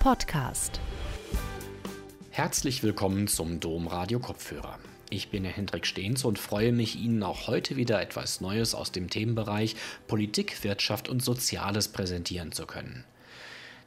Podcast. 0.00 0.80
Herzlich 2.30 2.82
willkommen 2.82 3.28
zum 3.28 3.60
Domradio 3.60 4.18
Kopfhörer. 4.18 4.78
Ich 5.10 5.28
bin 5.28 5.44
Herr 5.44 5.52
Hendrik 5.52 5.86
Stehns 5.86 6.24
und 6.24 6.38
freue 6.38 6.72
mich, 6.72 6.96
Ihnen 6.96 7.22
auch 7.22 7.48
heute 7.48 7.76
wieder 7.76 8.00
etwas 8.00 8.40
Neues 8.40 8.74
aus 8.74 8.92
dem 8.92 9.10
Themenbereich 9.10 9.76
Politik, 10.06 10.64
Wirtschaft 10.64 11.10
und 11.10 11.22
Soziales 11.22 11.88
präsentieren 11.88 12.50
zu 12.50 12.64
können. 12.64 13.04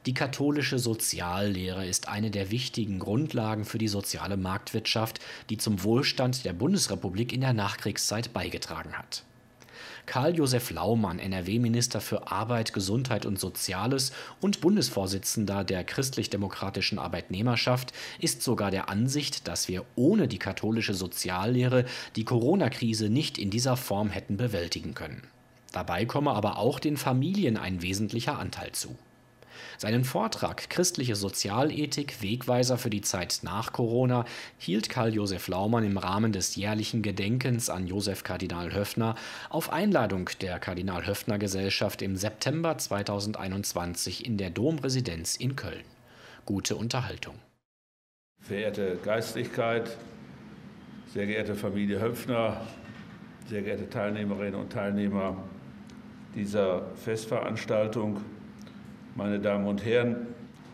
Die 0.06 0.14
katholische 0.14 0.78
Soziallehre 0.78 1.84
ist 1.84 2.06
eine 2.06 2.30
der 2.30 2.52
wichtigen 2.52 3.00
Grundlagen 3.00 3.64
für 3.64 3.78
die 3.78 3.88
soziale 3.88 4.36
Marktwirtschaft, 4.36 5.18
die 5.50 5.56
zum 5.56 5.82
Wohlstand 5.82 6.44
der 6.44 6.52
Bundesrepublik 6.52 7.32
in 7.32 7.40
der 7.40 7.54
Nachkriegszeit 7.54 8.32
beigetragen 8.32 8.92
hat. 8.92 9.24
Karl-Josef 10.06 10.70
Laumann, 10.70 11.18
NRW-Minister 11.18 12.00
für 12.00 12.30
Arbeit, 12.30 12.72
Gesundheit 12.72 13.26
und 13.26 13.38
Soziales 13.38 14.12
und 14.40 14.60
Bundesvorsitzender 14.60 15.64
der 15.64 15.84
christlich-demokratischen 15.84 16.98
Arbeitnehmerschaft, 16.98 17.92
ist 18.20 18.42
sogar 18.42 18.70
der 18.70 18.88
Ansicht, 18.88 19.48
dass 19.48 19.68
wir 19.68 19.84
ohne 19.96 20.28
die 20.28 20.38
katholische 20.38 20.94
Soziallehre 20.94 21.84
die 22.16 22.24
Corona-Krise 22.24 23.08
nicht 23.08 23.38
in 23.38 23.50
dieser 23.50 23.76
Form 23.76 24.10
hätten 24.10 24.36
bewältigen 24.36 24.94
können. 24.94 25.22
Dabei 25.72 26.04
komme 26.04 26.32
aber 26.32 26.58
auch 26.58 26.78
den 26.78 26.96
Familien 26.96 27.56
ein 27.56 27.82
wesentlicher 27.82 28.38
Anteil 28.38 28.72
zu. 28.72 28.96
Seinen 29.78 30.04
Vortrag 30.04 30.70
Christliche 30.70 31.16
Sozialethik, 31.16 32.22
Wegweiser 32.22 32.78
für 32.78 32.90
die 32.90 33.00
Zeit 33.00 33.40
nach 33.42 33.72
Corona 33.72 34.24
hielt 34.58 34.88
Karl 34.88 35.14
Josef 35.14 35.48
Laumann 35.48 35.84
im 35.84 35.98
Rahmen 35.98 36.32
des 36.32 36.56
jährlichen 36.56 37.02
Gedenkens 37.02 37.70
an 37.70 37.86
Josef 37.86 38.24
Kardinal 38.24 38.72
Höffner 38.72 39.14
auf 39.50 39.72
Einladung 39.72 40.30
der 40.40 40.58
Kardinal 40.58 41.06
Höffner 41.06 41.38
Gesellschaft 41.38 42.02
im 42.02 42.16
September 42.16 42.78
2021 42.78 44.24
in 44.24 44.38
der 44.38 44.50
Domresidenz 44.50 45.36
in 45.36 45.56
Köln. 45.56 45.84
Gute 46.44 46.76
Unterhaltung. 46.76 47.34
Verehrte 48.40 48.98
Geistlichkeit, 49.02 49.96
sehr 51.12 51.26
geehrte 51.26 51.54
Familie 51.54 52.00
Höpfner, 52.00 52.60
sehr 53.48 53.62
geehrte 53.62 53.88
Teilnehmerinnen 53.88 54.54
und 54.54 54.70
Teilnehmer 54.70 55.42
dieser 56.34 56.82
Festveranstaltung, 56.96 58.20
meine 59.16 59.38
Damen 59.38 59.66
und 59.66 59.84
Herren. 59.84 60.26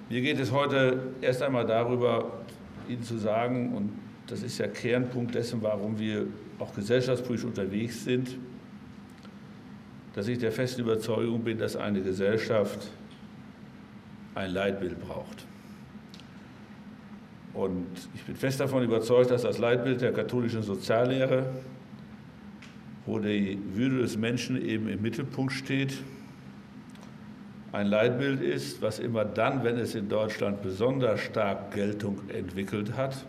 Mir 0.08 0.22
geht 0.22 0.40
es 0.40 0.50
heute 0.50 1.12
erst 1.20 1.42
einmal 1.42 1.66
darüber, 1.66 2.40
Ihnen 2.88 3.02
zu 3.02 3.18
sagen, 3.18 3.74
und 3.74 3.90
das 4.26 4.42
ist 4.42 4.58
ja 4.58 4.66
Kernpunkt 4.66 5.34
dessen, 5.34 5.62
warum 5.62 5.98
wir 5.98 6.26
auch 6.58 6.74
gesellschaftspolitisch 6.74 7.46
unterwegs 7.46 8.04
sind, 8.04 8.36
dass 10.14 10.26
ich 10.26 10.38
der 10.38 10.52
festen 10.52 10.80
Überzeugung 10.80 11.42
bin, 11.42 11.58
dass 11.58 11.76
eine 11.76 12.00
Gesellschaft 12.02 12.90
ein 14.34 14.50
Leitbild 14.52 15.00
braucht. 15.00 15.46
Und 17.52 17.86
ich 18.14 18.22
bin 18.24 18.36
fest 18.36 18.60
davon 18.60 18.82
überzeugt, 18.82 19.30
dass 19.30 19.42
das 19.42 19.58
Leitbild 19.58 20.00
der 20.00 20.12
katholischen 20.12 20.62
Soziallehre, 20.62 21.46
wo 23.06 23.18
die 23.18 23.58
Würde 23.74 23.98
des 23.98 24.16
Menschen 24.16 24.64
eben 24.64 24.88
im 24.88 25.02
Mittelpunkt 25.02 25.52
steht, 25.52 25.94
ein 27.72 27.86
Leitbild 27.86 28.40
ist, 28.40 28.82
was 28.82 28.98
immer 28.98 29.24
dann, 29.24 29.62
wenn 29.62 29.78
es 29.78 29.94
in 29.94 30.08
Deutschland 30.08 30.62
besonders 30.62 31.20
stark 31.20 31.72
Geltung 31.72 32.18
entwickelt 32.28 32.96
hat, 32.96 33.24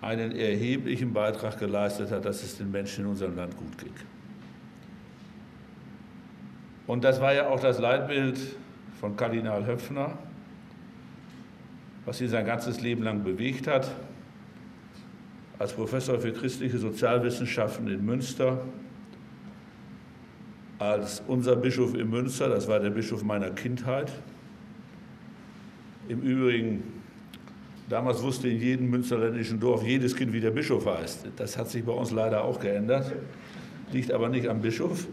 einen 0.00 0.32
erheblichen 0.32 1.12
Beitrag 1.12 1.58
geleistet 1.60 2.10
hat, 2.10 2.24
dass 2.24 2.42
es 2.42 2.58
den 2.58 2.72
Menschen 2.72 3.04
in 3.04 3.10
unserem 3.10 3.36
Land 3.36 3.56
gut 3.56 3.78
ging. 3.78 3.92
Und 6.88 7.04
das 7.04 7.20
war 7.20 7.32
ja 7.32 7.48
auch 7.48 7.60
das 7.60 7.78
Leitbild 7.78 8.38
von 9.00 9.16
Kardinal 9.16 9.64
Höpfner, 9.64 10.18
was 12.04 12.20
ihn 12.20 12.28
sein 12.28 12.44
ganzes 12.44 12.80
Leben 12.80 13.04
lang 13.04 13.22
bewegt 13.22 13.68
hat. 13.68 13.88
Als 15.60 15.72
Professor 15.72 16.18
für 16.18 16.32
christliche 16.32 16.78
Sozialwissenschaften 16.78 17.86
in 17.86 18.04
Münster 18.04 18.60
als 20.82 21.22
unser 21.28 21.54
Bischof 21.54 21.94
in 21.94 22.10
Münster, 22.10 22.48
das 22.48 22.66
war 22.66 22.80
der 22.80 22.90
Bischof 22.90 23.22
meiner 23.22 23.50
Kindheit. 23.50 24.10
Im 26.08 26.20
Übrigen, 26.22 26.82
damals 27.88 28.20
wusste 28.22 28.48
in 28.48 28.58
jedem 28.58 28.90
münsterländischen 28.90 29.60
Dorf 29.60 29.84
jedes 29.84 30.16
Kind, 30.16 30.32
wie 30.32 30.40
der 30.40 30.50
Bischof 30.50 30.84
heißt. 30.84 31.28
Das 31.36 31.56
hat 31.56 31.68
sich 31.68 31.84
bei 31.84 31.92
uns 31.92 32.10
leider 32.10 32.42
auch 32.42 32.58
geändert, 32.58 33.12
liegt 33.92 34.10
aber 34.10 34.28
nicht 34.28 34.48
am 34.48 34.60
Bischof. 34.60 35.06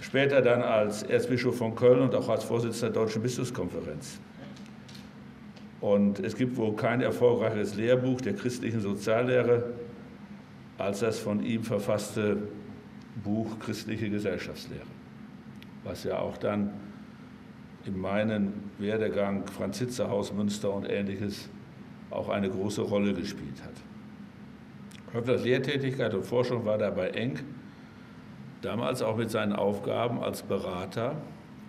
Später 0.00 0.42
dann 0.42 0.62
als 0.62 1.04
Erzbischof 1.04 1.56
von 1.56 1.74
Köln 1.76 2.00
und 2.00 2.14
auch 2.14 2.28
als 2.28 2.44
Vorsitzender 2.44 2.92
der 2.92 3.02
Deutschen 3.04 3.22
Bischofskonferenz. 3.22 4.18
Und 5.80 6.18
es 6.18 6.34
gibt 6.34 6.56
wohl 6.56 6.74
kein 6.74 7.00
erfolgreiches 7.00 7.76
Lehrbuch 7.76 8.20
der 8.20 8.34
christlichen 8.34 8.80
Soziallehre 8.80 9.74
als 10.78 11.00
das 11.00 11.18
von 11.18 11.42
ihm 11.42 11.64
verfasste 11.64 12.38
Buch 13.22 13.58
Christliche 13.58 14.10
Gesellschaftslehre, 14.10 14.86
was 15.84 16.04
ja 16.04 16.18
auch 16.18 16.36
dann 16.36 16.70
in 17.84 17.98
meinem 17.98 18.52
Werdegang 18.78 19.46
Franz 19.46 19.78
Hitzer 19.78 20.10
Haus 20.10 20.32
Münster 20.32 20.72
und 20.72 20.88
ähnliches 20.88 21.48
auch 22.10 22.28
eine 22.28 22.50
große 22.50 22.82
Rolle 22.82 23.14
gespielt 23.14 23.62
hat. 23.62 23.74
Höpfners 25.12 25.44
Lehrtätigkeit 25.44 26.14
und 26.14 26.24
Forschung 26.24 26.64
war 26.64 26.78
dabei 26.78 27.10
eng, 27.10 27.38
damals 28.60 29.02
auch 29.02 29.16
mit 29.16 29.30
seinen 29.30 29.52
Aufgaben 29.52 30.20
als 30.20 30.42
Berater 30.42 31.16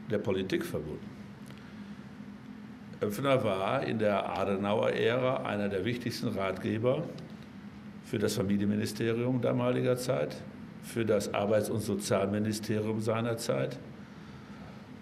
der 0.10 0.18
Politik 0.18 0.66
verbunden. 0.66 1.08
Höpfner 3.00 3.44
war 3.44 3.84
in 3.84 3.98
der 3.98 4.38
Adenauer-Ära 4.38 5.44
einer 5.44 5.70
der 5.70 5.86
wichtigsten 5.86 6.28
Ratgeber 6.30 7.04
für 8.04 8.20
das 8.20 8.36
Familienministerium 8.36 9.40
damaliger 9.42 9.96
Zeit, 9.96 10.42
für 10.84 11.06
das 11.06 11.34
Arbeits- 11.34 11.70
und 11.70 11.82
Sozialministerium 11.82 13.02
seinerzeit. 13.02 13.78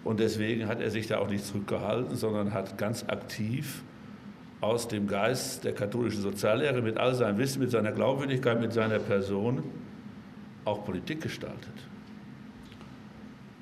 Und 0.04 0.20
deswegen 0.20 0.68
hat 0.68 0.80
er 0.80 0.90
sich 0.90 1.06
da 1.06 1.18
auch 1.18 1.28
nicht 1.28 1.44
zurückgehalten, 1.44 2.16
sondern 2.16 2.52
hat 2.52 2.78
ganz 2.78 3.04
aktiv 3.08 3.82
aus 4.60 4.88
dem 4.88 5.06
Geist 5.06 5.64
der 5.64 5.74
katholischen 5.74 6.22
Soziallehre 6.22 6.82
mit 6.82 6.98
all 6.98 7.14
seinem 7.14 7.38
Wissen, 7.38 7.60
mit 7.60 7.70
seiner 7.70 7.92
Glaubwürdigkeit, 7.92 8.60
mit 8.60 8.72
seiner 8.72 8.98
Person 8.98 9.62
auch 10.64 10.84
Politik 10.84 11.22
gestaltet. 11.22 11.74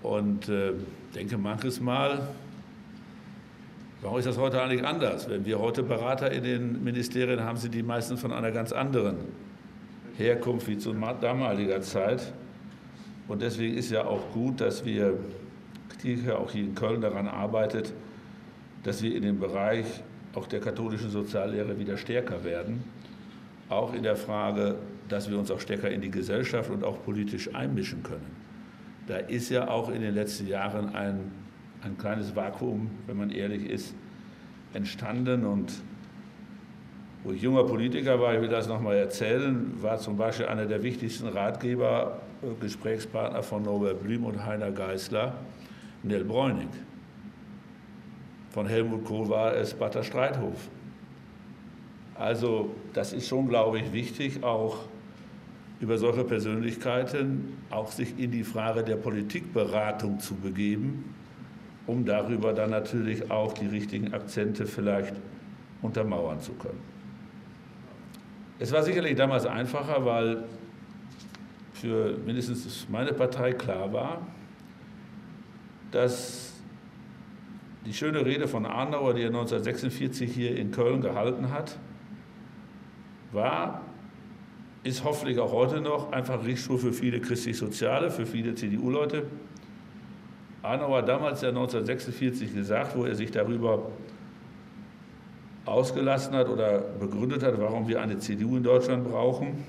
Und 0.02 0.48
äh, 0.48 0.72
denke 1.14 1.36
manches 1.36 1.80
Mal, 1.80 2.28
warum 4.02 4.18
ist 4.18 4.26
das 4.26 4.38
heute 4.38 4.62
eigentlich 4.62 4.84
anders? 4.84 5.28
Wenn 5.28 5.44
wir 5.44 5.58
heute 5.58 5.82
Berater 5.82 6.30
in 6.30 6.44
den 6.44 6.84
Ministerien 6.84 7.40
haben, 7.40 7.56
sind 7.56 7.74
die 7.74 7.82
meisten 7.82 8.16
von 8.16 8.32
einer 8.32 8.52
ganz 8.52 8.72
anderen 8.72 9.16
Herkunft 10.16 10.68
wie 10.68 10.78
zu 10.78 10.92
damaliger 10.92 11.80
Zeit. 11.80 12.32
Und 13.28 13.42
deswegen 13.42 13.76
ist 13.76 13.90
ja 13.90 14.04
auch 14.04 14.32
gut, 14.32 14.60
dass 14.60 14.84
wir, 14.84 15.14
die 16.02 16.30
auch 16.30 16.50
hier 16.50 16.64
in 16.64 16.74
Köln 16.74 17.00
daran 17.00 17.26
arbeitet, 17.26 17.92
dass 18.82 19.02
wir 19.02 19.14
in 19.14 19.22
dem 19.22 19.40
Bereich 19.40 19.86
auch 20.34 20.46
der 20.46 20.60
katholischen 20.60 21.10
Soziallehre 21.10 21.78
wieder 21.78 21.96
stärker 21.96 22.44
werden. 22.44 22.84
Auch 23.68 23.94
in 23.94 24.02
der 24.02 24.16
Frage, 24.16 24.76
dass 25.08 25.28
wir 25.28 25.38
uns 25.38 25.50
auch 25.50 25.60
stärker 25.60 25.90
in 25.90 26.00
die 26.00 26.10
Gesellschaft 26.10 26.70
und 26.70 26.84
auch 26.84 27.02
politisch 27.04 27.52
einmischen 27.54 28.02
können. 28.02 28.36
Da 29.06 29.16
ist 29.16 29.50
ja 29.50 29.68
auch 29.68 29.90
in 29.90 30.02
den 30.02 30.14
letzten 30.14 30.46
Jahren 30.46 30.94
ein, 30.94 31.32
ein 31.82 31.96
kleines 31.96 32.34
Vakuum, 32.34 32.90
wenn 33.06 33.16
man 33.16 33.30
ehrlich 33.30 33.68
ist, 33.68 33.94
entstanden 34.72 35.44
und 35.44 35.72
wo 37.26 37.32
ich 37.32 37.42
junger 37.42 37.64
Politiker 37.64 38.20
war, 38.20 38.34
ich 38.34 38.40
will 38.40 38.48
das 38.48 38.68
nochmal 38.68 38.98
erzählen, 38.98 39.72
war 39.82 39.98
zum 39.98 40.16
Beispiel 40.16 40.46
einer 40.46 40.64
der 40.64 40.84
wichtigsten 40.84 41.26
Ratgeber, 41.26 42.20
äh, 42.40 42.54
Gesprächspartner 42.60 43.42
von 43.42 43.64
Norbert 43.64 44.00
Blüm 44.00 44.24
und 44.24 44.46
Heiner 44.46 44.70
Geißler, 44.70 45.34
Nell 46.04 46.22
Bräunig. 46.22 46.68
Von 48.50 48.68
Helmut 48.68 49.04
Kohl 49.04 49.28
war 49.28 49.56
es 49.56 49.74
Batter 49.74 50.04
Streithof. 50.04 50.68
Also 52.14 52.70
das 52.92 53.12
ist 53.12 53.26
schon, 53.26 53.48
glaube 53.48 53.80
ich, 53.80 53.92
wichtig, 53.92 54.44
auch 54.44 54.84
über 55.80 55.98
solche 55.98 56.22
Persönlichkeiten 56.22 57.58
auch 57.70 57.90
sich 57.90 58.16
in 58.20 58.30
die 58.30 58.44
Frage 58.44 58.84
der 58.84 58.96
Politikberatung 58.96 60.20
zu 60.20 60.36
begeben, 60.36 61.12
um 61.88 62.04
darüber 62.04 62.52
dann 62.52 62.70
natürlich 62.70 63.32
auch 63.32 63.52
die 63.52 63.66
richtigen 63.66 64.14
Akzente 64.14 64.64
vielleicht 64.64 65.16
untermauern 65.82 66.40
zu 66.40 66.52
können. 66.52 66.95
Es 68.58 68.72
war 68.72 68.82
sicherlich 68.82 69.16
damals 69.16 69.44
einfacher, 69.44 70.04
weil 70.04 70.44
für 71.74 72.16
mindestens 72.24 72.86
meine 72.88 73.12
Partei 73.12 73.52
klar 73.52 73.92
war, 73.92 74.26
dass 75.90 76.54
die 77.84 77.92
schöne 77.92 78.24
Rede 78.24 78.48
von 78.48 78.64
Adenauer, 78.64 79.14
die 79.14 79.22
er 79.22 79.28
1946 79.28 80.32
hier 80.32 80.56
in 80.56 80.70
Köln 80.70 81.00
gehalten 81.00 81.50
hat, 81.50 81.78
war, 83.32 83.82
ist 84.82 85.04
hoffentlich 85.04 85.38
auch 85.38 85.52
heute 85.52 85.80
noch 85.80 86.12
einfach 86.12 86.44
Richtschul 86.44 86.78
für 86.78 86.92
viele 86.92 87.20
christlich-soziale, 87.20 88.10
für 88.10 88.24
viele 88.24 88.54
CDU-Leute, 88.54 89.24
Adenauer 90.66 90.98
hat 90.98 91.08
damals 91.08 91.42
ja 91.42 91.50
1946 91.50 92.54
gesagt, 92.54 92.96
wo 92.96 93.04
er 93.04 93.14
sich 93.14 93.30
darüber 93.30 93.90
ausgelassen 95.66 96.34
hat 96.34 96.48
oder 96.48 96.78
begründet 96.78 97.42
hat, 97.42 97.60
warum 97.60 97.88
wir 97.88 98.00
eine 98.00 98.18
CDU 98.18 98.56
in 98.56 98.62
Deutschland 98.62 99.04
brauchen. 99.04 99.64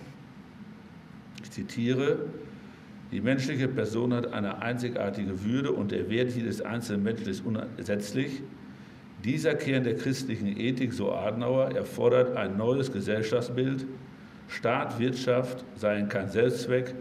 Ich 1.43 1.51
zitiere, 1.51 2.19
die 3.11 3.19
menschliche 3.19 3.67
Person 3.67 4.13
hat 4.13 4.31
eine 4.31 4.61
einzigartige 4.61 5.43
Würde 5.43 5.71
und 5.71 5.91
der 5.91 6.09
Wert 6.09 6.31
jedes 6.31 6.61
einzelnen 6.61 7.03
Menschen 7.03 7.27
ist 7.27 7.43
unersetzlich. 7.45 8.41
Dieser 9.23 9.55
Kern 9.55 9.83
der 9.83 9.95
christlichen 9.95 10.59
Ethik, 10.59 10.93
so 10.93 11.11
Adenauer, 11.11 11.71
erfordert 11.71 12.37
ein 12.37 12.57
neues 12.57 12.91
Gesellschaftsbild. 12.91 13.85
Staat, 14.47 14.99
Wirtschaft 14.99 15.65
seien 15.75 16.07
kein 16.09 16.29
Selbstzweck, 16.29 16.93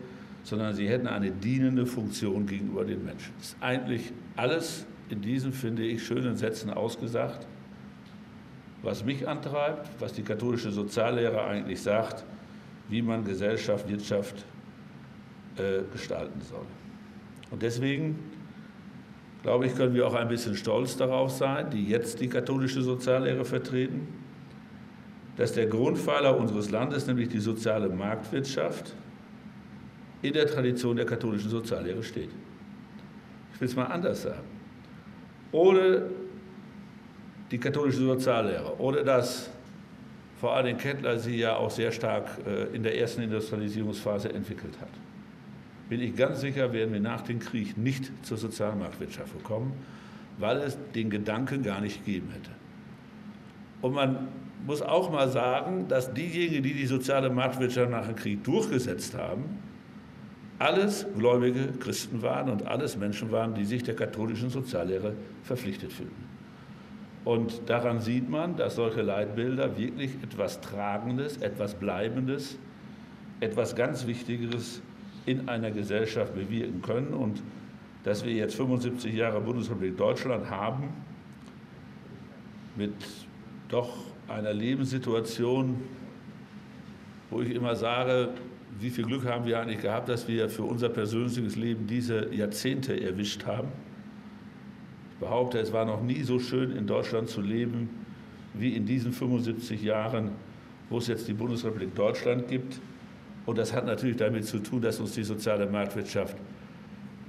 sondern 0.43 0.75
sie 0.75 0.89
hätten 0.89 1.07
eine 1.07 1.31
dienende 1.31 1.85
Funktion 1.85 2.47
gegenüber 2.47 2.85
den 2.85 3.05
Menschen. 3.05 3.33
Das 3.39 3.49
ist 3.49 3.57
eigentlich 3.61 4.13
alles 4.37 4.87
in 5.11 5.21
diesen, 5.21 5.53
finde 5.53 5.85
ich, 5.85 6.05
schönen 6.05 6.37
Sätzen 6.37 6.71
ausgesagt 6.71 7.47
was 8.87 9.05
mich 9.05 9.27
antreibt, 9.27 9.91
was 10.01 10.13
die 10.13 10.23
katholische 10.23 10.71
Soziallehre 10.71 11.45
eigentlich 11.45 11.83
sagt, 11.83 12.25
wie 12.89 13.03
man 13.03 13.25
Gesellschaft, 13.25 13.89
Wirtschaft 13.89 14.47
äh, 15.57 15.83
gestalten 15.93 16.41
soll. 16.41 16.65
Und 17.51 17.63
deswegen, 17.63 18.19
glaube 19.43 19.67
ich, 19.67 19.75
können 19.75 19.93
wir 19.93 20.07
auch 20.07 20.15
ein 20.15 20.29
bisschen 20.29 20.55
stolz 20.55 20.97
darauf 20.97 21.33
sein, 21.33 21.69
die 21.71 21.89
jetzt 21.89 22.21
die 22.21 22.29
katholische 22.29 22.81
Soziallehre 22.81 23.45
vertreten, 23.45 24.07
dass 25.37 25.53
der 25.53 25.67
Grundpfeiler 25.67 26.39
unseres 26.39 26.71
Landes, 26.71 27.09
nämlich 27.09 27.29
die 27.29 27.41
soziale 27.41 27.89
Marktwirtschaft, 27.89 28.95
in 30.23 30.33
der 30.33 30.47
Tradition 30.47 30.97
der 30.97 31.07
katholischen 31.07 31.51
Soziallehre 31.51 32.05
steht. 32.05 32.31
Ich 33.53 33.61
will 33.61 33.69
es 33.69 33.75
mal 33.75 33.87
anders 33.87 34.23
sagen. 34.23 34.47
Ohne 35.51 36.05
die 37.51 37.59
katholische 37.59 38.01
Soziallehre, 38.01 38.81
ohne 38.81 39.05
dass 39.05 39.51
vor 40.41 40.55
allem 40.55 40.77
Kettler 40.77 41.19
sie 41.19 41.37
ja 41.37 41.57
auch 41.57 41.71
sehr 41.71 41.93
stark 41.93 42.29
äh, 42.47 42.75
in 42.75 42.83
der 42.83 42.99
ersten 42.99 43.23
Industrialisierungsphase 43.23 44.33
entwickelt 44.33 44.75
hat. 44.81 44.91
Bin 45.89 46.01
ich 46.01 46.17
ganz 46.17 46.41
sicher, 46.41 46.73
werden 46.73 46.93
wir 46.93 47.01
nach 47.01 47.23
dem 47.23 47.39
Krieg 47.39 47.79
nicht 47.79 48.11
zur 48.23 48.37
Sozialmarktwirtschaft 48.37 49.33
gekommen, 49.39 49.73
weil 50.39 50.59
es 50.59 50.77
den 50.95 51.11
Gedanken 51.11 51.63
gar 51.63 51.81
nicht 51.81 52.05
gegeben 52.05 52.29
hätte. 52.33 52.51
Und 53.81 53.95
man 53.95 54.29
muss 54.67 54.83
auch 54.83 55.11
mal 55.11 55.29
sagen, 55.29 55.87
dass 55.89 56.13
diejenigen, 56.13 56.63
die 56.63 56.75
die 56.75 56.87
soziale 56.87 57.31
Marktwirtschaft 57.31 57.91
nach 57.91 58.07
dem 58.07 58.17
Krieg 58.17 58.43
durchgesetzt 58.43 59.15
haben, 59.15 59.45
alles 60.59 61.07
gläubige 61.17 61.69
Christen 61.79 62.23
waren 62.23 62.51
und 62.51 62.67
alles 62.67 62.97
Menschen 62.97 63.31
waren, 63.31 63.55
die 63.55 63.65
sich 63.65 63.83
der 63.83 63.95
katholischen 63.95 64.51
Soziallehre 64.51 65.15
verpflichtet 65.45 65.93
fühlten. 65.93 66.27
Und 67.27 67.69
daran 67.69 67.99
sieht 67.99 68.31
man, 68.31 68.55
dass 68.57 68.77
solche 68.77 69.03
Leitbilder 69.03 69.77
wirklich 69.77 70.13
etwas 70.23 70.61
Tragendes, 70.61 71.39
etwas 71.39 71.75
Bleibendes, 71.75 72.57
etwas 73.41 73.75
ganz 73.75 74.07
Wichtigeres 74.07 74.81
in 75.27 75.49
einer 75.49 75.73
Gesellschaft 75.73 76.37
bewirken 76.37 76.83
können. 76.83 77.09
Und 77.15 77.43
dass 78.05 78.25
wir 78.25 78.33
jetzt 78.33 78.55
75 78.55 79.13
Jahre 79.13 79.41
Bundesrepublik 79.41 79.97
Deutschland 79.97 80.49
haben, 80.49 80.85
mit 82.77 82.95
doch 83.71 83.97
einer 84.29 84.53
Lebenssituation, 84.53 85.83
wo 87.31 87.41
ich 87.41 87.51
immer 87.51 87.75
sage, 87.75 88.29
wie 88.79 88.91
viel 88.91 89.05
Glück 89.05 89.25
haben 89.25 89.47
wir 89.47 89.59
eigentlich 89.59 89.81
gehabt, 89.81 90.09
dass 90.09 90.29
wir 90.29 90.49
für 90.49 90.63
unser 90.63 90.91
persönliches 90.91 91.57
Leben 91.57 91.89
diese 91.89 92.33
Jahrzehnte 92.33 93.01
erwischt 93.01 93.47
haben. 93.47 93.67
Behaupte, 95.21 95.59
es 95.59 95.73
war 95.73 95.85
noch 95.85 96.03
nie 96.03 96.23
so 96.23 96.39
schön 96.39 96.73
in 96.73 96.87
Deutschland 96.87 97.29
zu 97.29 97.41
leben 97.41 97.89
wie 98.55 98.75
in 98.75 98.87
diesen 98.87 99.13
75 99.13 99.83
Jahren, 99.83 100.31
wo 100.89 100.99
es 100.99 101.07
jetzt 101.09 101.29
die 101.29 101.35
Bundesrepublik 101.35 101.95
Deutschland 101.95 102.49
gibt. 102.49 102.81
Und 103.45 103.59
das 103.59 103.73
hat 103.73 103.87
natürlich 103.87 104.17
damit 104.17 104.45
zu 104.45 104.59
tun, 104.59 104.81
dass 104.81 104.99
uns 104.99 105.13
die 105.13 105.25
soziale 105.25 105.67
Marktwirtschaft, 105.67 106.37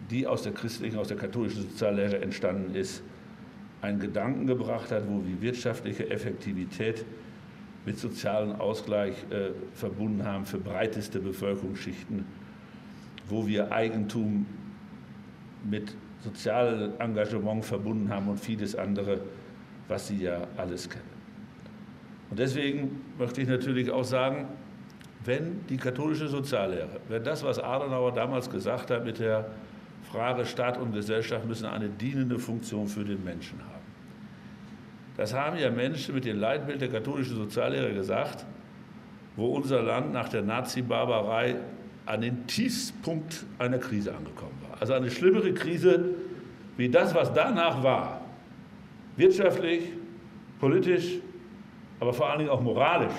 die 0.10 0.25
aus 0.25 0.44
der 0.44 0.54
christlichen, 0.54 0.98
aus 0.98 1.10
der 1.10 1.18
katholischen 1.18 1.63
Soziallehre 1.63 2.22
entstanden 2.22 2.75
ist, 2.75 3.04
einen 3.81 4.00
Gedanken 4.00 4.48
gebracht 4.48 4.92
hat, 4.92 5.07
wo 5.07 5.24
wir 5.25 5.42
wirtschaftliche 5.42 6.10
Effektivität 6.10 7.06
mit 7.86 8.00
sozialem 8.00 8.54
Ausgleich 8.54 9.16
äh, 9.30 9.51
verbunden 9.74 10.25
haben 10.25 10.45
für 10.45 10.57
breiteste 10.57 11.19
Bevölkerungsschichten, 11.19 12.25
wo 13.30 13.48
wir 13.48 13.72
Eigentum 13.72 14.45
mit 15.69 15.94
Sozialengagement 16.22 17.64
verbunden 17.64 18.10
haben 18.10 18.28
und 18.28 18.40
vieles 18.40 18.75
andere, 18.75 19.22
was 19.88 20.08
Sie 20.08 20.24
ja 20.24 20.48
alles 20.58 20.90
kennen. 20.90 21.18
Und 22.30 22.40
deswegen 22.40 23.02
möchte 23.18 23.42
ich 23.42 23.48
natürlich 23.48 23.90
auch 23.92 24.04
sagen, 24.04 24.48
wenn 25.24 25.66
die 25.68 25.78
katholische 25.78 26.28
Soziallehre, 26.28 27.00
wenn 27.08 27.24
das, 27.24 27.44
was 27.44 27.60
Adenauer 27.60 28.14
damals 28.14 28.50
gesagt 28.50 28.92
hat 28.92 29.06
mit 29.06 29.19
der 29.19 29.46
Frage 30.04 30.46
Staat 30.46 30.78
und 30.78 30.94
Gesellschaft 30.94 31.46
müssen 31.46 31.66
eine 31.66 31.90
dienende 31.90 32.40
Funktion 32.40 32.88
für 32.88 33.04
den 33.04 33.24
Menschen 33.24 33.60
haben. 33.60 33.78
Das 35.18 35.34
haben 35.34 35.58
ja 35.58 35.70
Menschen 35.70 36.16
mit 36.16 36.25
dem 36.25 36.40
Leitbild 36.40 36.80
der 36.80 36.90
katholischen 36.90 37.36
Soziallehre 37.36 37.94
gesagt, 37.94 38.46
wo 39.36 39.48
unser 39.48 39.81
Land 39.81 40.13
nach 40.13 40.30
der 40.30 40.44
Nazi-Barbarei 40.44 41.56
an 42.06 42.22
den 42.22 42.46
Tiefpunkt 42.48 43.46
einer 43.60 43.80
Krise 43.80 44.16
angekommen 44.16 44.58
war. 44.62 44.67
Also 44.79 44.94
eine 44.94 45.09
schlimmere 45.09 45.53
Krise 45.53 46.06
wie 46.77 46.89
das, 46.89 47.13
was 47.15 47.33
danach 47.33 47.81
war. 47.83 48.21
Wirtschaftlich, 49.15 49.89
politisch, 50.59 51.19
aber 52.00 52.13
vor 52.13 52.29
allen 52.29 52.39
Dingen 52.39 52.51
auch 52.51 52.62
moralisch 52.62 53.13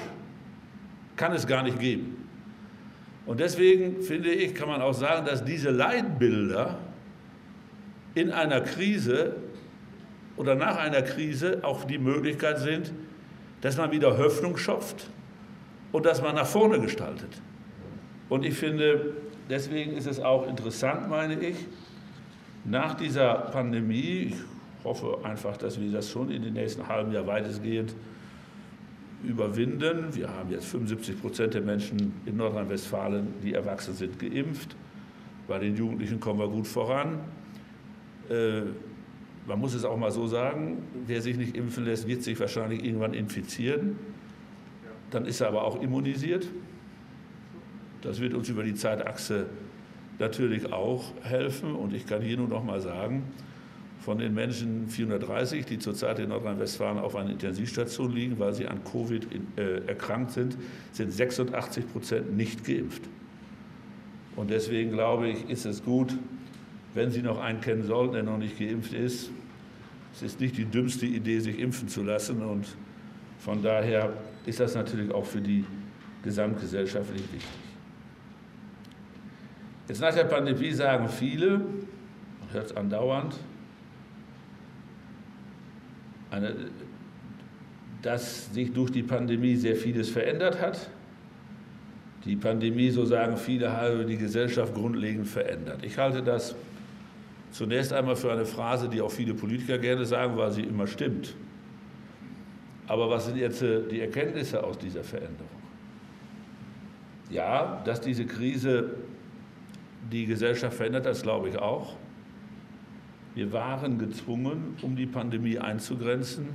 kann 1.16 1.32
es 1.32 1.46
gar 1.46 1.64
nicht 1.64 1.78
geben. 1.80 2.24
Und 3.26 3.40
deswegen 3.40 4.02
finde 4.02 4.30
ich, 4.30 4.54
kann 4.54 4.68
man 4.68 4.80
auch 4.80 4.94
sagen, 4.94 5.26
dass 5.26 5.44
diese 5.44 5.70
Leitbilder 5.70 6.78
in 8.14 8.30
einer 8.30 8.60
Krise 8.60 9.36
oder 10.36 10.54
nach 10.54 10.76
einer 10.76 11.02
Krise 11.02 11.58
auch 11.62 11.84
die 11.84 11.98
Möglichkeit 11.98 12.58
sind, 12.58 12.92
dass 13.60 13.76
man 13.76 13.90
wieder 13.90 14.16
Hoffnung 14.16 14.56
schöpft 14.56 15.10
und 15.92 16.06
dass 16.06 16.22
man 16.22 16.36
nach 16.36 16.46
vorne 16.46 16.80
gestaltet. 16.80 17.42
Und 18.28 18.44
ich 18.44 18.54
finde, 18.54 19.14
deswegen 19.48 19.92
ist 19.92 20.06
es 20.06 20.20
auch 20.20 20.46
interessant, 20.46 21.08
meine 21.08 21.38
ich, 21.40 21.56
nach 22.64 22.94
dieser 22.94 23.34
Pandemie, 23.34 24.34
ich 24.34 24.84
hoffe 24.84 25.18
einfach, 25.22 25.56
dass 25.56 25.80
wir 25.80 25.90
das 25.90 26.10
schon 26.10 26.30
in 26.30 26.42
den 26.42 26.54
nächsten 26.54 26.86
halben 26.86 27.12
Jahr 27.12 27.26
weitestgehend 27.26 27.94
überwinden. 29.24 30.14
Wir 30.14 30.28
haben 30.28 30.50
jetzt 30.50 30.66
75 30.66 31.20
Prozent 31.20 31.54
der 31.54 31.62
Menschen 31.62 32.12
in 32.26 32.36
Nordrhein-Westfalen, 32.36 33.34
die 33.42 33.54
erwachsen 33.54 33.94
sind, 33.94 34.18
geimpft. 34.18 34.76
Bei 35.46 35.58
den 35.58 35.76
Jugendlichen 35.76 36.20
kommen 36.20 36.38
wir 36.38 36.48
gut 36.48 36.66
voran. 36.66 37.20
Äh, 38.28 38.62
man 39.46 39.58
muss 39.58 39.74
es 39.74 39.84
auch 39.84 39.96
mal 39.96 40.10
so 40.10 40.26
sagen, 40.26 40.82
wer 41.06 41.22
sich 41.22 41.36
nicht 41.36 41.56
impfen 41.56 41.84
lässt, 41.86 42.06
wird 42.06 42.22
sich 42.22 42.38
wahrscheinlich 42.38 42.84
irgendwann 42.84 43.14
infizieren. 43.14 43.98
Dann 45.10 45.24
ist 45.24 45.40
er 45.40 45.48
aber 45.48 45.64
auch 45.64 45.80
immunisiert. 45.80 46.46
Das 48.02 48.20
wird 48.20 48.34
uns 48.34 48.48
über 48.48 48.62
die 48.62 48.74
Zeitachse 48.74 49.46
natürlich 50.18 50.72
auch 50.72 51.12
helfen. 51.22 51.74
Und 51.74 51.94
ich 51.94 52.06
kann 52.06 52.22
hier 52.22 52.36
nur 52.36 52.48
noch 52.48 52.64
mal 52.64 52.80
sagen, 52.80 53.24
von 54.00 54.18
den 54.18 54.32
Menschen 54.34 54.88
430, 54.88 55.66
die 55.66 55.78
zurzeit 55.78 56.18
in 56.18 56.28
Nordrhein-Westfalen 56.30 56.98
auf 56.98 57.16
einer 57.16 57.30
Intensivstation 57.30 58.12
liegen, 58.12 58.38
weil 58.38 58.54
sie 58.54 58.66
an 58.66 58.80
Covid 58.84 59.26
äh, 59.56 59.86
erkrankt 59.86 60.32
sind, 60.32 60.56
sind 60.92 61.12
86 61.12 61.92
Prozent 61.92 62.36
nicht 62.36 62.64
geimpft. 62.64 63.02
Und 64.36 64.50
deswegen 64.50 64.92
glaube 64.92 65.28
ich, 65.28 65.50
ist 65.50 65.66
es 65.66 65.84
gut, 65.84 66.14
wenn 66.94 67.10
Sie 67.10 67.22
noch 67.22 67.38
einen 67.38 67.60
kennen 67.60 67.84
sollten, 67.84 68.14
der 68.14 68.22
noch 68.22 68.38
nicht 68.38 68.58
geimpft 68.58 68.94
ist. 68.94 69.30
Es 70.14 70.22
ist 70.22 70.40
nicht 70.40 70.56
die 70.56 70.64
dümmste 70.64 71.06
Idee, 71.06 71.40
sich 71.40 71.58
impfen 71.58 71.88
zu 71.88 72.02
lassen. 72.02 72.40
Und 72.42 72.66
von 73.40 73.62
daher 73.62 74.12
ist 74.46 74.60
das 74.60 74.74
natürlich 74.74 75.12
auch 75.12 75.26
für 75.26 75.40
die 75.40 75.64
gesamtgesellschaftlich 76.22 77.22
wichtig. 77.32 77.67
Jetzt 79.88 80.00
nach 80.00 80.14
der 80.14 80.24
Pandemie 80.24 80.70
sagen 80.72 81.08
viele, 81.08 81.58
man 81.58 82.52
hört 82.52 82.66
es 82.66 82.76
andauernd, 82.76 83.36
eine, 86.30 86.54
dass 88.02 88.52
sich 88.52 88.72
durch 88.72 88.90
die 88.90 89.02
Pandemie 89.02 89.56
sehr 89.56 89.76
vieles 89.76 90.10
verändert 90.10 90.60
hat. 90.60 90.90
Die 92.26 92.36
Pandemie, 92.36 92.90
so 92.90 93.06
sagen 93.06 93.38
viele, 93.38 93.72
habe 93.72 94.04
die 94.04 94.18
Gesellschaft 94.18 94.74
grundlegend 94.74 95.26
verändert. 95.26 95.82
Ich 95.82 95.96
halte 95.96 96.22
das 96.22 96.54
zunächst 97.50 97.92
einmal 97.94 98.16
für 98.16 98.30
eine 98.30 98.44
Phrase, 98.44 98.90
die 98.90 99.00
auch 99.00 99.10
viele 99.10 99.32
Politiker 99.32 99.78
gerne 99.78 100.04
sagen, 100.04 100.36
weil 100.36 100.52
sie 100.52 100.62
immer 100.62 100.86
stimmt. 100.86 101.34
Aber 102.86 103.08
was 103.08 103.26
sind 103.26 103.38
jetzt 103.38 103.62
äh, 103.62 103.80
die 103.90 104.00
Erkenntnisse 104.00 104.62
aus 104.62 104.78
dieser 104.78 105.02
Veränderung? 105.02 105.48
Ja, 107.30 107.82
dass 107.84 108.00
diese 108.00 108.26
Krise 108.26 108.90
die 110.10 110.26
Gesellschaft 110.26 110.76
verändert, 110.76 111.06
das 111.06 111.22
glaube 111.22 111.48
ich 111.48 111.58
auch. 111.58 111.96
Wir 113.34 113.52
waren 113.52 113.98
gezwungen, 113.98 114.76
um 114.82 114.96
die 114.96 115.06
Pandemie 115.06 115.58
einzugrenzen, 115.58 116.48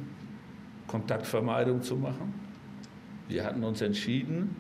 Kontaktvermeidung 0.88 1.82
zu 1.82 1.96
machen. 1.96 2.34
Wir 3.28 3.46
hatten 3.46 3.64
uns 3.64 3.82
entschieden, 3.82 4.56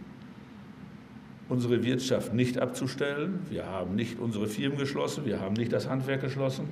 unsere 1.50 1.83
Wirtschaft 1.83 2.33
nicht 2.33 2.57
abzustellen. 2.57 3.39
Wir 3.50 3.65
haben 3.65 3.95
nicht 3.95 4.19
unsere 4.19 4.47
Firmen 4.47 4.77
geschlossen, 4.77 5.25
wir 5.25 5.41
haben 5.41 5.53
nicht 5.53 5.73
das 5.73 5.89
Handwerk 5.89 6.21
geschlossen, 6.21 6.69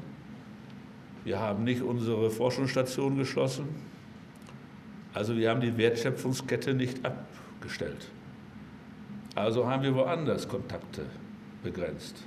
wir 1.23 1.39
haben 1.39 1.63
nicht 1.63 1.81
unsere 1.81 2.29
Forschungsstation 2.29 3.17
geschlossen. 3.17 3.67
Also 5.13 5.35
wir 5.35 5.49
haben 5.49 5.59
die 5.59 5.77
Wertschöpfungskette 5.77 6.73
nicht 6.73 7.05
abgestellt. 7.05 8.07
Also 9.35 9.67
haben 9.69 9.83
wir 9.83 9.93
woanders 9.93 10.47
Kontakte 10.47 11.05
begrenzt. 11.63 12.23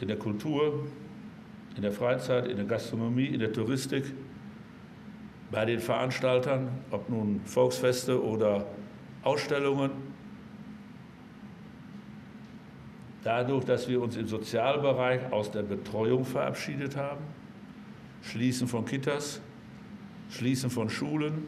In 0.00 0.08
der 0.08 0.18
Kultur, 0.18 0.86
in 1.76 1.82
der 1.82 1.92
Freizeit, 1.92 2.46
in 2.46 2.56
der 2.56 2.66
Gastronomie, 2.66 3.26
in 3.26 3.40
der 3.40 3.52
Touristik, 3.52 4.04
bei 5.50 5.64
den 5.64 5.80
Veranstaltern, 5.80 6.68
ob 6.90 7.08
nun 7.08 7.40
Volksfeste 7.44 8.22
oder 8.22 8.66
Ausstellungen. 9.22 9.90
Dadurch, 13.22 13.64
dass 13.64 13.88
wir 13.88 14.00
uns 14.00 14.16
im 14.16 14.26
Sozialbereich 14.26 15.32
aus 15.32 15.50
der 15.50 15.62
Betreuung 15.62 16.24
verabschiedet 16.24 16.96
haben, 16.96 17.24
Schließen 18.22 18.68
von 18.68 18.84
Kitas, 18.84 19.40
Schließen 20.30 20.70
von 20.70 20.90
Schulen, 20.90 21.44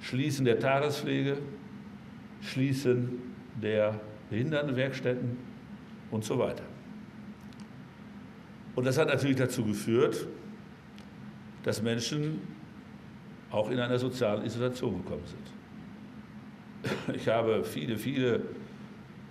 Schließen 0.00 0.44
der 0.44 0.58
Tagespflege, 0.58 1.38
Schließen 2.42 3.20
der 3.60 4.00
Behindertenwerkstätten 4.30 5.36
und 6.10 6.24
so 6.24 6.38
weiter. 6.38 6.64
Und 8.74 8.84
das 8.84 8.98
hat 8.98 9.08
natürlich 9.08 9.36
dazu 9.36 9.64
geführt, 9.64 10.26
dass 11.64 11.82
Menschen 11.82 12.40
auch 13.50 13.70
in 13.70 13.80
einer 13.80 13.98
sozialen 13.98 14.44
Isolation 14.44 15.02
gekommen 15.02 15.24
sind. 15.26 15.40
Ich 17.16 17.26
habe 17.28 17.64
viele, 17.64 17.96
viele 17.96 18.42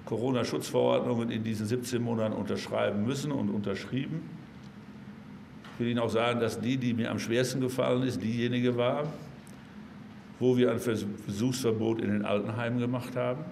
Corona-Schutzverordnungen 0.06 1.32
in 1.32 1.44
diesen 1.44 1.66
17 1.66 2.02
Monaten 2.02 2.34
unterschreiben 2.34 3.06
müssen 3.06 3.32
und 3.32 3.50
unterschrieben. 3.50 4.22
Ich 5.74 5.80
will 5.80 5.88
Ihnen 5.90 6.00
auch 6.00 6.10
sagen, 6.10 6.40
dass 6.40 6.60
die, 6.60 6.78
die 6.78 6.94
mir 6.94 7.12
am 7.12 7.20
schwersten 7.20 7.62
gefallen 7.62 8.04
ist, 8.04 8.22
diejenige 8.22 8.78
war, 8.78 9.04
wo 10.40 10.58
wir 10.58 10.72
ein 10.72 10.80
Versuchsverbot 10.80 12.02
in 12.02 12.10
den 12.10 12.26
Altenheimen 12.26 12.80
gemacht 12.80 13.16
haben. 13.16 13.46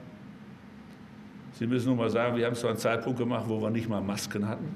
Sie 1.57 1.67
müssen 1.67 1.87
nur 1.87 1.97
mal 1.97 2.09
sagen, 2.09 2.37
wir 2.37 2.45
haben 2.45 2.53
es 2.53 2.59
zu 2.59 2.67
einem 2.67 2.77
Zeitpunkt 2.77 3.17
gemacht, 3.17 3.45
wo 3.47 3.61
wir 3.61 3.69
nicht 3.69 3.89
mal 3.89 4.01
Masken 4.01 4.47
hatten 4.47 4.75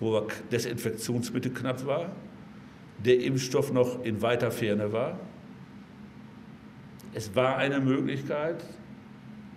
wo 0.00 0.26
Desinfektionsmittel 0.50 1.52
knapp 1.52 1.84
war, 1.86 2.10
der 3.04 3.20
Impfstoff 3.20 3.72
noch 3.72 4.04
in 4.04 4.22
weiter 4.22 4.50
Ferne 4.50 4.92
war. 4.92 5.18
Es 7.14 7.34
war 7.34 7.56
eine 7.56 7.80
Möglichkeit, 7.80 8.64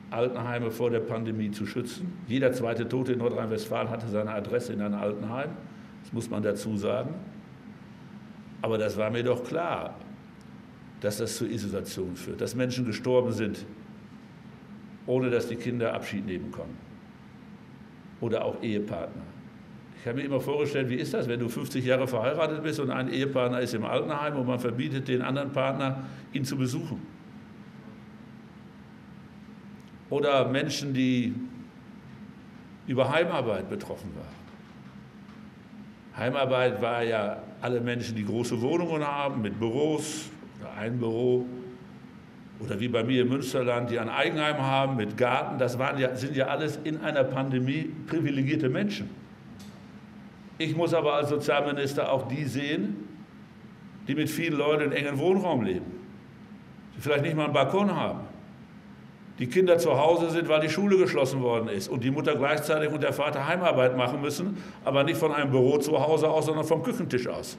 Altenheime 0.09 0.71
vor 0.71 0.89
der 0.89 0.99
Pandemie 0.99 1.51
zu 1.51 1.65
schützen. 1.65 2.11
Jeder 2.27 2.51
zweite 2.51 2.87
Tote 2.87 3.13
in 3.13 3.19
Nordrhein-Westfalen 3.19 3.89
hatte 3.89 4.07
seine 4.07 4.31
Adresse 4.31 4.73
in 4.73 4.81
einem 4.81 4.95
Altenheim. 4.95 5.51
Das 6.03 6.11
muss 6.11 6.29
man 6.29 6.43
dazu 6.43 6.75
sagen. 6.75 7.13
Aber 8.61 8.77
das 8.77 8.97
war 8.97 9.09
mir 9.09 9.23
doch 9.23 9.43
klar, 9.43 9.95
dass 10.99 11.17
das 11.17 11.37
zur 11.37 11.49
Isolation 11.49 12.15
führt, 12.15 12.41
dass 12.41 12.55
Menschen 12.55 12.85
gestorben 12.85 13.31
sind, 13.31 13.65
ohne 15.05 15.29
dass 15.29 15.47
die 15.47 15.55
Kinder 15.55 15.93
Abschied 15.93 16.25
nehmen 16.25 16.51
konnten. 16.51 16.77
Oder 18.19 18.45
auch 18.45 18.61
Ehepartner. 18.61 19.23
Ich 19.99 20.07
habe 20.07 20.17
mir 20.17 20.25
immer 20.25 20.41
vorgestellt, 20.41 20.89
wie 20.89 20.95
ist 20.95 21.13
das, 21.13 21.27
wenn 21.27 21.39
du 21.39 21.47
50 21.47 21.85
Jahre 21.85 22.07
verheiratet 22.07 22.63
bist 22.63 22.79
und 22.79 22.89
ein 22.89 23.07
Ehepartner 23.07 23.59
ist 23.59 23.73
im 23.73 23.85
Altenheim 23.85 24.35
und 24.35 24.47
man 24.47 24.59
verbietet 24.59 25.07
den 25.07 25.21
anderen 25.21 25.51
Partner, 25.51 26.03
ihn 26.33 26.43
zu 26.43 26.57
besuchen. 26.57 26.99
Oder 30.09 30.47
Menschen, 30.49 30.93
die 30.93 31.35
über 32.87 33.11
Heimarbeit 33.11 33.69
betroffen 33.69 34.09
waren. 34.15 34.41
Heimarbeit 36.17 36.81
war 36.81 37.03
ja 37.03 37.41
alle 37.61 37.79
Menschen, 37.79 38.15
die 38.15 38.25
große 38.25 38.59
Wohnungen 38.59 39.05
haben, 39.05 39.41
mit 39.41 39.59
Büros, 39.59 40.29
oder 40.59 40.73
ein 40.73 40.97
Büro, 40.99 41.45
oder 42.63 42.79
wie 42.79 42.87
bei 42.87 43.03
mir 43.03 43.23
im 43.23 43.29
Münsterland, 43.29 43.89
die 43.89 43.99
ein 43.99 44.09
Eigenheim 44.09 44.59
haben 44.59 44.95
mit 44.95 45.17
Garten, 45.17 45.57
das 45.57 45.79
waren 45.79 45.97
ja, 45.97 46.15
sind 46.15 46.35
ja 46.35 46.47
alles 46.47 46.79
in 46.83 47.01
einer 47.01 47.23
Pandemie 47.23 47.89
privilegierte 48.07 48.69
Menschen. 48.69 49.09
Ich 50.57 50.75
muss 50.75 50.93
aber 50.93 51.13
als 51.13 51.29
Sozialminister 51.29 52.11
auch 52.11 52.27
die 52.27 52.45
sehen, 52.45 53.07
die 54.07 54.15
mit 54.15 54.29
vielen 54.29 54.57
Leuten 54.57 54.83
in 54.83 54.91
engen 54.91 55.17
Wohnraum 55.17 55.63
leben, 55.63 55.85
die 56.95 57.01
vielleicht 57.01 57.23
nicht 57.23 57.35
mal 57.35 57.45
einen 57.45 57.53
Balkon 57.53 57.95
haben, 57.95 58.19
die 59.39 59.47
Kinder 59.47 59.79
zu 59.79 59.97
Hause 59.97 60.29
sind, 60.29 60.47
weil 60.49 60.61
die 60.61 60.69
Schule 60.69 60.97
geschlossen 60.97 61.41
worden 61.41 61.67
ist 61.67 61.87
und 61.87 62.03
die 62.03 62.11
Mutter 62.11 62.35
gleichzeitig 62.35 62.91
und 62.91 63.01
der 63.01 63.13
Vater 63.13 63.47
Heimarbeit 63.47 63.97
machen 63.97 64.21
müssen, 64.21 64.57
aber 64.85 65.03
nicht 65.03 65.17
von 65.17 65.31
einem 65.31 65.49
Büro 65.49 65.79
zu 65.79 65.99
Hause 65.99 66.29
aus, 66.29 66.45
sondern 66.45 66.65
vom 66.65 66.83
Küchentisch 66.83 67.27
aus. 67.27 67.57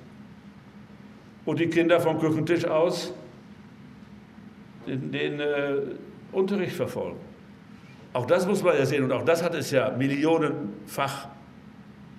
Und 1.45 1.59
die 1.59 1.67
Kinder 1.67 1.99
vom 1.99 2.21
Küchentisch 2.21 2.65
aus 2.65 3.13
den, 4.87 5.13
den 5.13 5.41
äh, 5.41 5.75
Unterricht 6.33 6.75
verfolgen. 6.75 7.19
Auch 8.13 8.27
das 8.27 8.47
muss 8.47 8.63
man 8.63 8.77
ja 8.77 8.85
sehen 8.85 9.05
und 9.05 9.13
auch 9.13 9.25
das 9.25 9.43
hat 9.43 9.55
es 9.55 9.71
ja 9.71 9.91
millionenfach 9.91 11.29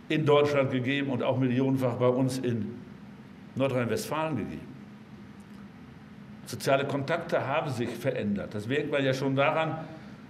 in 0.09 0.25
Deutschland 0.25 0.71
gegeben 0.71 1.09
und 1.11 1.23
auch 1.23 1.37
millionenfach 1.37 1.95
bei 1.95 2.07
uns 2.07 2.39
in 2.39 2.75
Nordrhein-Westfalen 3.55 4.37
gegeben. 4.37 4.67
Soziale 6.45 6.85
Kontakte 6.85 7.45
haben 7.45 7.69
sich 7.69 7.89
verändert. 7.89 8.53
Das 8.53 8.67
merkt 8.67 8.91
man 8.91 9.03
ja 9.03 9.13
schon 9.13 9.35
daran, 9.35 9.85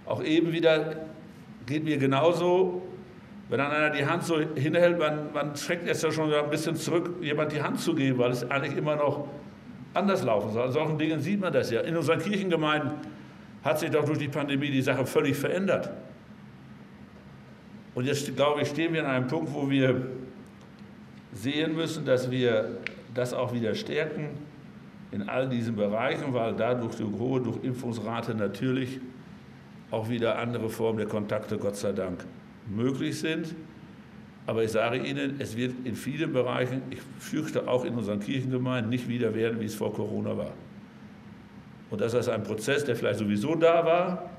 auch 0.06 0.22
eben 0.22 0.52
wieder 0.52 0.96
geht 1.66 1.84
mir 1.84 1.96
genauso, 1.96 2.82
wenn 3.48 3.58
dann 3.58 3.70
einer 3.70 3.90
die 3.90 4.04
Hand 4.06 4.22
so 4.24 4.38
hinhält, 4.54 4.98
man, 4.98 5.32
man 5.32 5.56
schreckt 5.56 5.86
jetzt 5.86 6.02
ja 6.02 6.10
schon 6.10 6.32
ein 6.32 6.50
bisschen 6.50 6.76
zurück, 6.76 7.16
jemand 7.20 7.52
die 7.52 7.62
Hand 7.62 7.80
zu 7.80 7.94
geben, 7.94 8.18
weil 8.18 8.30
es 8.30 8.48
eigentlich 8.50 8.76
immer 8.76 8.96
noch 8.96 9.28
anders 9.94 10.22
laufen 10.22 10.52
soll. 10.52 10.64
An 10.64 10.72
solchen 10.72 10.98
Dingen 10.98 11.20
sieht 11.20 11.40
man 11.40 11.52
das 11.52 11.70
ja. 11.70 11.80
In 11.80 11.96
unseren 11.96 12.18
Kirchengemeinden 12.18 12.92
hat 13.62 13.78
sich 13.78 13.90
doch 13.90 14.04
durch 14.04 14.18
die 14.18 14.28
Pandemie 14.28 14.70
die 14.70 14.82
Sache 14.82 15.06
völlig 15.06 15.36
verändert. 15.36 15.90
Und 17.94 18.04
jetzt, 18.04 18.34
glaube 18.36 18.62
ich, 18.62 18.68
stehen 18.68 18.92
wir 18.92 19.04
an 19.04 19.10
einem 19.10 19.26
Punkt, 19.28 19.54
wo 19.54 19.70
wir 19.70 20.06
sehen 21.32 21.74
müssen, 21.74 22.04
dass 22.04 22.30
wir 22.30 22.78
das 23.14 23.32
auch 23.32 23.52
wieder 23.52 23.74
stärken 23.74 24.30
in 25.12 25.28
all 25.28 25.48
diesen 25.48 25.76
Bereichen, 25.76 26.34
weil 26.34 26.54
dadurch 26.54 26.96
die 26.96 27.04
hohe 27.04 27.40
Durchimpfungsrate 27.40 28.34
natürlich 28.34 29.00
auch 29.90 30.08
wieder 30.08 30.38
andere 30.38 30.68
Formen 30.68 30.98
der 30.98 31.06
Kontakte, 31.06 31.56
Gott 31.56 31.76
sei 31.76 31.92
Dank, 31.92 32.24
möglich 32.68 33.18
sind. 33.18 33.54
Aber 34.46 34.62
ich 34.62 34.72
sage 34.72 34.98
Ihnen, 34.98 35.36
es 35.38 35.56
wird 35.56 35.72
in 35.84 35.96
vielen 35.96 36.32
Bereichen, 36.32 36.82
ich 36.90 37.00
fürchte 37.18 37.66
auch 37.66 37.84
in 37.84 37.94
unseren 37.94 38.20
Kirchengemeinden, 38.20 38.90
nicht 38.90 39.08
wieder 39.08 39.34
werden, 39.34 39.60
wie 39.60 39.64
es 39.64 39.74
vor 39.74 39.92
Corona 39.94 40.36
war. 40.36 40.52
Und 41.90 42.00
das 42.00 42.12
ist 42.12 42.28
ein 42.28 42.42
Prozess, 42.42 42.84
der 42.84 42.96
vielleicht 42.96 43.20
sowieso 43.20 43.54
da 43.54 43.84
war, 43.84 44.30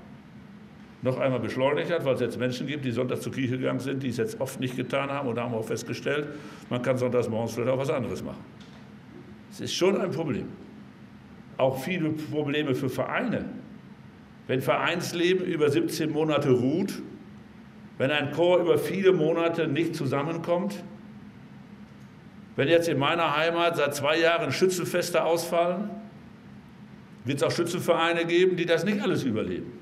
noch 1.01 1.19
einmal 1.19 1.39
beschleunigt 1.39 1.91
hat, 1.91 2.03
weil 2.05 2.15
es 2.15 2.21
jetzt 2.21 2.37
Menschen 2.37 2.67
gibt, 2.67 2.85
die 2.85 2.91
sonntags 2.91 3.21
zur 3.21 3.31
Kirche 3.31 3.57
gegangen 3.57 3.79
sind, 3.79 4.03
die 4.03 4.09
es 4.09 4.17
jetzt 4.17 4.41
oft 4.41 4.59
nicht 4.59 4.75
getan 4.75 5.09
haben 5.09 5.29
und 5.29 5.39
haben 5.39 5.53
auch 5.53 5.65
festgestellt, 5.65 6.27
man 6.69 6.81
kann 6.81 6.97
sonntags 6.97 7.29
morgens 7.29 7.53
vielleicht 7.53 7.69
auch 7.69 7.77
was 7.77 7.89
anderes 7.89 8.23
machen. 8.23 8.43
Es 9.51 9.61
ist 9.61 9.73
schon 9.73 9.99
ein 9.99 10.11
Problem. 10.11 10.47
Auch 11.57 11.81
viele 11.81 12.09
Probleme 12.09 12.75
für 12.75 12.89
Vereine. 12.89 13.45
Wenn 14.47 14.61
Vereinsleben 14.61 15.45
über 15.45 15.69
17 15.69 16.11
Monate 16.11 16.51
ruht, 16.51 17.01
wenn 17.97 18.11
ein 18.11 18.31
Chor 18.31 18.59
über 18.59 18.77
viele 18.77 19.13
Monate 19.13 19.67
nicht 19.67 19.95
zusammenkommt, 19.95 20.83
wenn 22.55 22.67
jetzt 22.67 22.87
in 22.87 22.97
meiner 22.97 23.35
Heimat 23.35 23.77
seit 23.77 23.95
zwei 23.95 24.19
Jahren 24.19 24.51
Schützenfeste 24.51 25.23
ausfallen, 25.23 25.89
wird 27.25 27.37
es 27.37 27.43
auch 27.43 27.51
Schützenvereine 27.51 28.25
geben, 28.25 28.55
die 28.55 28.65
das 28.65 28.85
nicht 28.85 29.01
alles 29.01 29.23
überleben. 29.23 29.73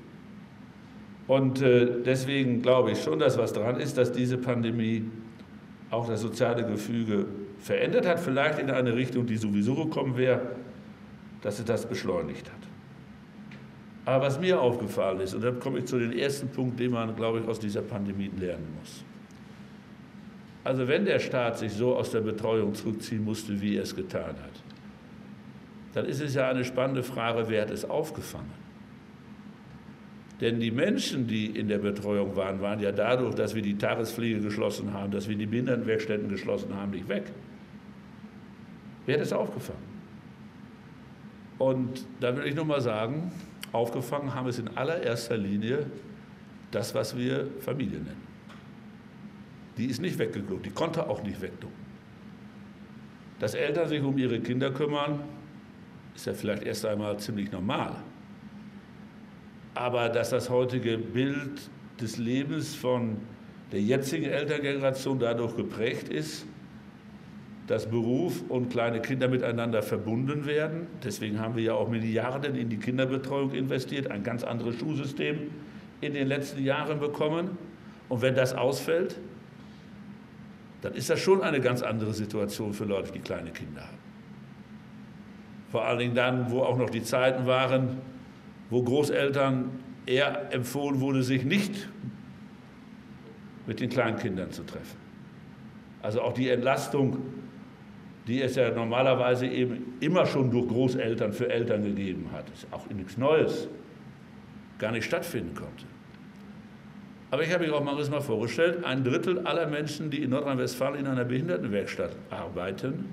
Und 1.26 1.62
äh, 1.62 2.02
deswegen 2.04 2.62
glaube 2.62 2.92
ich 2.92 3.02
schon, 3.02 3.18
dass 3.18 3.38
was 3.38 3.52
dran 3.52 3.80
ist, 3.80 3.96
dass 3.96 4.12
diese 4.12 4.38
Pandemie 4.38 5.04
auch 5.90 6.08
das 6.08 6.20
soziale 6.20 6.66
Gefüge 6.66 7.26
verändert 7.60 8.06
hat, 8.06 8.20
vielleicht 8.20 8.58
in 8.58 8.70
eine 8.70 8.94
Richtung, 8.94 9.26
die 9.26 9.36
sowieso 9.36 9.74
gekommen 9.74 10.16
wäre, 10.16 10.42
dass 11.42 11.56
sie 11.58 11.64
das 11.64 11.86
beschleunigt 11.86 12.50
hat. 12.50 12.63
Aber 14.04 14.26
was 14.26 14.38
mir 14.38 14.60
aufgefallen 14.60 15.20
ist, 15.20 15.34
und 15.34 15.42
da 15.42 15.50
komme 15.50 15.78
ich 15.78 15.86
zu 15.86 15.98
dem 15.98 16.12
ersten 16.12 16.48
Punkt, 16.48 16.78
den 16.78 16.90
man, 16.90 17.16
glaube 17.16 17.40
ich, 17.40 17.48
aus 17.48 17.58
dieser 17.58 17.82
Pandemie 17.82 18.30
lernen 18.38 18.76
muss. 18.78 19.02
Also 20.62 20.88
wenn 20.88 21.04
der 21.04 21.18
Staat 21.18 21.58
sich 21.58 21.72
so 21.72 21.96
aus 21.96 22.10
der 22.10 22.20
Betreuung 22.20 22.74
zurückziehen 22.74 23.24
musste, 23.24 23.60
wie 23.60 23.76
er 23.76 23.82
es 23.82 23.94
getan 23.94 24.34
hat, 24.42 24.62
dann 25.94 26.06
ist 26.06 26.20
es 26.20 26.34
ja 26.34 26.48
eine 26.48 26.64
spannende 26.64 27.02
Frage, 27.02 27.44
wer 27.48 27.62
hat 27.62 27.70
es 27.70 27.84
aufgefangen? 27.84 28.64
Denn 30.40 30.58
die 30.58 30.72
Menschen, 30.72 31.26
die 31.26 31.46
in 31.46 31.68
der 31.68 31.78
Betreuung 31.78 32.34
waren, 32.34 32.60
waren 32.60 32.80
ja 32.80 32.90
dadurch, 32.90 33.34
dass 33.34 33.54
wir 33.54 33.62
die 33.62 33.78
Tagespflege 33.78 34.40
geschlossen 34.40 34.92
haben, 34.92 35.12
dass 35.12 35.28
wir 35.28 35.36
die 35.36 35.46
Behindertenwerkstätten 35.46 36.28
geschlossen 36.28 36.74
haben, 36.74 36.90
nicht 36.90 37.08
weg. 37.08 37.24
Wer 39.06 39.16
hat 39.16 39.22
es 39.22 39.32
aufgefangen? 39.32 39.94
Und 41.58 42.04
da 42.20 42.36
will 42.36 42.46
ich 42.46 42.54
nur 42.54 42.64
mal 42.64 42.80
sagen, 42.80 43.30
aufgefangen 43.74 44.34
haben 44.34 44.48
es 44.48 44.58
in 44.58 44.68
allererster 44.76 45.36
Linie 45.36 45.86
das, 46.70 46.94
was 46.94 47.16
wir 47.16 47.48
Familie 47.60 47.98
nennen. 47.98 48.22
Die 49.76 49.86
ist 49.86 50.00
nicht 50.00 50.18
weggeguckt, 50.18 50.64
die 50.64 50.70
konnte 50.70 51.08
auch 51.08 51.22
nicht 51.22 51.40
wegducken. 51.40 51.84
Dass 53.40 53.54
Eltern 53.54 53.88
sich 53.88 54.02
um 54.02 54.16
ihre 54.16 54.40
Kinder 54.40 54.70
kümmern, 54.70 55.20
ist 56.14 56.26
ja 56.26 56.34
vielleicht 56.34 56.62
erst 56.62 56.86
einmal 56.86 57.18
ziemlich 57.18 57.50
normal. 57.50 57.96
Aber 59.74 60.08
dass 60.08 60.30
das 60.30 60.48
heutige 60.48 60.96
Bild 60.96 61.68
des 62.00 62.16
Lebens 62.16 62.74
von 62.76 63.16
der 63.72 63.80
jetzigen 63.82 64.26
Elterngeneration 64.26 65.18
dadurch 65.18 65.56
geprägt 65.56 66.08
ist, 66.08 66.46
dass 67.66 67.86
Beruf 67.86 68.42
und 68.48 68.68
kleine 68.70 69.00
Kinder 69.00 69.28
miteinander 69.28 69.82
verbunden 69.82 70.46
werden. 70.46 70.86
Deswegen 71.02 71.40
haben 71.40 71.56
wir 71.56 71.62
ja 71.62 71.74
auch 71.74 71.88
Milliarden 71.88 72.54
in 72.56 72.68
die 72.68 72.76
Kinderbetreuung 72.76 73.52
investiert, 73.52 74.10
ein 74.10 74.22
ganz 74.22 74.44
anderes 74.44 74.78
Schulsystem 74.78 75.50
in 76.00 76.12
den 76.12 76.28
letzten 76.28 76.62
Jahren 76.62 77.00
bekommen. 77.00 77.56
Und 78.08 78.20
wenn 78.20 78.34
das 78.34 78.52
ausfällt, 78.52 79.18
dann 80.82 80.92
ist 80.92 81.08
das 81.08 81.20
schon 81.20 81.42
eine 81.42 81.60
ganz 81.60 81.80
andere 81.80 82.12
Situation 82.12 82.74
für 82.74 82.84
Leute, 82.84 83.10
die 83.12 83.20
kleine 83.20 83.50
Kinder 83.50 83.80
haben. 83.80 83.98
Vor 85.70 85.86
allen 85.86 85.98
Dingen 85.98 86.14
dann, 86.14 86.50
wo 86.50 86.60
auch 86.60 86.76
noch 86.76 86.90
die 86.90 87.02
Zeiten 87.02 87.46
waren, 87.46 87.96
wo 88.68 88.82
Großeltern 88.82 89.70
eher 90.04 90.52
empfohlen 90.52 91.00
wurde, 91.00 91.22
sich 91.22 91.44
nicht 91.44 91.88
mit 93.66 93.80
den 93.80 93.88
kleinen 93.88 94.18
Kindern 94.18 94.50
zu 94.50 94.62
treffen. 94.64 94.98
Also 96.02 96.20
auch 96.20 96.34
die 96.34 96.50
Entlastung 96.50 97.16
die 98.26 98.40
es 98.40 98.56
ja 98.56 98.70
normalerweise 98.70 99.46
eben 99.46 99.94
immer 100.00 100.26
schon 100.26 100.50
durch 100.50 100.68
Großeltern 100.68 101.32
für 101.32 101.50
Eltern 101.50 101.84
gegeben 101.84 102.30
hat, 102.32 102.48
ist 102.50 102.66
auch 102.70 102.88
nichts 102.88 103.18
Neues, 103.18 103.68
gar 104.78 104.92
nicht 104.92 105.04
stattfinden 105.04 105.54
konnte. 105.54 105.84
Aber 107.30 107.42
ich 107.42 107.52
habe 107.52 107.66
mir 107.66 107.74
auch 107.74 107.82
mal 107.82 108.20
vorgestellt, 108.20 108.84
ein 108.84 109.02
Drittel 109.02 109.40
aller 109.40 109.66
Menschen, 109.66 110.10
die 110.10 110.22
in 110.22 110.30
Nordrhein-Westfalen 110.30 111.00
in 111.00 111.06
einer 111.06 111.24
Behindertenwerkstatt 111.24 112.14
arbeiten, 112.30 113.06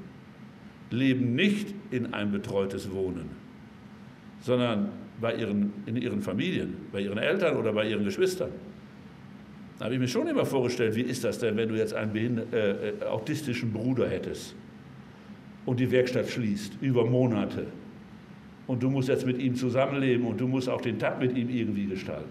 leben 0.91 1.35
nicht 1.35 1.73
in 1.89 2.13
ein 2.13 2.31
betreutes 2.31 2.91
Wohnen, 2.91 3.31
sondern 4.41 4.89
bei 5.19 5.35
ihren, 5.35 5.73
in 5.85 5.97
ihren 5.97 6.21
Familien, 6.21 6.75
bei 6.91 7.01
ihren 7.01 7.17
Eltern 7.17 7.57
oder 7.57 7.73
bei 7.73 7.87
ihren 7.87 8.03
Geschwistern. 8.03 8.51
Da 9.79 9.85
habe 9.85 9.95
ich 9.95 9.99
mir 9.99 10.07
schon 10.07 10.27
immer 10.27 10.45
vorgestellt, 10.45 10.95
wie 10.95 11.01
ist 11.01 11.23
das 11.23 11.39
denn, 11.39 11.57
wenn 11.57 11.69
du 11.69 11.75
jetzt 11.75 11.93
einen 11.93 12.53
äh, 12.53 12.89
äh, 12.89 13.03
autistischen 13.03 13.73
Bruder 13.73 14.07
hättest? 14.07 14.55
Und 15.65 15.79
die 15.79 15.91
Werkstatt 15.91 16.29
schließt 16.29 16.73
über 16.81 17.05
Monate. 17.05 17.67
Und 18.67 18.83
du 18.83 18.89
musst 18.89 19.09
jetzt 19.09 19.25
mit 19.25 19.39
ihm 19.39 19.55
zusammenleben 19.55 20.25
und 20.25 20.39
du 20.39 20.47
musst 20.47 20.69
auch 20.69 20.81
den 20.81 20.97
Tag 20.97 21.19
mit 21.19 21.35
ihm 21.35 21.49
irgendwie 21.49 21.87
gestalten. 21.87 22.29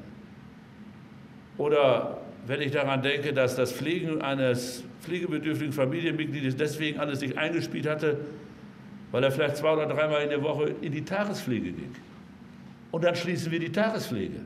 Oder 1.58 2.18
wenn 2.46 2.62
ich 2.62 2.72
daran 2.72 3.02
denke, 3.02 3.32
dass 3.32 3.56
das 3.56 3.72
Pflegen 3.72 4.22
eines 4.22 4.84
pflegebedürftigen 5.02 5.72
Familienmitgliedes 5.72 6.56
deswegen 6.56 6.98
alles 6.98 7.20
nicht 7.20 7.36
eingespielt 7.36 7.86
hatte, 7.86 8.18
weil 9.10 9.22
er 9.24 9.30
vielleicht 9.30 9.56
zwei 9.56 9.72
oder 9.72 9.86
dreimal 9.86 10.22
in 10.22 10.30
der 10.30 10.42
Woche 10.42 10.74
in 10.80 10.92
die 10.92 11.04
Tagespflege 11.04 11.72
ging. 11.72 11.92
Und 12.90 13.04
dann 13.04 13.14
schließen 13.14 13.52
wir 13.52 13.58
die 13.58 13.70
Tagespflege. 13.72 14.40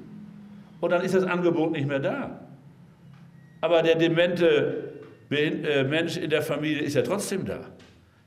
Und 0.80 0.90
dann 0.90 1.02
ist 1.02 1.14
das 1.14 1.24
Angebot 1.24 1.72
nicht 1.72 1.86
mehr 1.86 2.00
da. 2.00 2.40
Aber 3.60 3.82
der 3.82 3.94
demente 3.94 4.92
äh, 5.30 5.84
Mensch 5.84 6.16
in 6.16 6.30
der 6.30 6.42
Familie 6.42 6.82
ist 6.82 6.94
ja 6.94 7.02
trotzdem 7.02 7.44
da. 7.44 7.60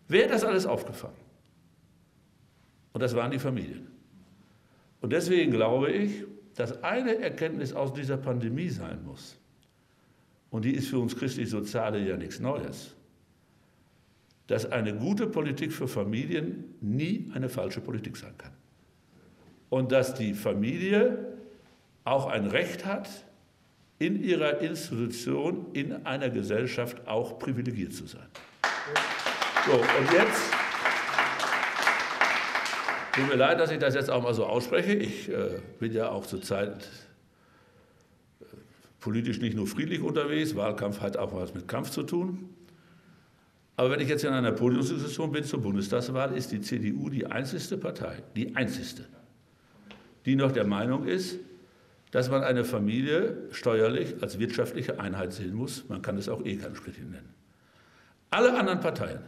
Wer 0.07 0.25
hat 0.25 0.31
das 0.31 0.43
alles 0.43 0.65
aufgefangen? 0.65 1.17
Und 2.93 3.01
das 3.01 3.15
waren 3.15 3.31
die 3.31 3.39
Familien. 3.39 3.87
Und 5.01 5.13
deswegen 5.13 5.51
glaube 5.51 5.91
ich, 5.91 6.23
dass 6.55 6.83
eine 6.83 7.19
Erkenntnis 7.19 7.73
aus 7.73 7.93
dieser 7.93 8.17
Pandemie 8.17 8.69
sein 8.69 9.03
muss, 9.03 9.37
und 10.49 10.63
die 10.65 10.71
ist 10.73 10.87
für 10.87 10.99
uns 10.99 11.15
christlich-soziale 11.15 11.99
ja 11.99 12.17
nichts 12.17 12.39
Neues, 12.39 12.95
dass 14.47 14.65
eine 14.71 14.95
gute 14.95 15.27
Politik 15.27 15.73
für 15.73 15.87
Familien 15.87 16.75
nie 16.79 17.29
eine 17.33 17.49
falsche 17.49 17.81
Politik 17.81 18.15
sein 18.15 18.33
kann. 18.37 18.53
Und 19.69 19.91
dass 19.91 20.13
die 20.13 20.33
Familie 20.33 21.37
auch 22.05 22.27
ein 22.27 22.47
Recht 22.47 22.85
hat, 22.85 23.09
in 23.99 24.23
ihrer 24.23 24.61
Institution, 24.61 25.65
in 25.73 26.05
einer 26.05 26.29
Gesellschaft 26.29 27.07
auch 27.07 27.39
privilegiert 27.39 27.93
zu 27.93 28.05
sein. 28.05 28.27
So, 29.67 29.73
und 29.73 30.13
jetzt, 30.13 30.53
tut 33.12 33.27
mir 33.27 33.36
leid, 33.36 33.60
dass 33.60 33.69
ich 33.69 33.80
das 33.80 33.95
jetzt 33.95 34.10
auch 34.10 34.23
mal 34.23 34.34
so 34.34 34.45
ausspreche. 34.45 34.93
Ich 34.93 35.27
äh, 35.27 35.60
bin 35.77 35.91
ja 35.91 36.08
auch 36.08 36.25
zurzeit 36.25 36.88
äh, 38.39 38.45
politisch 39.01 39.41
nicht 39.41 39.58
nur 39.58 39.67
friedlich 39.67 40.01
unterwegs. 40.01 40.56
Wahlkampf 40.56 41.01
hat 41.01 41.17
auch 41.17 41.36
was 41.36 41.53
mit 41.53 41.67
Kampf 41.67 41.89
zu 41.89 42.03
tun. 42.03 42.47
Aber 43.75 43.91
wenn 43.91 43.99
ich 43.99 44.08
jetzt 44.08 44.23
in 44.23 44.32
einer 44.32 44.53
Podiumsdiskussion 44.53 45.34
bin 45.34 45.43
zur 45.43 45.60
Bundestagswahl, 45.60 46.38
ist 46.38 46.53
die 46.53 46.62
CDU 46.62 47.10
die 47.10 47.25
einzigste 47.25 47.77
Partei, 47.77 48.23
die 48.38 48.56
einzigste, 48.56 49.03
die 50.25 50.38
noch 50.38 50.53
der 50.53 50.65
Meinung 50.65 51.06
ist, 51.06 51.39
dass 52.12 52.30
man 52.30 52.41
eine 52.41 52.63
Familie 52.63 53.36
steuerlich 53.51 54.15
als 54.23 54.39
wirtschaftliche 54.39 55.01
Einheit 55.01 55.34
sehen 55.34 55.56
muss. 55.56 55.89
Man 55.89 56.01
kann 56.01 56.17
es 56.17 56.30
auch 56.30 56.45
Ehegattensplitting 56.45 57.10
nennen. 57.10 57.34
Alle 58.30 58.58
anderen 58.58 58.80
Parteien 58.80 59.19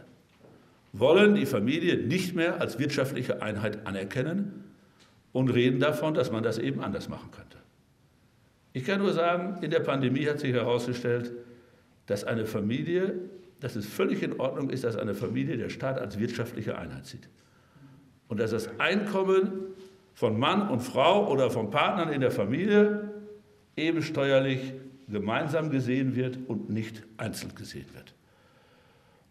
wollen 0.92 1.34
die 1.34 1.46
Familie 1.46 1.96
nicht 1.96 2.34
mehr 2.34 2.60
als 2.60 2.78
wirtschaftliche 2.78 3.42
Einheit 3.42 3.86
anerkennen 3.86 4.64
und 5.32 5.48
reden 5.50 5.80
davon, 5.80 6.14
dass 6.14 6.32
man 6.32 6.42
das 6.42 6.58
eben 6.58 6.80
anders 6.80 7.08
machen 7.08 7.30
könnte. 7.30 7.58
Ich 8.72 8.84
kann 8.84 9.00
nur 9.00 9.12
sagen, 9.12 9.62
in 9.62 9.70
der 9.70 9.80
Pandemie 9.80 10.26
hat 10.26 10.40
sich 10.40 10.52
herausgestellt, 10.52 11.32
dass 12.06 12.24
eine 12.24 12.46
Familie, 12.46 13.14
dass 13.60 13.76
es 13.76 13.86
völlig 13.86 14.22
in 14.22 14.40
Ordnung 14.40 14.70
ist, 14.70 14.84
dass 14.84 14.96
eine 14.96 15.14
Familie 15.14 15.56
der 15.56 15.68
Staat 15.68 15.98
als 15.98 16.18
wirtschaftliche 16.18 16.78
Einheit 16.78 17.06
sieht. 17.06 17.28
Und 18.28 18.40
dass 18.40 18.52
das 18.52 18.68
Einkommen 18.78 19.50
von 20.14 20.38
Mann 20.38 20.68
und 20.68 20.80
Frau 20.80 21.30
oder 21.30 21.50
von 21.50 21.70
Partnern 21.70 22.12
in 22.12 22.20
der 22.20 22.30
Familie 22.30 23.10
eben 23.76 24.02
steuerlich 24.02 24.72
gemeinsam 25.08 25.70
gesehen 25.70 26.14
wird 26.14 26.38
und 26.46 26.70
nicht 26.70 27.02
einzeln 27.16 27.54
gesehen 27.54 27.86
wird. 27.94 28.14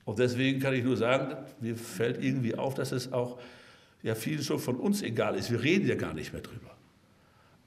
Und 0.10 0.18
deswegen 0.18 0.60
kann 0.60 0.74
ich 0.74 0.84
nur 0.84 0.98
sagen, 0.98 1.36
mir 1.62 1.76
fällt 1.76 2.24
irgendwie 2.24 2.56
auf, 2.56 2.74
dass 2.74 2.92
es 2.92 3.14
auch 3.14 3.38
ja 4.02 4.16
vielen 4.16 4.42
schon 4.42 4.58
von 4.58 4.78
uns 4.78 5.04
egal 5.04 5.36
ist. 5.36 5.52
Wir 5.52 5.62
reden 5.62 5.88
ja 5.88 5.94
gar 5.94 6.16
nicht 6.16 6.34
mehr 6.34 6.42
drüber. 6.42 6.72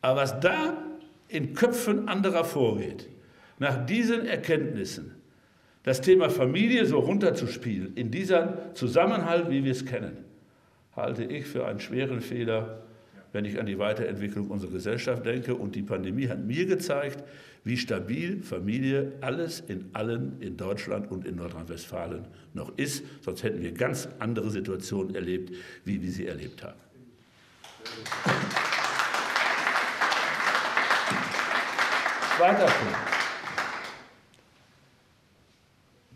Aber 0.01 0.23
was 0.23 0.41
da 0.41 0.77
in 1.29 1.55
Köpfen 1.55 2.09
anderer 2.09 2.43
vorgeht, 2.45 3.09
nach 3.61 3.87
diesen 3.87 4.27
Erkenntnissen, 4.27 5.15
das 5.85 6.01
Thema 6.01 6.31
Familie 6.31 6.85
so 6.85 6.99
runterzuspielen, 6.99 7.95
in 7.95 8.11
diesem 8.11 8.49
Zusammenhalt, 8.75 9.49
wie 9.49 9.63
wir 9.63 9.71
es 9.71 9.87
kennen, 9.87 10.17
halte 10.97 11.23
ich 11.23 11.47
für 11.47 11.65
einen 11.65 11.79
schweren 11.79 12.21
Fehler, 12.21 12.83
wenn 13.33 13.45
ich 13.45 13.59
an 13.59 13.67
die 13.67 13.79
Weiterentwicklung 13.79 14.49
unserer 14.49 14.71
Gesellschaft 14.71 15.25
denke. 15.25 15.55
Und 15.55 15.75
die 15.75 15.83
Pandemie 15.83 16.29
hat 16.29 16.45
mir 16.45 16.67
gezeigt, 16.67 17.25
wie 17.65 17.77
stabil 17.77 18.43
Familie 18.43 19.13
alles 19.21 19.61
in 19.61 19.91
allen 19.93 20.41
in 20.41 20.57
Deutschland 20.57 21.11
und 21.11 21.27
in 21.27 21.37
Nordrhein-Westfalen 21.37 22.27
noch 22.55 22.77
ist. 22.77 23.05
Sonst 23.23 23.43
hätten 23.43 23.63
wir 23.63 23.73
ganz 23.73 24.09
andere 24.19 24.51
Situationen 24.51 25.15
erlebt, 25.15 25.55
wie 25.85 26.03
wir 26.03 26.11
sie 26.11 26.27
erlebt 26.27 26.63
haben. 26.63 26.79
Zweiter 32.37 32.67
Punkt, 32.67 32.99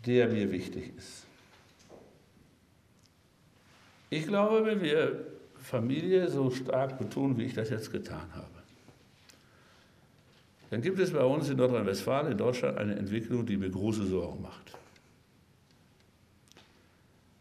der 0.05 0.27
mir 0.27 0.51
wichtig 0.51 0.91
ist. 0.97 1.25
Ich 4.09 4.25
glaube, 4.25 4.65
wenn 4.65 4.81
wir 4.81 5.36
Familie 5.67 6.29
so 6.29 6.49
stark 6.49 6.97
betonen, 6.97 7.37
wie 7.37 7.43
ich 7.43 7.53
das 7.53 7.69
jetzt 7.69 7.91
getan 7.91 8.33
habe, 8.33 8.57
dann 10.69 10.81
gibt 10.81 10.97
es 10.99 11.11
bei 11.11 11.23
uns 11.23 11.49
in 11.49 11.57
Nordrhein-Westfalen, 11.57 12.31
in 12.31 12.37
Deutschland, 12.37 12.77
eine 12.77 12.95
Entwicklung, 12.95 13.45
die 13.45 13.57
mir 13.57 13.69
große 13.69 14.05
Sorgen 14.05 14.41
macht. 14.41 14.77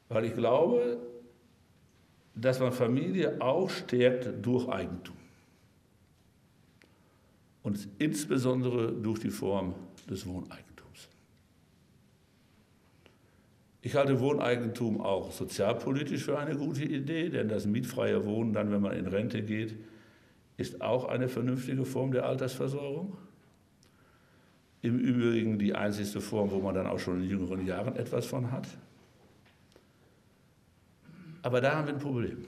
Weil 0.09 0.25
ich 0.25 0.35
glaube, 0.35 0.99
dass 2.35 2.59
man 2.59 2.73
Familie 2.73 3.41
auch 3.41 3.71
stärkt 3.71 4.45
durch 4.45 4.69
Eigentum. 4.69 5.17
Und 7.63 7.89
insbesondere 7.99 8.93
durch 8.93 9.21
die 9.21 9.31
Form 9.31 9.75
des 10.09 10.27
Wohneigentums. 10.27 10.76
Ich 13.87 13.95
halte 13.95 14.19
Wohneigentum 14.19 15.01
auch 15.01 15.31
sozialpolitisch 15.31 16.25
für 16.25 16.37
eine 16.41 16.57
gute 16.57 16.83
Idee, 16.83 17.29
denn 17.29 17.49
das 17.49 17.67
mietfreie 17.67 18.25
Wohnen 18.27 18.53
dann, 18.53 18.73
wenn 18.73 18.83
man 18.83 18.97
in 18.97 19.07
Rente 19.07 19.43
geht, 19.43 19.77
ist 20.57 20.83
auch 20.83 21.05
eine 21.05 21.29
vernünftige 21.29 21.85
Form 21.85 22.11
der 22.11 22.27
Altersversorgung. 22.27 23.17
Im 24.83 24.99
Übrigen 24.99 25.61
die 25.61 25.73
einzigste 25.73 26.21
Form, 26.21 26.51
wo 26.51 26.59
man 26.59 26.75
dann 26.75 26.89
auch 26.89 26.99
schon 26.99 27.23
in 27.23 27.31
jüngeren 27.31 27.65
Jahren 27.65 27.95
etwas 27.95 28.27
von 28.27 28.51
hat. 28.51 28.67
Aber 31.43 31.61
da 31.61 31.77
haben 31.77 31.87
wir 31.87 31.95
ein 31.95 32.01
Problem. 32.01 32.45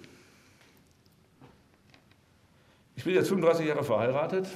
Ich 2.97 3.05
bin 3.05 3.15
jetzt 3.15 3.29
35 3.29 3.65
Jahre 3.65 3.85
verheiratet. 3.85 4.49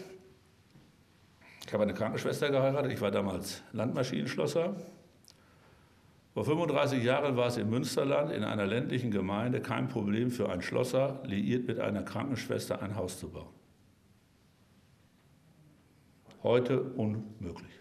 Ich 1.65 1.73
habe 1.73 1.85
eine 1.85 1.95
Krankenschwester 1.95 2.51
geheiratet. 2.51 2.91
Ich 2.91 3.01
war 3.01 3.13
damals 3.13 3.63
Landmaschinenschlosser. 3.71 4.75
Vor 6.35 6.47
35 6.47 7.05
Jahren 7.05 7.37
war 7.37 7.49
es 7.49 7.59
im 7.59 7.69
Münsterland 7.69 8.33
in 8.33 8.43
einer 8.43 8.67
ländlichen 8.67 9.11
Gemeinde 9.11 9.61
kein 9.61 9.89
Problem 9.89 10.31
für 10.31 10.49
einen 10.49 10.63
Schlosser, 10.63 11.23
liiert 11.27 11.67
mit 11.67 11.79
einer 11.79 12.03
Krankenschwester 12.03 12.81
ein 12.81 12.97
Haus 12.97 13.19
zu 13.19 13.29
bauen. 13.29 13.53
Heute 16.43 16.83
unmöglich. 16.83 17.73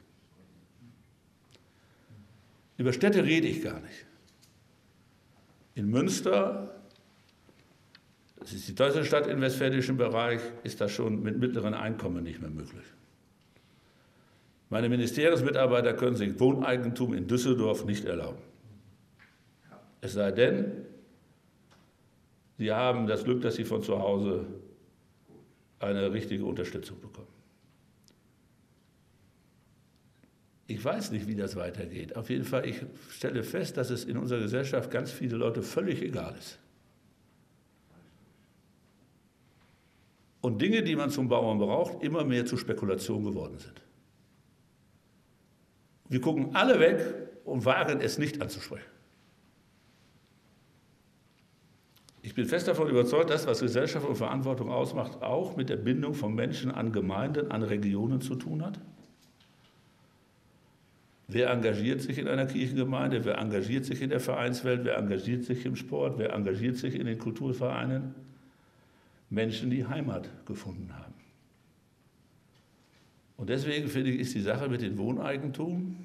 Über 2.78 2.92
Städte 2.92 3.24
rede 3.24 3.48
ich 3.48 3.64
gar 3.64 3.80
nicht. 3.80 4.06
In 5.76 5.90
Münster, 5.90 6.76
das 8.38 8.52
ist 8.52 8.68
die 8.68 8.76
teuerste 8.76 9.06
Stadt 9.06 9.28
im 9.28 9.40
westfälischen 9.40 9.96
Bereich, 9.96 10.42
ist 10.64 10.82
das 10.82 10.92
schon 10.92 11.24
mit 11.24 11.38
mittleren 11.38 11.74
Einkommen 11.74 12.24
nicht 12.24 12.42
mehr 12.42 12.50
möglich. 12.50 12.84
Meine 14.72 14.88
Ministeriumsmitarbeiter 14.88 15.94
können 15.94 16.16
sich 16.16 16.40
Wohneigentum 16.40 17.14
in 17.14 17.28
Düsseldorf 17.28 17.84
nicht 17.84 18.06
erlauben. 18.06 18.42
Es 20.00 20.14
sei 20.14 20.32
denn, 20.32 20.86
sie 22.58 22.72
haben 22.72 23.06
das 23.06 23.26
Glück, 23.26 23.42
dass 23.42 23.56
sie 23.56 23.66
von 23.66 23.84
zu 23.84 24.00
Hause 24.00 24.46
eine 25.80 26.14
richtige 26.14 26.46
Unterstützung 26.46 27.02
bekommen. 27.02 27.28
Ich 30.68 30.84
weiß 30.84 31.12
nicht, 31.12 31.28
wie 31.28 31.36
das 31.36 31.58
weitergeht. 31.58 32.16
Auf 32.16 32.30
jeden 32.30 32.46
Fall, 32.46 32.66
ich 32.66 32.82
stelle 33.10 33.44
fest, 33.44 33.76
dass 33.76 33.90
es 33.90 34.06
in 34.06 34.16
unserer 34.16 34.40
Gesellschaft 34.40 34.90
ganz 34.90 35.12
viele 35.12 35.36
Leute 35.36 35.64
völlig 35.64 36.02
egal 36.02 36.34
ist. 36.40 36.58
Und 40.40 40.62
Dinge, 40.62 40.82
die 40.82 40.96
man 40.96 41.10
zum 41.10 41.28
Bauern 41.28 41.58
braucht, 41.58 42.02
immer 42.02 42.24
mehr 42.24 42.46
zu 42.46 42.56
Spekulation 42.56 43.26
geworden 43.26 43.60
sind. 43.60 43.82
Wir 46.12 46.20
gucken 46.20 46.54
alle 46.58 46.78
weg 46.82 47.06
und 47.46 47.64
wagen 47.64 48.02
es 48.02 48.18
nicht 48.18 48.42
anzusprechen. 48.42 48.92
Ich 52.22 52.36
bin 52.36 52.46
fest 52.46 52.68
davon 52.68 52.90
überzeugt, 52.90 53.30
dass 53.30 53.48
was 53.48 53.62
Gesellschaft 53.62 54.06
und 54.06 54.18
Verantwortung 54.18 54.70
ausmacht, 54.70 55.24
auch 55.24 55.56
mit 55.56 55.70
der 55.70 55.78
Bindung 55.78 56.14
von 56.14 56.36
Menschen 56.36 56.70
an 56.70 56.92
Gemeinden, 56.92 57.50
an 57.50 57.64
Regionen 57.64 58.20
zu 58.20 58.36
tun 58.36 58.62
hat. 58.62 58.78
Wer 61.30 61.50
engagiert 61.50 62.02
sich 62.02 62.18
in 62.18 62.28
einer 62.28 62.46
Kirchengemeinde? 62.46 63.24
Wer 63.24 63.38
engagiert 63.38 63.86
sich 63.86 64.02
in 64.02 64.10
der 64.10 64.20
Vereinswelt? 64.20 64.84
Wer 64.84 64.98
engagiert 64.98 65.46
sich 65.46 65.66
im 65.66 65.78
Sport? 65.78 66.20
Wer 66.20 66.34
engagiert 66.34 66.76
sich 66.76 66.96
in 66.96 67.06
den 67.06 67.20
Kulturvereinen? 67.20 68.14
Menschen, 69.30 69.70
die 69.70 69.88
Heimat 69.88 70.30
gefunden 70.46 70.94
haben. 70.94 71.11
Und 73.42 73.50
deswegen 73.50 73.88
finde 73.88 74.12
ich, 74.12 74.20
ist 74.20 74.36
die 74.36 74.42
Sache 74.42 74.70
mit 74.70 74.84
dem 74.84 75.00
Wohneigentum, 75.00 75.98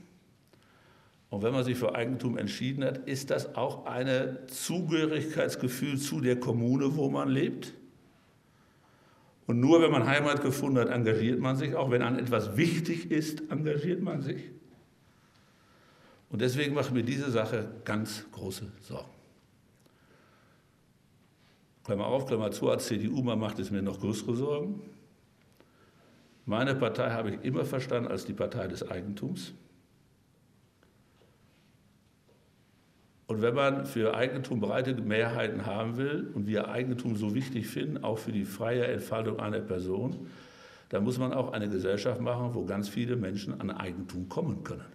und 1.29 1.43
wenn 1.43 1.53
man 1.53 1.65
sich 1.65 1.77
für 1.77 1.95
Eigentum 1.95 2.39
entschieden 2.39 2.83
hat, 2.83 2.97
ist 3.07 3.29
das 3.29 3.57
auch 3.57 3.85
ein 3.85 4.39
Zugehörigkeitsgefühl 4.47 5.99
zu 5.99 6.23
der 6.23 6.41
Kommune, 6.41 6.97
wo 6.97 7.11
man 7.11 7.29
lebt. 7.29 7.75
Und 9.47 9.61
nur 9.61 9.83
wenn 9.83 9.91
man 9.91 10.07
Heimat 10.07 10.41
gefunden 10.41 10.79
hat, 10.79 10.89
engagiert 10.89 11.39
man 11.39 11.57
sich. 11.57 11.75
Auch 11.75 11.91
wenn 11.91 12.01
an 12.01 12.19
etwas 12.19 12.57
wichtig 12.57 13.11
ist, 13.11 13.43
engagiert 13.51 14.01
man 14.01 14.23
sich. 14.23 14.43
Und 16.31 16.41
deswegen 16.41 16.75
macht 16.75 16.95
mir 16.95 17.03
diese 17.03 17.31
Sache 17.31 17.71
ganz 17.85 18.25
große 18.33 18.73
Sorgen. 18.81 19.11
Klammer 21.85 22.07
auf, 22.07 22.25
Klammer 22.25 22.51
zu, 22.51 22.71
als 22.71 22.87
CDU, 22.87 23.23
man 23.23 23.39
macht 23.39 23.59
es 23.59 23.71
mir 23.71 23.83
noch 23.83 24.01
größere 24.01 24.35
Sorgen. 24.37 24.96
Meine 26.47 26.77
Partei 26.77 27.11
habe 27.11 27.31
ich 27.31 27.45
immer 27.45 27.65
verstanden 27.65 28.09
als 28.09 28.25
die 28.25 28.33
Partei 28.33 28.69
des 28.69 28.89
Eigentums. 28.89 29.53
Und 33.27 33.43
wenn 33.43 33.55
man 33.55 33.85
für 33.85 34.15
Eigentum 34.15 34.61
breite 34.61 34.95
Mehrheiten 34.95 35.67
haben 35.67 35.97
will 35.97 36.31
und 36.33 36.47
wir 36.47 36.69
Eigentum 36.69 37.17
so 37.17 37.35
wichtig 37.35 37.67
finden, 37.67 38.05
auch 38.05 38.19
für 38.19 38.31
die 38.31 38.45
freie 38.45 38.87
Entfaltung 38.87 39.41
einer 39.41 39.59
Person, 39.59 40.29
dann 40.91 41.03
muss 41.03 41.19
man 41.19 41.33
auch 41.33 41.53
eine 41.53 41.69
Gesellschaft 41.69 42.21
machen, 42.21 42.55
wo 42.55 42.65
ganz 42.65 42.89
viele 42.89 43.17
Menschen 43.17 43.61
an 43.61 43.73
Eigentum 43.73 44.29
kommen 44.29 44.63
können. 44.63 44.87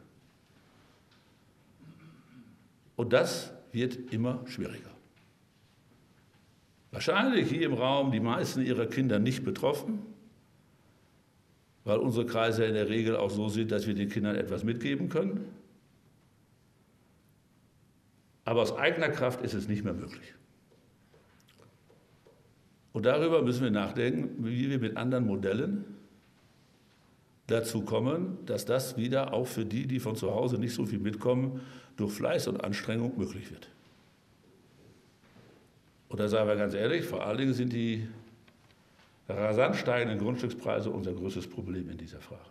Und 2.96 3.12
das 3.12 3.54
wird 3.74 4.14
immer 4.14 4.40
schwieriger. 4.46 4.90
Wahrscheinlich 6.92 7.50
hier 7.50 7.66
im 7.66 7.74
Raum 7.74 8.12
die 8.12 8.20
meisten 8.22 8.62
ihrer 8.62 8.86
Kinder 8.86 9.20
nicht 9.20 9.44
betroffen, 9.44 10.00
weil 11.84 11.98
unsere 11.98 12.26
Kreise 12.26 12.66
in 12.66 12.74
der 12.74 12.90
Regel 12.90 13.16
auch 13.16 13.30
so 13.30 13.50
sind, 13.50 13.72
dass 13.72 13.88
wir 13.88 13.94
den 13.94 14.10
Kindern 14.10 14.36
etwas 14.36 14.64
mitgeben 14.64 15.10
können. 15.10 15.46
Aber 18.46 18.62
aus 18.62 18.76
eigener 18.76 19.10
Kraft 19.10 19.42
ist 19.42 19.54
es 19.54 19.68
nicht 19.68 19.84
mehr 19.84 19.94
möglich. 19.94 20.34
Und 22.94 23.06
darüber 23.06 23.42
müssen 23.42 23.64
wir 23.64 23.72
nachdenken, 23.72 24.46
wie 24.46 24.70
wir 24.70 24.80
mit 24.80 24.98
anderen 24.98 25.26
Modellen 25.26 25.86
dazu 27.48 27.82
kommen, 27.82 28.38
dass 28.46 28.66
das 28.66 28.98
wieder 28.98 29.34
auch 29.34 29.48
für 29.48 29.66
die, 29.66 29.88
die 29.88 30.00
von 30.00 30.16
zu 30.16 30.34
Hause 30.34 30.58
nicht 30.58 30.74
so 30.74 30.86
viel 30.86 31.00
mitkommen, 31.00 31.62
durch 31.98 32.14
Fleiß 32.14 32.48
und 32.48 32.64
Anstrengung 32.64 33.18
möglich 33.18 33.52
wird. 33.52 33.70
Und 36.10 36.20
da 36.20 36.28
sagen 36.28 36.50
wir 36.50 36.56
ganz 36.56 36.74
ehrlich, 36.74 37.06
vor 37.06 37.26
allen 37.26 37.38
Dingen 37.38 37.54
sind 37.54 37.72
die 37.74 38.08
rasant 39.38 39.76
steigenden 39.76 40.20
Grundstückspreise 40.20 40.90
unser 40.90 41.14
größtes 41.14 41.48
Problem 41.50 41.90
in 41.90 41.98
dieser 41.98 42.20
Frage. 42.20 42.42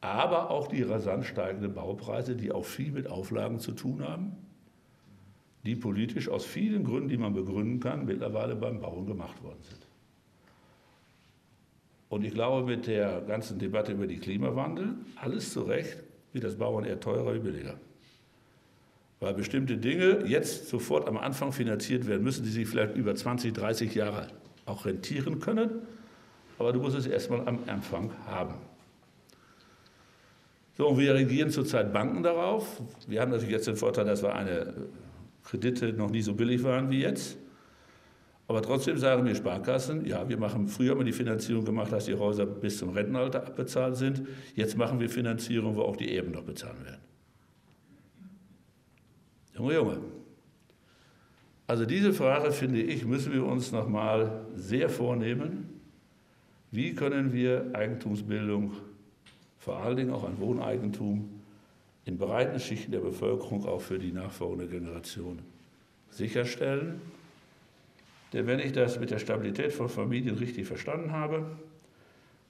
Aber 0.00 0.50
auch 0.50 0.68
die 0.68 0.82
rasant 0.82 1.26
steigenden 1.26 1.74
Baupreise, 1.74 2.34
die 2.34 2.52
auch 2.52 2.64
viel 2.64 2.90
mit 2.92 3.08
Auflagen 3.08 3.58
zu 3.58 3.72
tun 3.72 4.02
haben, 4.06 4.36
die 5.64 5.76
politisch 5.76 6.28
aus 6.28 6.46
vielen 6.46 6.84
Gründen, 6.84 7.08
die 7.08 7.18
man 7.18 7.34
begründen 7.34 7.80
kann, 7.80 8.06
mittlerweile 8.06 8.56
beim 8.56 8.80
Bauen 8.80 9.06
gemacht 9.06 9.42
worden 9.42 9.62
sind. 9.62 9.86
Und 12.08 12.24
ich 12.24 12.32
glaube, 12.32 12.66
mit 12.66 12.86
der 12.86 13.20
ganzen 13.20 13.58
Debatte 13.58 13.92
über 13.92 14.06
den 14.06 14.20
Klimawandel, 14.20 14.94
alles 15.16 15.52
zu 15.52 15.62
Recht, 15.62 16.02
wird 16.32 16.44
das 16.44 16.56
Bauen 16.56 16.84
eher 16.84 16.98
teurer 16.98 17.34
wie 17.34 17.40
billiger 17.40 17.78
weil 19.20 19.34
bestimmte 19.34 19.76
Dinge 19.76 20.24
jetzt 20.26 20.68
sofort 20.68 21.06
am 21.06 21.18
Anfang 21.18 21.52
finanziert 21.52 22.06
werden 22.06 22.22
müssen, 22.22 22.42
die 22.42 22.50
sich 22.50 22.66
vielleicht 22.66 22.96
über 22.96 23.14
20, 23.14 23.52
30 23.52 23.94
Jahre 23.94 24.28
auch 24.70 24.86
rentieren 24.86 25.40
können. 25.40 25.70
Aber 26.58 26.72
du 26.72 26.80
musst 26.80 26.96
es 26.96 27.06
erstmal 27.06 27.46
am 27.46 27.58
Anfang 27.66 28.10
haben. 28.26 28.54
So, 30.76 30.88
und 30.88 30.98
wir 30.98 31.14
reagieren 31.14 31.50
zurzeit 31.50 31.92
Banken 31.92 32.22
darauf. 32.22 32.80
Wir 33.06 33.20
haben 33.20 33.30
natürlich 33.30 33.52
jetzt 33.52 33.66
den 33.66 33.76
Vorteil, 33.76 34.06
dass 34.06 34.22
wir 34.22 34.34
eine 34.34 34.72
Kredite 35.44 35.92
noch 35.92 36.10
nie 36.10 36.22
so 36.22 36.34
billig 36.34 36.62
waren 36.62 36.90
wie 36.90 37.00
jetzt. 37.00 37.36
Aber 38.46 38.62
trotzdem 38.62 38.96
sagen 38.96 39.24
wir 39.24 39.34
Sparkassen, 39.34 40.04
ja, 40.06 40.28
wir 40.28 40.36
machen, 40.36 40.66
früher 40.66 40.96
wir 40.98 41.04
die 41.04 41.12
Finanzierung 41.12 41.64
gemacht, 41.64 41.92
dass 41.92 42.06
die 42.06 42.14
Häuser 42.14 42.46
bis 42.46 42.78
zum 42.78 42.90
Rentenalter 42.90 43.46
abbezahlt 43.46 43.96
sind. 43.96 44.22
Jetzt 44.54 44.76
machen 44.76 44.98
wir 44.98 45.08
Finanzierung, 45.08 45.76
wo 45.76 45.82
auch 45.82 45.96
die 45.96 46.16
Erben 46.16 46.32
noch 46.32 46.42
bezahlen 46.42 46.84
werden. 46.84 47.00
Junge, 49.54 49.74
Junge. 49.74 50.19
Also 51.70 51.86
diese 51.86 52.12
Frage, 52.12 52.50
finde 52.50 52.82
ich, 52.82 53.04
müssen 53.04 53.32
wir 53.32 53.46
uns 53.46 53.70
nochmal 53.70 54.40
sehr 54.56 54.88
vornehmen. 54.88 55.80
Wie 56.72 56.96
können 56.96 57.32
wir 57.32 57.70
Eigentumsbildung, 57.74 58.72
vor 59.56 59.76
allen 59.76 59.96
Dingen 59.96 60.10
auch 60.10 60.24
ein 60.24 60.40
Wohneigentum, 60.40 61.30
in 62.06 62.18
breiten 62.18 62.58
Schichten 62.58 62.90
der 62.90 62.98
Bevölkerung 62.98 63.66
auch 63.66 63.80
für 63.80 64.00
die 64.00 64.10
nachfolgende 64.10 64.66
Generation 64.66 65.38
sicherstellen? 66.08 67.00
Denn 68.32 68.48
wenn 68.48 68.58
ich 68.58 68.72
das 68.72 68.98
mit 68.98 69.12
der 69.12 69.20
Stabilität 69.20 69.72
von 69.72 69.88
Familien 69.88 70.38
richtig 70.38 70.66
verstanden 70.66 71.12
habe 71.12 71.56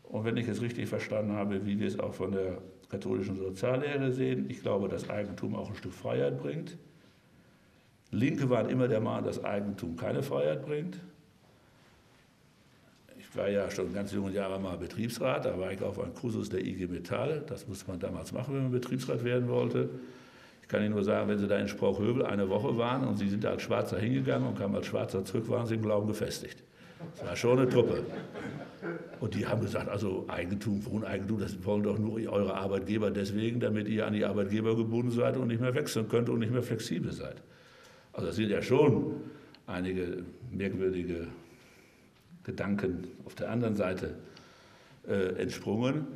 und 0.04 0.24
wenn 0.24 0.38
ich 0.38 0.48
es 0.48 0.62
richtig 0.62 0.88
verstanden 0.88 1.33
habe, 1.33 1.66
wie 1.66 1.78
wir 1.78 1.88
es 1.88 2.00
auch 2.00 2.14
von 2.14 2.33
der 2.33 2.56
katholischen 2.88 3.37
Soziallehre 3.37 4.12
sehen, 4.12 4.46
ich 4.48 4.62
glaube, 4.62 4.88
dass 4.88 5.11
Eigentum 5.11 5.56
auch 5.56 5.68
ein 5.68 5.76
Stück 5.76 5.92
Freiheit 5.92 6.40
bringt, 6.40 6.78
Linke 8.12 8.51
waren 8.51 8.68
immer 8.68 8.88
der 8.88 9.01
Meinung, 9.01 9.25
dass 9.25 9.42
Eigentum 9.44 9.96
keine 9.96 10.23
Freiheit 10.23 10.64
bringt. 10.64 10.99
Ich 13.18 13.37
war 13.37 13.49
ja 13.49 13.70
schon 13.70 13.92
ganz 13.94 14.12
jungen 14.12 14.35
Jahren 14.35 14.61
mal 14.62 14.77
Betriebsrat, 14.77 15.44
da 15.44 15.57
war 15.59 15.73
ich 15.73 15.81
auf 15.83 16.01
einem 16.01 16.14
Kursus 16.14 16.49
der 16.49 16.64
IG 16.64 16.88
Metall. 16.88 17.44
Das 17.46 17.68
musste 17.68 17.88
man 17.88 18.01
damals 18.01 18.33
machen, 18.33 18.55
wenn 18.55 18.62
man 18.64 18.73
Betriebsrat 18.73 19.23
werden 19.23 19.49
wollte. 19.49 19.88
Ich 20.62 20.68
kann 20.68 20.83
Ihnen 20.83 20.94
nur 20.94 21.05
sagen, 21.05 21.29
wenn 21.29 21.38
Sie 21.38 21.46
da 21.46 21.57
in 21.59 21.68
Sprauchhövel 21.68 22.27
eine 22.27 22.49
Woche 22.49 22.77
waren 22.77 23.07
und 23.07 23.18
Sie 23.18 23.29
sind 23.29 23.44
als 23.46 23.62
Schwarzer 23.62 23.99
hingegangen 23.99 24.49
und 24.49 24.59
kamen 24.59 24.75
als 24.75 24.87
Schwarzer 24.87 25.25
zurück, 25.25 25.49
waren 25.49 25.66
Sie 25.66 25.75
im 25.75 25.83
Glauben 25.83 26.09
gefestigt. 26.09 26.64
Das 27.16 27.27
war 27.27 27.37
schon 27.37 27.59
eine 27.59 27.68
Truppe. 27.68 28.03
Und 29.20 29.35
die 29.35 29.46
haben 29.46 29.61
gesagt, 29.61 29.88
also 29.88 30.25
Eigentum, 30.29 30.85
Wohneigentum, 30.87 31.38
das 31.38 31.64
wollen 31.64 31.83
doch 31.83 31.99
nur 31.99 32.14
eure 32.31 32.55
Arbeitgeber 32.55 33.11
deswegen, 33.11 33.61
damit 33.61 33.88
ihr 33.88 34.07
an 34.07 34.12
die 34.12 34.25
Arbeitgeber 34.25 34.77
gebunden 34.77 35.11
seid 35.11 35.37
und 35.37 35.49
nicht 35.49 35.61
mehr 35.61 35.75
wechseln 35.75 36.09
könnt 36.09 36.29
und 36.29 36.40
nicht 36.40 36.53
mehr 36.53 36.62
flexibel 36.62 37.12
seid. 37.12 37.37
Also 38.12 38.27
das 38.27 38.37
sind 38.37 38.51
ja 38.51 38.62
schon 38.62 39.20
einige 39.66 40.25
merkwürdige 40.51 41.29
Gedanken 42.44 43.05
auf 43.25 43.35
der 43.35 43.51
anderen 43.51 43.77
Seite 43.77 44.16
äh, 45.07 45.40
entsprungen. 45.40 46.07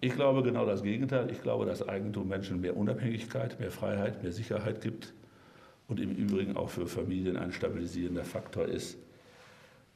Ich 0.00 0.14
glaube 0.14 0.42
genau 0.42 0.66
das 0.66 0.82
Gegenteil. 0.82 1.30
Ich 1.30 1.42
glaube, 1.42 1.66
dass 1.66 1.86
Eigentum 1.86 2.28
Menschen 2.28 2.60
mehr 2.60 2.76
Unabhängigkeit, 2.76 3.58
mehr 3.60 3.70
Freiheit, 3.70 4.22
mehr 4.22 4.32
Sicherheit 4.32 4.80
gibt 4.80 5.12
und 5.88 6.00
im 6.00 6.10
Übrigen 6.14 6.56
auch 6.56 6.70
für 6.70 6.86
Familien 6.86 7.36
ein 7.36 7.52
stabilisierender 7.52 8.24
Faktor 8.24 8.66
ist. 8.66 8.98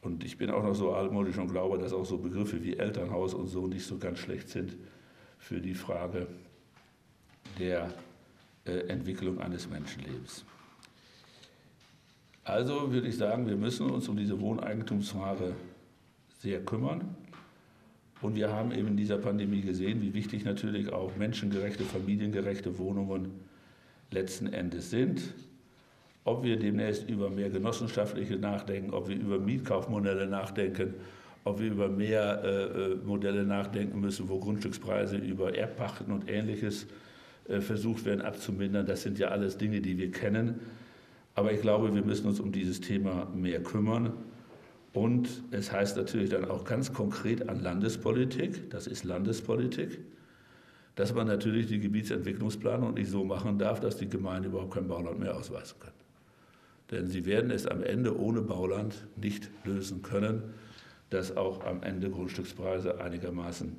Und 0.01 0.25
ich 0.25 0.39
bin 0.39 0.51
auch 0.51 0.63
noch 0.63 0.75
so 0.75 0.93
altmodisch 0.93 1.39
und 1.39 1.51
glaube, 1.51 1.79
dass 1.79 1.93
auch 1.93 2.05
so 2.05 2.19
Begriffe 2.19 2.63
wie 2.63 2.77
Elternhaus 2.77 3.35
und 3.35 3.49
so 3.49 3.67
nicht 3.67 3.85
so 3.85 3.99
ganz 3.99 4.19
schlecht 4.19 4.49
sind 4.49 4.77
für 5.39 5.61
die 5.61 5.75
Frage 5.75 6.29
der 7.59 7.93
äh, 8.65 8.87
Entwicklung 8.89 9.41
eines 9.41 9.69
Menschenlebens. 9.69 10.45
Also 12.49 12.93
würde 12.93 13.09
ich 13.09 13.17
sagen, 13.17 13.47
wir 13.47 13.57
müssen 13.57 13.91
uns 13.91 14.09
um 14.09 14.17
diese 14.17 14.41
Wohneigentumsfrage 14.41 15.53
sehr 16.39 16.61
kümmern. 16.65 17.15
Und 18.21 18.35
wir 18.35 18.51
haben 18.51 18.73
eben 18.73 18.89
in 18.89 18.97
dieser 18.97 19.19
Pandemie 19.19 19.61
gesehen, 19.61 20.03
wie 20.03 20.15
wichtig 20.15 20.45
natürlich 20.45 20.93
auch 20.93 21.15
menschengerechte, 21.17 21.85
familiengerechte 21.85 22.79
Wohnungen 22.79 23.31
letzten 24.11 24.47
Endes 24.53 24.91
sind 24.91 25.23
ob 26.29 26.43
wir 26.43 26.59
demnächst 26.59 27.09
über 27.09 27.31
mehr 27.31 27.49
genossenschaftliche 27.49 28.37
nachdenken, 28.37 28.93
ob 28.93 29.09
wir 29.09 29.17
über 29.17 29.39
Mietkaufmodelle 29.39 30.27
nachdenken, 30.27 30.95
ob 31.45 31.61
wir 31.61 31.71
über 31.71 31.89
mehr 31.89 32.43
äh, 32.45 32.93
äh, 32.93 32.95
Modelle 32.97 33.45
nachdenken 33.45 34.01
müssen, 34.01 34.29
wo 34.29 34.39
Grundstückspreise 34.39 35.17
über 35.17 35.57
Erbpachten 35.57 36.13
und 36.13 36.29
Ähnliches 36.31 36.87
äh, 37.49 37.61
versucht 37.61 38.05
werden 38.05 38.21
abzumindern. 38.21 38.85
Das 38.85 39.03
sind 39.03 39.19
ja 39.19 39.29
alles 39.29 39.57
Dinge, 39.57 39.81
die 39.81 39.97
wir 39.97 40.11
kennen. 40.11 40.61
Aber 41.39 41.53
ich 41.53 41.61
glaube, 41.61 41.95
wir 41.95 42.03
müssen 42.03 42.27
uns 42.27 42.41
um 42.41 42.51
dieses 42.51 42.81
Thema 42.81 43.29
mehr 43.33 43.63
kümmern. 43.63 44.13
Und 44.93 45.45
es 45.53 45.71
heißt 45.71 45.97
natürlich 45.97 46.31
dann 46.31 46.45
auch 46.45 46.65
ganz 46.65 46.93
konkret 46.93 47.49
an 47.49 47.61
Landespolitik, 47.61 48.69
das 48.71 48.89
ist 48.89 49.05
Landespolitik, 49.05 50.01
dass 50.97 51.15
man 51.15 51.29
natürlich 51.29 51.69
die 51.69 51.79
Gebietsentwicklungsplanung 51.79 52.95
nicht 52.95 53.09
so 53.09 53.23
machen 53.23 53.57
darf, 53.57 53.79
dass 53.79 53.97
die 53.97 54.09
Gemeinden 54.09 54.49
überhaupt 54.49 54.75
kein 54.75 54.89
Bauland 54.89 55.21
mehr 55.21 55.37
ausweisen 55.37 55.79
können. 55.79 55.95
Denn 56.91 57.07
sie 57.07 57.25
werden 57.25 57.53
es 57.53 57.69
am 57.69 57.85
Ende 57.85 58.19
ohne 58.19 58.41
Bauland 58.41 59.07
nicht 59.15 59.49
lösen 59.65 60.03
können, 60.03 60.43
dass 61.11 61.37
auch 61.37 61.65
am 61.65 61.85
Ende 61.85 62.11
Grundstückspreise 62.11 63.01
einigermaßen 63.01 63.77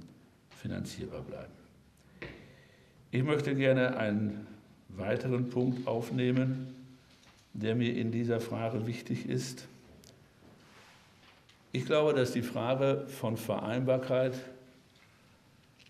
finanzierbar 0.52 1.24
bleiben. 1.24 1.52
Ich 3.12 3.24
möchte 3.24 3.54
gerne 3.54 3.98
einen 3.98 4.48
weiteren 4.88 5.50
Punkt 5.50 5.86
aufnehmen, 5.90 6.79
der 7.54 7.76
mir 7.76 7.96
in 7.96 8.12
dieser 8.12 8.40
Frage 8.40 8.88
wichtig 8.88 9.28
ist. 9.28 9.68
Ich 11.72 11.86
glaube, 11.86 12.14
dass 12.14 12.32
die 12.32 12.42
Frage 12.42 13.06
von 13.08 13.38
Vereinbarkeit 13.38 14.34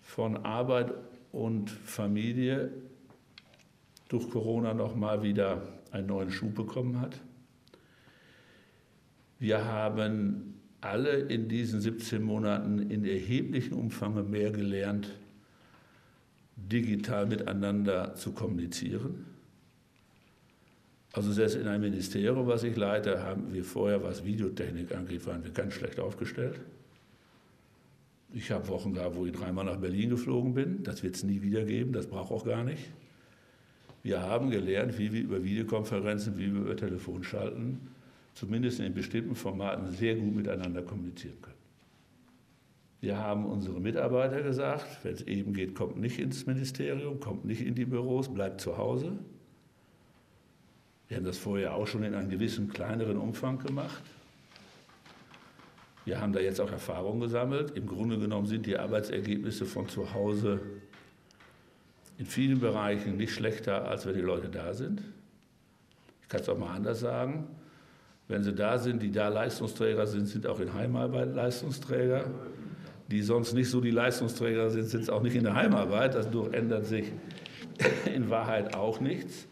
von 0.09 0.37
Arbeit 0.37 0.91
und 1.31 1.69
Familie 1.69 2.71
durch 4.09 4.29
Corona 4.29 4.73
noch 4.73 4.95
mal 4.95 5.21
wieder 5.21 5.61
einen 5.91 6.07
neuen 6.07 6.31
Schub 6.31 6.55
bekommen 6.55 6.99
hat. 6.99 7.21
Wir 9.37 9.63
haben 9.63 10.55
alle 10.81 11.11
in 11.11 11.47
diesen 11.47 11.79
17 11.79 12.23
Monaten 12.23 12.89
in 12.89 13.05
erheblichem 13.05 13.77
Umfang 13.77 14.29
mehr 14.29 14.51
gelernt, 14.51 15.13
digital 16.57 17.27
miteinander 17.27 18.15
zu 18.15 18.31
kommunizieren. 18.31 19.25
Also 21.11 21.31
selbst 21.31 21.55
in 21.55 21.67
einem 21.67 21.81
Ministerium, 21.81 22.45
was 22.47 22.63
ich 22.63 22.75
leite, 22.75 23.23
haben 23.23 23.51
wir 23.51 23.63
vorher, 23.63 24.03
was 24.03 24.23
Videotechnik 24.23 24.93
angeht, 24.93 25.25
waren 25.25 25.43
wir 25.43 25.51
ganz 25.51 25.73
schlecht 25.73 25.99
aufgestellt. 25.99 26.59
Ich 28.31 28.51
habe 28.51 28.67
Wochen 28.67 28.93
gehabt, 28.93 29.15
wo 29.15 29.25
ich 29.25 29.31
dreimal 29.31 29.65
nach 29.65 29.77
Berlin 29.77 30.11
geflogen 30.11 30.53
bin. 30.53 30.83
Das 30.83 31.01
wird 31.01 31.15
es 31.15 31.23
nie 31.23 31.41
wieder 31.41 31.63
geben, 31.63 31.93
das 31.93 32.05
braucht 32.05 32.31
auch 32.31 32.45
gar 32.45 32.63
nicht. 32.63 32.91
Wir 34.03 34.21
haben 34.21 34.51
gelernt, 34.51 34.97
wie 34.99 35.11
wir 35.11 35.21
über 35.21 35.43
Videokonferenzen, 35.43 36.37
wie 36.37 36.53
wir 36.53 36.61
über 36.61 36.75
Telefonschalten, 36.75 37.79
zumindest 38.35 38.79
in 38.79 38.93
bestimmten 38.93 39.35
Formaten, 39.35 39.91
sehr 39.91 40.15
gut 40.15 40.35
miteinander 40.35 40.83
kommunizieren 40.83 41.41
können. 41.41 41.55
Wir 43.01 43.17
haben 43.17 43.45
unsere 43.45 43.79
Mitarbeiter 43.79 44.43
gesagt, 44.43 44.85
wenn 45.03 45.13
es 45.13 45.21
eben 45.23 45.53
geht, 45.53 45.73
kommt 45.73 45.97
nicht 45.97 46.19
ins 46.19 46.45
Ministerium, 46.45 47.19
kommt 47.19 47.45
nicht 47.45 47.61
in 47.61 47.73
die 47.73 47.85
Büros, 47.85 48.31
bleibt 48.31 48.61
zu 48.61 48.77
Hause. 48.77 49.17
Wir 51.09 51.17
haben 51.17 51.25
das 51.25 51.39
vorher 51.39 51.73
auch 51.73 51.87
schon 51.87 52.03
in 52.03 52.13
einem 52.13 52.29
gewissen 52.29 52.69
kleineren 52.69 53.17
Umfang 53.17 53.57
gemacht. 53.57 54.03
Wir 56.05 56.21
haben 56.21 56.33
da 56.33 56.39
jetzt 56.39 56.61
auch 56.61 56.71
Erfahrungen 56.71 57.19
gesammelt. 57.19 57.71
Im 57.75 57.87
Grunde 57.87 58.19
genommen 58.19 58.45
sind 58.45 58.67
die 58.67 58.77
Arbeitsergebnisse 58.77 59.65
von 59.65 59.89
zu 59.89 60.13
Hause 60.13 60.59
in 62.19 62.25
vielen 62.25 62.59
Bereichen 62.59 63.17
nicht 63.17 63.33
schlechter, 63.33 63.87
als 63.87 64.05
wenn 64.05 64.13
die 64.13 64.21
Leute 64.21 64.49
da 64.49 64.73
sind. 64.73 65.01
Ich 66.21 66.29
kann 66.29 66.41
es 66.41 66.49
auch 66.49 66.57
mal 66.57 66.75
anders 66.75 66.99
sagen. 66.99 67.47
Wenn 68.27 68.43
sie 68.43 68.53
da 68.53 68.77
sind, 68.77 69.01
die 69.01 69.11
da 69.11 69.29
Leistungsträger 69.29 70.05
sind, 70.05 70.27
sind 70.27 70.45
auch 70.45 70.59
in 70.59 70.73
Heimarbeit 70.73 71.33
Leistungsträger. 71.33 72.29
Die 73.07 73.23
sonst 73.23 73.53
nicht 73.53 73.71
so 73.71 73.81
die 73.81 73.89
Leistungsträger 73.89 74.69
sind, 74.69 74.85
sind 74.85 75.01
es 75.01 75.09
auch 75.09 75.23
nicht 75.23 75.35
in 75.35 75.43
der 75.43 75.55
Heimarbeit. 75.55 76.13
Dadurch 76.13 76.53
ändert 76.53 76.85
sich 76.85 77.11
in 78.13 78.29
Wahrheit 78.29 78.75
auch 78.75 78.99
nichts. 78.99 79.47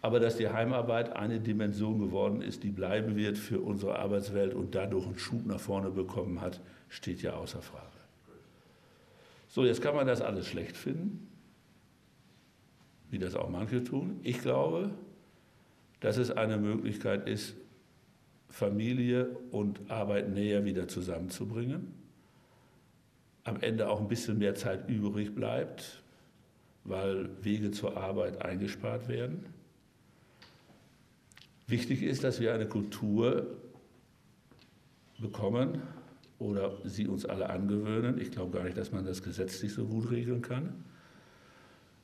Aber 0.00 0.20
dass 0.20 0.36
die 0.36 0.48
Heimarbeit 0.48 1.16
eine 1.16 1.40
Dimension 1.40 1.98
geworden 1.98 2.40
ist, 2.40 2.62
die 2.62 2.70
bleiben 2.70 3.16
wird 3.16 3.36
für 3.36 3.60
unsere 3.60 3.98
Arbeitswelt 3.98 4.54
und 4.54 4.74
dadurch 4.74 5.06
einen 5.06 5.18
Schub 5.18 5.44
nach 5.46 5.60
vorne 5.60 5.90
bekommen 5.90 6.40
hat, 6.40 6.60
steht 6.88 7.20
ja 7.22 7.34
außer 7.34 7.62
Frage. 7.62 7.84
So, 9.48 9.64
jetzt 9.64 9.82
kann 9.82 9.96
man 9.96 10.06
das 10.06 10.20
alles 10.20 10.46
schlecht 10.46 10.76
finden 10.76 11.28
wie 13.10 13.18
das 13.18 13.34
auch 13.34 13.48
manche 13.48 13.82
tun. 13.82 14.20
Ich 14.22 14.40
glaube, 14.40 14.90
dass 16.00 16.16
es 16.16 16.30
eine 16.30 16.58
Möglichkeit 16.58 17.28
ist, 17.28 17.56
Familie 18.48 19.36
und 19.50 19.90
Arbeit 19.90 20.30
näher 20.30 20.64
wieder 20.64 20.88
zusammenzubringen. 20.88 21.92
Am 23.44 23.60
Ende 23.60 23.88
auch 23.88 24.00
ein 24.00 24.08
bisschen 24.08 24.38
mehr 24.38 24.54
Zeit 24.54 24.88
übrig 24.88 25.34
bleibt, 25.34 26.02
weil 26.84 27.30
Wege 27.42 27.70
zur 27.70 27.96
Arbeit 27.96 28.42
eingespart 28.42 29.08
werden. 29.08 29.46
Wichtig 31.68 32.02
ist, 32.02 32.24
dass 32.24 32.40
wir 32.40 32.52
eine 32.52 32.66
Kultur 32.66 33.46
bekommen 35.20 35.80
oder 36.40 36.76
sie 36.84 37.06
uns 37.06 37.24
alle 37.24 37.50
angewöhnen. 37.50 38.20
Ich 38.20 38.32
glaube 38.32 38.56
gar 38.56 38.64
nicht, 38.64 38.76
dass 38.76 38.90
man 38.90 39.04
das 39.04 39.22
gesetzlich 39.22 39.72
so 39.72 39.86
gut 39.86 40.10
regeln 40.10 40.42
kann 40.42 40.84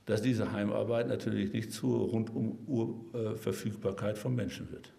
dass 0.06 0.22
diese 0.22 0.52
Heimarbeit 0.52 1.08
natürlich 1.08 1.52
nicht 1.52 1.72
zur 1.72 2.08
Rundum-Verfügbarkeit 2.08 4.18
von 4.18 4.34
Menschen 4.34 4.70
wird. 4.70 4.92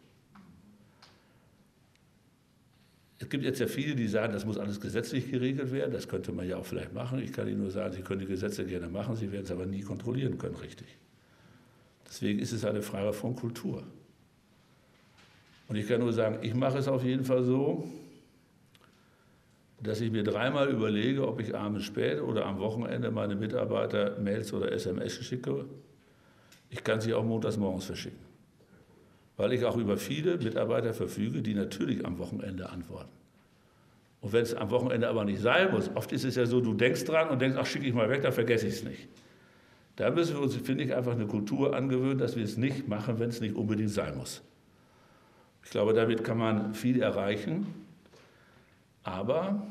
Es 3.19 3.29
gibt 3.29 3.43
jetzt 3.43 3.59
ja 3.59 3.67
viele, 3.67 3.95
die 3.95 4.07
sagen, 4.07 4.33
das 4.33 4.45
muss 4.45 4.57
alles 4.57 4.81
gesetzlich 4.81 5.31
geregelt 5.31 5.71
werden. 5.71 5.93
Das 5.93 6.07
könnte 6.07 6.31
man 6.31 6.47
ja 6.47 6.57
auch 6.57 6.65
vielleicht 6.65 6.93
machen. 6.93 7.19
Ich 7.19 7.31
kann 7.31 7.47
Ihnen 7.47 7.61
nur 7.61 7.71
sagen, 7.71 7.93
Sie 7.93 8.01
können 8.01 8.19
die 8.19 8.25
Gesetze 8.25 8.65
gerne 8.65 8.89
machen, 8.89 9.15
Sie 9.15 9.31
werden 9.31 9.45
es 9.45 9.51
aber 9.51 9.65
nie 9.65 9.81
kontrollieren 9.81 10.37
können, 10.37 10.55
richtig. 10.55 10.87
Deswegen 12.07 12.39
ist 12.39 12.51
es 12.51 12.65
eine 12.65 12.81
Frage 12.81 13.13
von 13.13 13.35
Kultur. 13.35 13.83
Und 15.67 15.75
ich 15.75 15.87
kann 15.87 15.99
nur 15.99 16.13
sagen, 16.13 16.39
ich 16.41 16.53
mache 16.53 16.77
es 16.77 16.87
auf 16.87 17.03
jeden 17.03 17.25
Fall 17.25 17.43
so, 17.43 17.89
dass 19.81 20.01
ich 20.01 20.11
mir 20.11 20.23
dreimal 20.23 20.69
überlege, 20.69 21.27
ob 21.27 21.39
ich 21.39 21.55
abends 21.55 21.85
spät 21.85 22.21
oder 22.21 22.45
am 22.45 22.59
Wochenende 22.59 23.11
meine 23.11 23.35
Mitarbeiter 23.35 24.17
Mails 24.19 24.53
oder 24.53 24.71
SMS 24.71 25.13
schicke. 25.13 25.65
Ich 26.69 26.83
kann 26.83 27.01
sie 27.01 27.13
auch 27.13 27.23
montags 27.23 27.57
morgens 27.57 27.85
verschicken. 27.85 28.19
Weil 29.37 29.53
ich 29.53 29.65
auch 29.65 29.77
über 29.77 29.97
viele 29.97 30.37
Mitarbeiter 30.37 30.93
verfüge, 30.93 31.41
die 31.41 31.53
natürlich 31.53 32.05
am 32.05 32.17
Wochenende 32.19 32.69
antworten. 32.69 33.11
Und 34.21 34.33
wenn 34.33 34.41
es 34.41 34.55
am 34.55 34.71
Wochenende 34.71 35.07
aber 35.07 35.25
nicht 35.25 35.41
sein 35.41 35.71
muss, 35.71 35.91
oft 35.93 36.11
ist 36.11 36.23
es 36.23 36.35
ja 36.35 36.45
so, 36.45 36.61
du 36.61 36.73
denkst 36.73 37.05
dran 37.05 37.29
und 37.29 37.41
denkst, 37.41 37.57
ach, 37.59 37.65
schicke 37.65 37.85
ich 37.85 37.93
mal 37.93 38.09
weg, 38.09 38.23
dann 38.23 38.33
vergesse 38.33 38.67
ich 38.67 38.75
es 38.75 38.83
nicht. 38.83 39.07
Da 39.97 40.09
müssen 40.09 40.35
wir 40.35 40.41
uns, 40.41 40.55
finde 40.55 40.83
ich, 40.83 40.95
einfach 40.95 41.13
eine 41.13 41.27
Kultur 41.27 41.75
angewöhnen, 41.75 42.17
dass 42.17 42.35
wir 42.35 42.43
es 42.43 42.57
nicht 42.57 42.87
machen, 42.87 43.19
wenn 43.19 43.29
es 43.29 43.39
nicht 43.39 43.55
unbedingt 43.55 43.91
sein 43.91 44.17
muss. 44.17 44.41
Ich 45.65 45.71
glaube, 45.71 45.93
damit 45.93 46.23
kann 46.23 46.37
man 46.37 46.73
viel 46.73 47.01
erreichen. 47.01 47.67
Aber 49.03 49.67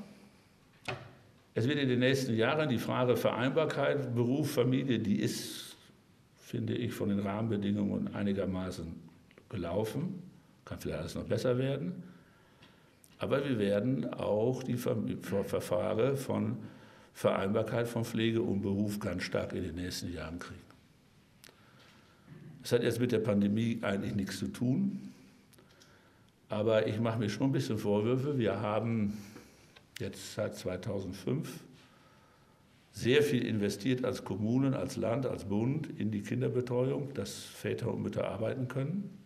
es 1.55 1.67
wird 1.67 1.79
in 1.79 1.89
den 1.89 2.01
nächsten 2.01 2.35
Jahren 2.35 2.69
die 2.69 2.79
Frage 2.79 3.17
Vereinbarkeit, 3.17 4.15
Beruf, 4.15 4.53
Familie, 4.53 4.99
die 4.99 5.21
ist, 5.21 5.77
finde 6.37 6.75
ich, 6.75 6.93
von 6.93 7.09
den 7.09 7.21
Rahmenbedingungen 7.21 8.15
einigermaßen 8.15 8.93
gelaufen. 9.49 10.23
Kann 10.65 10.79
vielleicht 10.79 11.01
alles 11.01 11.15
noch 11.15 11.25
besser 11.25 11.57
werden. 11.57 12.03
Aber 13.19 13.49
wir 13.49 13.59
werden 13.59 14.13
auch 14.13 14.63
die 14.63 14.77
Verfahren 14.77 16.17
von 16.17 16.57
Vereinbarkeit 17.15 17.87
von 17.87 18.05
Pflege 18.05 18.43
und 18.43 18.61
Beruf 18.61 18.99
ganz 18.99 19.23
stark 19.23 19.53
in 19.53 19.63
den 19.63 19.77
nächsten 19.77 20.13
Jahren 20.13 20.41
kriegen. 20.41 20.61
Das 22.63 22.73
hat 22.73 22.83
jetzt 22.83 22.99
mit 22.99 23.13
der 23.13 23.21
Pandemie 23.21 23.79
eigentlich 23.83 24.15
nichts 24.15 24.39
zu 24.39 24.49
tun. 24.49 25.14
Aber 26.55 26.87
ich 26.87 27.01
mache 27.01 27.19
mir 27.19 27.29
schon 27.29 27.49
ein 27.49 27.53
bisschen 27.53 27.79
Vorwürfe. 27.79 28.39
Wir 28.39 28.61
haben 28.61 29.19
jetzt 29.99 30.35
seit 30.35 30.55
2005 30.55 31.49
sehr 32.93 33.25
viel 33.25 33.45
investiert 33.45 34.05
als 34.05 34.25
Kommunen, 34.25 34.73
als 34.73 34.97
Land, 34.97 35.27
als 35.27 35.47
Bund 35.47 35.89
in 35.99 36.13
die 36.13 36.23
Kinderbetreuung, 36.23 37.13
dass 37.15 37.35
Väter 37.35 37.93
und 37.93 38.03
Mütter 38.03 38.29
arbeiten 38.29 38.69
können. 38.69 39.19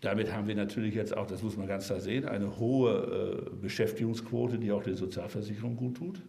Damit 0.00 0.32
haben 0.32 0.48
wir 0.48 0.54
natürlich 0.54 0.94
jetzt 0.94 1.14
auch, 1.14 1.26
das 1.26 1.42
muss 1.42 1.58
man 1.58 1.66
ganz 1.66 1.88
klar 1.88 2.00
sehen, 2.00 2.24
eine 2.24 2.56
hohe 2.58 3.44
äh, 3.46 3.56
Beschäftigungsquote, 3.56 4.58
die 4.58 4.72
auch 4.72 4.84
der 4.84 4.96
Sozialversicherung 4.96 5.76
gut 5.76 5.98
tut. 5.98 6.22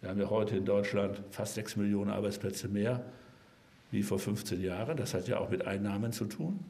Wir 0.00 0.08
haben 0.08 0.18
ja 0.18 0.30
heute 0.30 0.56
in 0.56 0.64
Deutschland 0.64 1.22
fast 1.32 1.56
sechs 1.56 1.76
Millionen 1.76 2.10
Arbeitsplätze 2.10 2.68
mehr 2.68 3.04
wie 3.90 4.02
vor 4.02 4.18
15 4.18 4.58
Jahren. 4.62 4.96
Das 4.96 5.12
hat 5.12 5.28
ja 5.28 5.38
auch 5.38 5.50
mit 5.50 5.66
Einnahmen 5.66 6.12
zu 6.12 6.24
tun. 6.24 6.64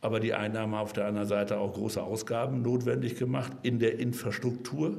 Aber 0.00 0.20
die 0.20 0.34
Einnahmen 0.34 0.74
auf 0.74 0.92
der 0.92 1.06
anderen 1.06 1.26
Seite 1.26 1.58
auch 1.58 1.74
große 1.74 2.02
Ausgaben 2.02 2.62
notwendig 2.62 3.16
gemacht 3.16 3.52
in 3.62 3.78
der 3.78 3.98
Infrastruktur, 3.98 4.96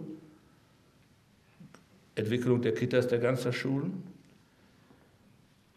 Entwicklung 2.15 2.61
der 2.61 2.73
Kitas, 2.73 3.07
der 3.07 3.19
Ganztagsschulen. 3.19 4.03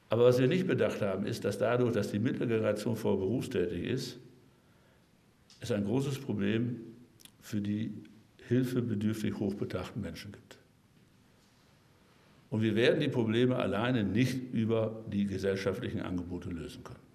Aber 0.09 0.25
was 0.25 0.39
wir 0.39 0.49
nicht 0.49 0.67
bedacht 0.67 1.01
haben, 1.01 1.25
ist, 1.25 1.45
dass 1.45 1.57
dadurch, 1.57 1.93
dass 1.93 2.11
die 2.11 2.19
Mittelgeneration 2.19 2.97
vor 2.97 3.19
berufstätig 3.19 3.85
ist, 3.85 4.19
es 5.61 5.71
ein 5.71 5.85
großes 5.85 6.19
Problem 6.19 6.81
für 7.41 7.61
die 7.61 7.95
hilfebedürftig 8.49 9.39
hochbetagten 9.39 10.03
Menschen 10.03 10.33
gibt. 10.33 10.59
Und 12.51 12.61
wir 12.61 12.75
werden 12.75 13.01
die 13.01 13.09
Probleme 13.09 13.57
alleine 13.57 14.05
nicht 14.05 14.53
über 14.53 15.03
die 15.11 15.25
gesellschaftlichen 15.25 16.03
Angebote 16.03 16.51
lösen 16.51 16.85
können. 16.85 17.12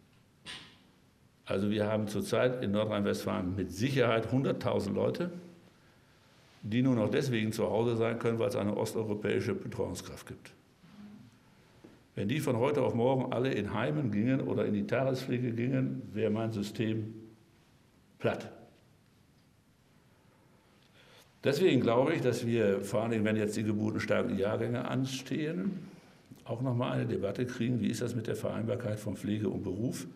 Also 1.47 1.71
wir 1.71 1.87
haben 1.87 2.07
zurzeit 2.07 2.61
in 2.61 2.71
Nordrhein-Westfalen 2.71 3.55
mit 3.55 3.71
Sicherheit 3.71 4.27
100.000 4.27 4.93
Leute, 4.93 5.31
die 6.61 6.81
nur 6.81 6.95
noch 6.95 7.09
deswegen 7.09 7.53
zu 7.53 7.69
Hause 7.69 7.95
sein 7.95 8.19
können, 8.19 8.37
weil 8.37 8.49
es 8.49 8.57
eine 8.57 8.75
osteuropäische 8.75 9.55
Betreuungskraft 9.55 10.27
gibt. 10.27 10.51
Wenn 12.15 12.27
die 12.27 12.41
von 12.41 12.57
heute 12.57 12.81
auf 12.81 12.95
morgen 12.95 13.31
alle 13.31 13.53
in 13.53 13.73
Heimen 13.73 14.11
gingen 14.11 14.41
oder 14.41 14.65
in 14.65 14.73
die 14.73 14.85
Tagespflege 14.85 15.51
gingen, 15.53 16.01
wäre 16.13 16.31
mein 16.31 16.51
System 16.51 17.13
platt. 18.19 18.51
Deswegen 21.43 21.79
glaube 21.79 22.13
ich, 22.13 22.21
dass 22.21 22.45
wir, 22.45 22.81
vor 22.81 23.03
allem 23.03 23.23
wenn 23.23 23.37
jetzt 23.37 23.55
die 23.55 23.63
geburtenstarken 23.63 24.37
Jahrgänge 24.37 24.85
anstehen, 24.85 25.87
auch 26.43 26.61
nochmal 26.61 26.93
eine 26.93 27.05
Debatte 27.05 27.45
kriegen, 27.45 27.79
wie 27.79 27.87
ist 27.87 28.01
das 28.01 28.15
mit 28.15 28.27
der 28.27 28.35
Vereinbarkeit 28.35 28.99
von 28.99 29.15
Pflege 29.15 29.47
und 29.47 29.63
Beruf. 29.63 30.07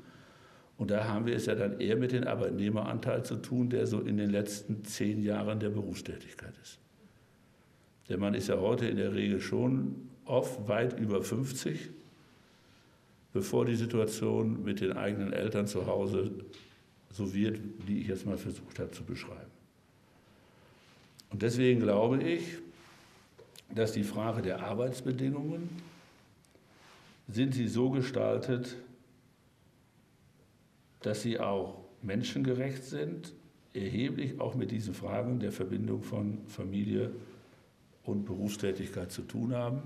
Und 0.81 0.89
da 0.89 1.07
haben 1.07 1.27
wir 1.27 1.35
es 1.35 1.45
ja 1.45 1.53
dann 1.53 1.79
eher 1.79 1.95
mit 1.95 2.11
dem 2.11 2.25
Arbeitnehmeranteil 2.25 3.23
zu 3.23 3.35
tun, 3.35 3.69
der 3.69 3.85
so 3.85 3.99
in 3.99 4.17
den 4.17 4.31
letzten 4.31 4.83
zehn 4.83 5.21
Jahren 5.21 5.59
der 5.59 5.69
Berufstätigkeit 5.69 6.55
ist. 6.63 6.79
Der 8.09 8.17
Mann 8.17 8.33
ist 8.33 8.47
ja 8.47 8.59
heute 8.59 8.87
in 8.87 8.97
der 8.97 9.13
Regel 9.13 9.41
schon 9.41 10.09
oft 10.25 10.67
weit 10.67 10.99
über 10.99 11.21
50, 11.21 11.91
bevor 13.31 13.65
die 13.65 13.75
Situation 13.75 14.63
mit 14.63 14.81
den 14.81 14.93
eigenen 14.93 15.33
Eltern 15.33 15.67
zu 15.67 15.85
Hause 15.85 16.31
so 17.11 17.31
wird, 17.31 17.59
wie 17.85 18.01
ich 18.01 18.07
jetzt 18.07 18.25
mal 18.25 18.39
versucht 18.39 18.79
habe 18.79 18.89
zu 18.89 19.03
beschreiben. 19.03 19.51
Und 21.29 21.43
deswegen 21.43 21.81
glaube 21.81 22.23
ich, 22.23 22.57
dass 23.69 23.91
die 23.91 24.03
Frage 24.03 24.41
der 24.41 24.63
Arbeitsbedingungen, 24.63 25.69
sind 27.27 27.53
sie 27.53 27.67
so 27.67 27.91
gestaltet, 27.91 28.77
dass 31.01 31.21
sie 31.21 31.39
auch 31.39 31.77
menschengerecht 32.01 32.83
sind, 32.83 33.33
erheblich 33.73 34.39
auch 34.39 34.55
mit 34.55 34.71
diesen 34.71 34.93
Fragen 34.93 35.39
der 35.39 35.51
Verbindung 35.51 36.03
von 36.03 36.39
Familie 36.47 37.11
und 38.03 38.25
Berufstätigkeit 38.25 39.11
zu 39.11 39.21
tun 39.21 39.53
haben. 39.53 39.81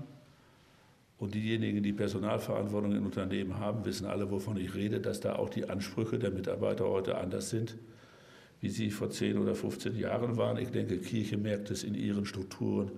Und 1.18 1.34
diejenigen, 1.34 1.82
die 1.82 1.92
Personalverantwortung 1.92 2.92
in 2.92 3.04
Unternehmen 3.04 3.58
haben, 3.58 3.84
wissen 3.84 4.06
alle, 4.06 4.30
wovon 4.30 4.58
ich 4.58 4.74
rede, 4.74 5.00
dass 5.00 5.20
da 5.20 5.36
auch 5.36 5.48
die 5.48 5.68
Ansprüche 5.68 6.18
der 6.18 6.30
Mitarbeiter 6.30 6.86
heute 6.86 7.16
anders 7.16 7.48
sind, 7.48 7.76
wie 8.60 8.68
sie 8.68 8.90
vor 8.90 9.10
10 9.10 9.38
oder 9.38 9.54
15 9.54 9.96
Jahren 9.96 10.36
waren. 10.36 10.58
Ich 10.58 10.70
denke, 10.70 10.98
Kirche 10.98 11.38
merkt 11.38 11.70
es 11.70 11.84
in 11.84 11.94
ihren 11.94 12.26
Strukturen, 12.26 12.90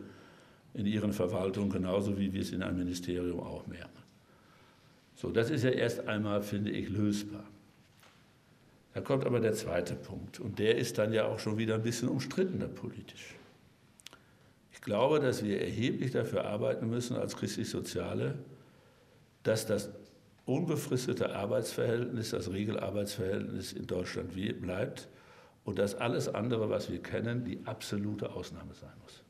in 0.75 0.87
ihren 0.87 1.13
Verwaltungen 1.13 1.71
genauso, 1.71 2.19
wie 2.19 2.33
wir 2.33 2.41
es 2.41 2.53
in 2.53 2.63
einem 2.63 2.79
Ministerium 2.79 3.41
auch 3.41 3.67
merken. 3.67 4.03
So, 5.15 5.31
das 5.31 5.51
ist 5.51 5.65
ja 5.65 5.71
erst 5.71 6.07
einmal, 6.09 6.43
finde 6.43 6.71
ich, 6.71 6.89
lösbar. 6.89 7.45
Da 8.95 9.01
kommt 9.01 9.27
aber 9.27 9.41
der 9.41 9.53
zweite 9.53 9.95
Punkt 9.95 10.41
und 10.41 10.59
der 10.59 10.77
ist 10.77 10.99
dann 10.99 11.13
ja 11.13 11.27
auch 11.27 11.39
schon 11.39 11.59
wieder 11.59 11.75
ein 11.75 11.83
bisschen 11.83 12.09
umstrittener 12.09 12.69
politisch. 12.69 13.37
Ich 14.73 14.81
glaube, 14.81 15.21
dass 15.21 15.45
wir 15.45 15.61
erheblich 15.61 16.13
dafür 16.13 16.45
arbeiten 16.45 16.89
müssen 16.89 17.17
als 17.17 17.37
Christlich-Soziale, 17.37 18.39
dass 19.43 19.67
das 19.67 19.91
unbefristete 20.47 21.35
Arbeitsverhältnis, 21.35 22.31
das 22.31 22.51
Regelarbeitsverhältnis 22.51 23.73
in 23.73 23.87
Deutschland 23.87 24.33
bleibt 24.61 25.09
und 25.65 25.79
dass 25.79 25.95
alles 25.95 26.35
andere, 26.35 26.71
was 26.71 26.91
wir 26.91 27.03
kennen, 27.03 27.45
die 27.45 27.61
absolute 27.67 28.31
Ausnahme 28.31 28.75
sein 28.75 28.93
muss. 29.03 29.23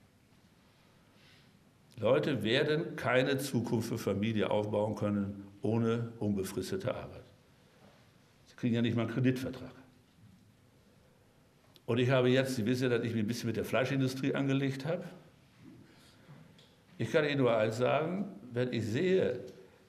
Leute 1.97 2.45
werden 2.45 2.95
keine 2.95 3.39
Zukunft 3.39 3.89
für 3.89 3.99
Familie 3.99 4.51
aufbauen 4.51 4.95
können 4.95 5.45
ohne 5.63 6.13
unbefristete 6.21 6.95
Arbeit 6.95 7.28
kriegen 8.59 8.75
ja 8.75 8.83
nicht 8.83 8.97
mal 8.97 9.03
einen 9.03 9.13
Kreditvertrag. 9.13 9.73
Und 11.87 11.99
ich 11.99 12.11
habe 12.11 12.29
jetzt, 12.29 12.57
Sie 12.57 12.67
wissen 12.67 12.91
ja, 12.91 12.99
dass 12.99 13.07
ich 13.07 13.15
mich 13.15 13.23
ein 13.23 13.27
bisschen 13.27 13.47
mit 13.47 13.57
der 13.57 13.65
Fleischindustrie 13.65 14.35
angelegt 14.35 14.85
habe. 14.85 15.05
Ich 16.99 17.11
kann 17.11 17.25
Ihnen 17.25 17.39
nur 17.39 17.57
eins 17.57 17.79
sagen, 17.79 18.27
wenn 18.53 18.73
ich 18.73 18.85
sehe, 18.85 19.41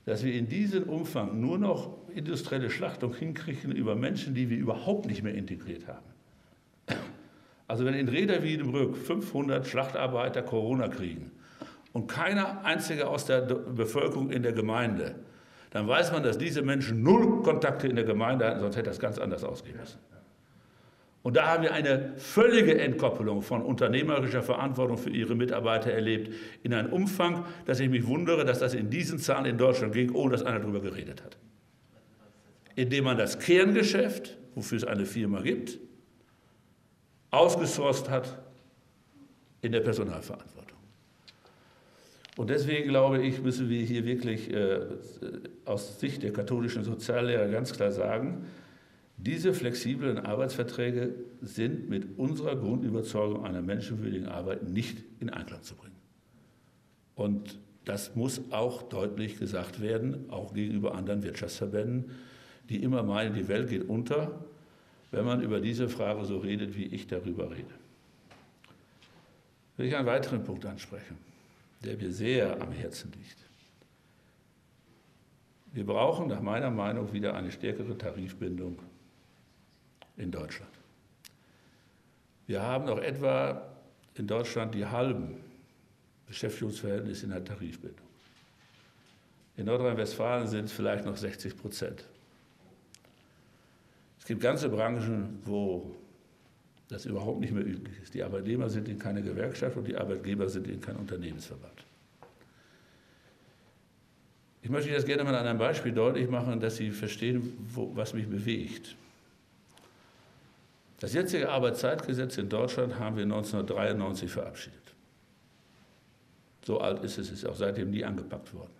dass 0.05 0.23
wir 0.23 0.33
in 0.33 0.47
diesem 0.47 0.83
Umfang 0.83 1.39
nur 1.41 1.57
noch 1.57 1.97
industrielle 2.09 2.69
Schlachtung 2.69 3.13
hinkriegen 3.13 3.71
über 3.71 3.95
Menschen, 3.95 4.33
die 4.33 4.49
wir 4.49 4.57
überhaupt 4.57 5.07
nicht 5.07 5.23
mehr 5.23 5.33
integriert 5.33 5.87
haben. 5.87 6.05
Also 7.67 7.85
wenn 7.85 7.93
in 7.93 8.07
Reda 8.07 8.41
Wiedenbrück 8.41 8.95
500 8.97 9.67
Schlachtarbeiter 9.67 10.41
Corona 10.41 10.87
kriegen 10.87 11.31
und 11.93 12.07
keiner 12.07 12.63
einzige 12.63 13.07
aus 13.07 13.25
der 13.25 13.41
Bevölkerung 13.41 14.31
in 14.31 14.41
der 14.41 14.53
Gemeinde 14.53 15.15
dann 15.71 15.87
weiß 15.87 16.11
man, 16.11 16.23
dass 16.23 16.37
diese 16.37 16.61
Menschen 16.61 17.03
null 17.03 17.43
Kontakte 17.43 17.87
in 17.87 17.95
der 17.95 18.05
Gemeinde 18.05 18.47
hatten, 18.47 18.59
sonst 18.59 18.75
hätte 18.75 18.89
das 18.89 18.99
ganz 18.99 19.19
anders 19.19 19.43
ausgehen 19.43 19.77
müssen. 19.77 19.99
Und 21.21 21.35
da 21.35 21.47
haben 21.47 21.63
wir 21.63 21.73
eine 21.73 22.13
völlige 22.15 22.79
Entkoppelung 22.79 23.41
von 23.41 23.61
unternehmerischer 23.61 24.41
Verantwortung 24.41 24.97
für 24.97 25.09
ihre 25.09 25.35
Mitarbeiter 25.35 25.91
erlebt, 25.91 26.33
in 26.63 26.73
einem 26.73 26.93
Umfang, 26.93 27.45
dass 27.65 27.79
ich 27.79 27.89
mich 27.89 28.07
wundere, 28.07 28.45
dass 28.45 28.59
das 28.59 28.73
in 28.73 28.89
diesen 28.89 29.19
Zahlen 29.19 29.45
in 29.45 29.57
Deutschland 29.57 29.93
ging, 29.93 30.11
ohne 30.15 30.31
dass 30.31 30.43
einer 30.43 30.59
darüber 30.59 30.79
geredet 30.79 31.23
hat. 31.23 31.37
Indem 32.75 33.03
man 33.03 33.17
das 33.17 33.37
Kerngeschäft, 33.37 34.37
wofür 34.55 34.77
es 34.77 34.85
eine 34.85 35.05
Firma 35.05 35.41
gibt, 35.41 35.77
ausgesourced 37.31 38.09
hat 38.09 38.41
in 39.61 39.73
der 39.73 39.81
Personalverantwortung. 39.81 40.58
Und 42.39 42.49
deswegen 42.49 42.87
glaube 42.87 43.21
ich, 43.21 43.41
müssen 43.41 43.67
wir 43.67 43.81
hier 43.81 44.05
wirklich 44.05 44.49
äh, 44.49 44.79
aus 45.65 45.99
Sicht 45.99 46.23
der 46.23 46.31
katholischen 46.31 46.85
Soziallehrer 46.85 47.49
ganz 47.49 47.73
klar 47.73 47.91
sagen, 47.91 48.45
diese 49.17 49.53
flexiblen 49.53 50.19
Arbeitsverträge 50.19 51.15
sind 51.41 51.89
mit 51.89 52.17
unserer 52.17 52.55
Grundüberzeugung 52.55 53.43
einer 53.43 53.61
menschenwürdigen 53.61 54.29
Arbeit 54.29 54.69
nicht 54.69 55.03
in 55.19 55.29
Einklang 55.29 55.63
zu 55.63 55.75
bringen. 55.75 55.97
Und 57.13 57.59
das 57.83 58.15
muss 58.15 58.39
auch 58.51 58.83
deutlich 58.83 59.37
gesagt 59.37 59.81
werden, 59.81 60.29
auch 60.29 60.53
gegenüber 60.53 60.95
anderen 60.95 61.23
Wirtschaftsverbänden, 61.23 62.05
die 62.69 62.81
immer 62.81 63.03
meinen, 63.03 63.33
die 63.35 63.49
Welt 63.49 63.67
geht 63.67 63.89
unter, 63.89 64.45
wenn 65.11 65.25
man 65.25 65.41
über 65.41 65.59
diese 65.59 65.89
Frage 65.89 66.23
so 66.23 66.37
redet, 66.37 66.77
wie 66.77 66.85
ich 66.85 67.05
darüber 67.05 67.51
rede. 67.51 67.73
Will 69.75 69.87
ich 69.87 69.95
einen 69.97 70.07
weiteren 70.07 70.45
Punkt 70.45 70.65
ansprechen 70.65 71.28
der 71.83 71.97
mir 71.97 72.11
sehr 72.11 72.61
am 72.61 72.71
Herzen 72.71 73.11
liegt. 73.11 73.37
Wir 75.71 75.85
brauchen 75.85 76.27
nach 76.27 76.41
meiner 76.41 76.71
Meinung 76.71 77.13
wieder 77.13 77.35
eine 77.35 77.51
stärkere 77.51 77.97
Tarifbindung 77.97 78.79
in 80.17 80.31
Deutschland. 80.31 80.71
Wir 82.47 82.61
haben 82.61 82.85
noch 82.85 82.97
etwa 82.97 83.61
in 84.15 84.25
Deutschland 84.25 84.73
die 84.73 84.85
halben 84.85 85.37
Beschäftigungsverhältnisse 86.27 87.25
in 87.25 87.31
der 87.31 87.45
Tarifbindung. 87.45 88.07
In 89.57 89.65
Nordrhein-Westfalen 89.65 90.47
sind 90.47 90.65
es 90.65 90.71
vielleicht 90.71 91.05
noch 91.05 91.15
60 91.15 91.55
Prozent. 91.55 92.05
Es 94.19 94.25
gibt 94.25 94.41
ganze 94.41 94.69
Branchen, 94.69 95.39
wo 95.43 95.95
das 96.89 97.05
überhaupt 97.05 97.39
nicht 97.39 97.53
mehr 97.53 97.65
üblich 97.65 98.01
ist. 98.01 98.13
Die 98.13 98.23
Arbeitnehmer 98.23 98.69
sind 98.69 98.87
in 98.87 98.97
keine 98.97 99.21
Gewerkschaft 99.21 99.77
und 99.77 99.87
die 99.87 99.95
Arbeitgeber 99.95 100.49
sind 100.49 100.67
in 100.67 100.81
kein 100.81 100.95
Unternehmensverband. 100.97 101.85
Ich 104.61 104.69
möchte 104.69 104.89
jetzt 104.89 105.05
gerne 105.05 105.23
mal 105.23 105.35
an 105.35 105.45
einem 105.45 105.59
Beispiel 105.59 105.93
deutlich 105.93 106.29
machen, 106.29 106.59
dass 106.59 106.75
Sie 106.75 106.91
verstehen, 106.91 107.55
wo, 107.73 107.95
was 107.95 108.13
mich 108.13 108.27
bewegt. 108.27 108.95
Das 110.99 111.13
jetzige 111.13 111.49
Arbeitszeitgesetz 111.49 112.37
in 112.37 112.49
Deutschland 112.49 112.99
haben 112.99 113.15
wir 113.15 113.23
1993 113.23 114.29
verabschiedet. 114.29 114.79
So 116.65 116.81
alt 116.81 117.03
ist 117.03 117.17
es, 117.19 117.31
ist 117.31 117.45
auch 117.45 117.55
seitdem 117.55 117.91
nie 117.91 118.03
angepackt 118.03 118.53
worden. 118.53 118.73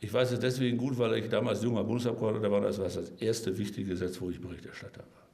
Ich 0.00 0.12
weiß 0.12 0.32
es 0.32 0.38
deswegen 0.38 0.76
gut, 0.76 0.96
weil 0.98 1.14
ich 1.14 1.28
damals 1.28 1.62
junger 1.62 1.82
Bundesabgeordneter 1.82 2.50
war, 2.50 2.60
das 2.60 2.78
war 2.78 2.84
das 2.84 3.10
erste 3.18 3.56
wichtige 3.56 3.88
Gesetz, 3.90 4.20
wo 4.20 4.30
ich 4.30 4.40
Berichterstatter 4.40 5.00
war. 5.00 5.25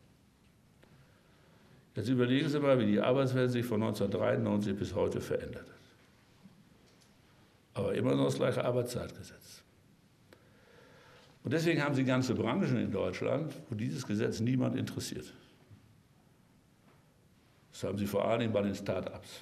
Jetzt 1.95 2.09
überlegen 2.09 2.49
Sie 2.49 2.59
mal, 2.59 2.79
wie 2.79 2.87
die 2.87 3.01
Arbeitswelt 3.01 3.51
sich 3.51 3.67
von 3.67 3.83
1993 3.83 4.77
bis 4.77 4.95
heute 4.95 5.21
verändert 5.21 5.67
hat. 5.69 5.83
Aber 7.75 7.95
immer 7.95 8.15
noch 8.15 8.27
das 8.27 8.37
gleiche 8.37 8.65
Arbeitszeitgesetz. 8.65 9.63
Und 11.45 11.53
deswegen 11.53 11.83
haben 11.83 11.95
Sie 11.95 12.05
ganze 12.05 12.35
Branchen 12.35 12.77
in 12.77 12.91
Deutschland, 12.91 13.53
wo 13.69 13.75
dieses 13.75 14.07
Gesetz 14.07 14.41
niemand 14.41 14.77
interessiert. 14.77 15.33
Das 17.73 17.85
haben 17.85 17.99
Sie 17.99 18.07
vor 18.07 18.27
allem 18.27 18.53
bei 18.53 18.63
den 18.63 18.75
Start-ups. 18.75 19.41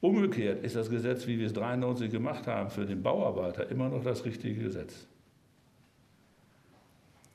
Umgekehrt 0.00 0.64
ist 0.64 0.76
das 0.76 0.88
Gesetz, 0.88 1.26
wie 1.26 1.38
wir 1.38 1.46
es 1.46 1.52
93 1.52 2.10
gemacht 2.10 2.46
haben, 2.46 2.70
für 2.70 2.86
den 2.86 3.02
Bauarbeiter 3.02 3.68
immer 3.70 3.88
noch 3.88 4.02
das 4.02 4.24
richtige 4.24 4.62
Gesetz. 4.62 5.06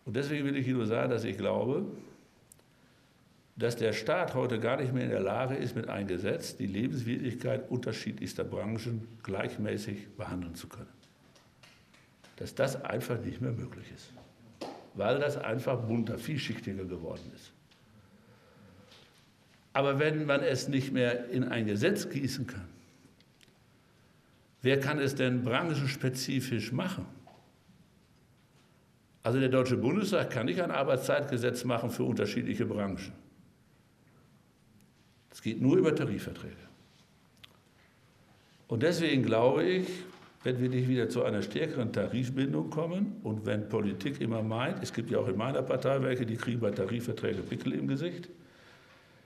Und 0.06 0.16
deswegen 0.16 0.46
will 0.46 0.56
ich 0.56 0.68
Ihnen 0.68 0.78
nur 0.78 0.88
sagen, 0.88 1.10
dass 1.12 1.24
ich 1.24 1.38
glaube, 1.38 1.86
dass 3.56 3.78
der 3.78 3.94
Staat 3.94 4.34
heute 4.34 4.60
gar 4.60 4.78
nicht 4.78 4.94
mehr 4.94 5.06
in 5.06 5.12
der 5.12 5.22
Lage 5.22 5.56
ist, 5.56 5.76
mit 5.76 5.88
einem 5.88 6.08
Gesetz 6.08 6.58
die 6.58 6.68
Lebenswirklichkeit 6.68 7.70
unterschiedlichster 7.70 8.44
Branchen 8.44 9.08
gleichmäßig 9.24 10.10
behandeln 10.18 10.56
zu 10.56 10.68
können. 10.68 10.90
Dass 12.36 12.54
das 12.54 12.84
einfach 12.84 13.20
nicht 13.22 13.40
mehr 13.40 13.54
möglich 13.54 13.86
ist, 13.96 14.12
weil 14.94 15.20
das 15.20 15.38
einfach 15.38 15.80
bunter, 15.80 16.18
vielschichtiger 16.18 16.84
geworden 16.84 17.32
ist. 17.34 17.54
Aber 19.72 20.00
wenn 20.00 20.26
man 20.26 20.42
es 20.42 20.68
nicht 20.68 20.92
mehr 20.92 21.30
in 21.30 21.46
ein 21.46 21.66
Gesetz 21.66 22.10
gießen 22.10 22.48
kann, 22.48 22.68
wer 24.62 24.82
kann 24.82 25.00
es 25.00 25.16
denn 25.16 25.44
branchenspezifisch 25.44 26.74
machen? 26.74 27.06
Also 29.24 29.40
der 29.40 29.50
Deutsche 29.50 29.78
Bundestag 29.78 30.30
kann 30.30 30.46
nicht 30.46 30.62
ein 30.62 30.72
Arbeitszeitgesetz 30.72 31.64
machen 31.64 31.90
für 31.90 32.04
unterschiedliche 32.04 32.66
Branchen. 32.66 33.25
Es 35.36 35.42
geht 35.42 35.62
nur 35.62 35.76
über 35.76 35.94
Tarifverträge. 35.94 36.56
Und 38.70 38.84
deswegen 38.84 39.22
glaube 39.22 39.66
ich, 39.66 39.86
wenn 40.46 40.62
wir 40.62 40.70
nicht 40.70 40.88
wieder 40.88 41.10
zu 41.10 41.26
einer 41.26 41.42
stärkeren 41.42 41.92
Tarifbindung 41.92 42.70
kommen 42.70 43.18
und 43.22 43.46
wenn 43.46 43.68
Politik 43.68 44.22
immer 44.22 44.42
meint, 44.42 44.82
es 44.82 44.94
gibt 44.94 45.12
ja 45.12 45.20
auch 45.20 45.28
in 45.28 45.36
meiner 45.36 45.62
Partei 45.62 46.02
welche, 46.02 46.26
die 46.26 46.38
kriegen 46.38 46.62
bei 46.62 46.72
Tarifverträgen 46.72 47.44
Pickel 47.44 47.74
im 47.74 47.86
Gesicht. 47.90 48.30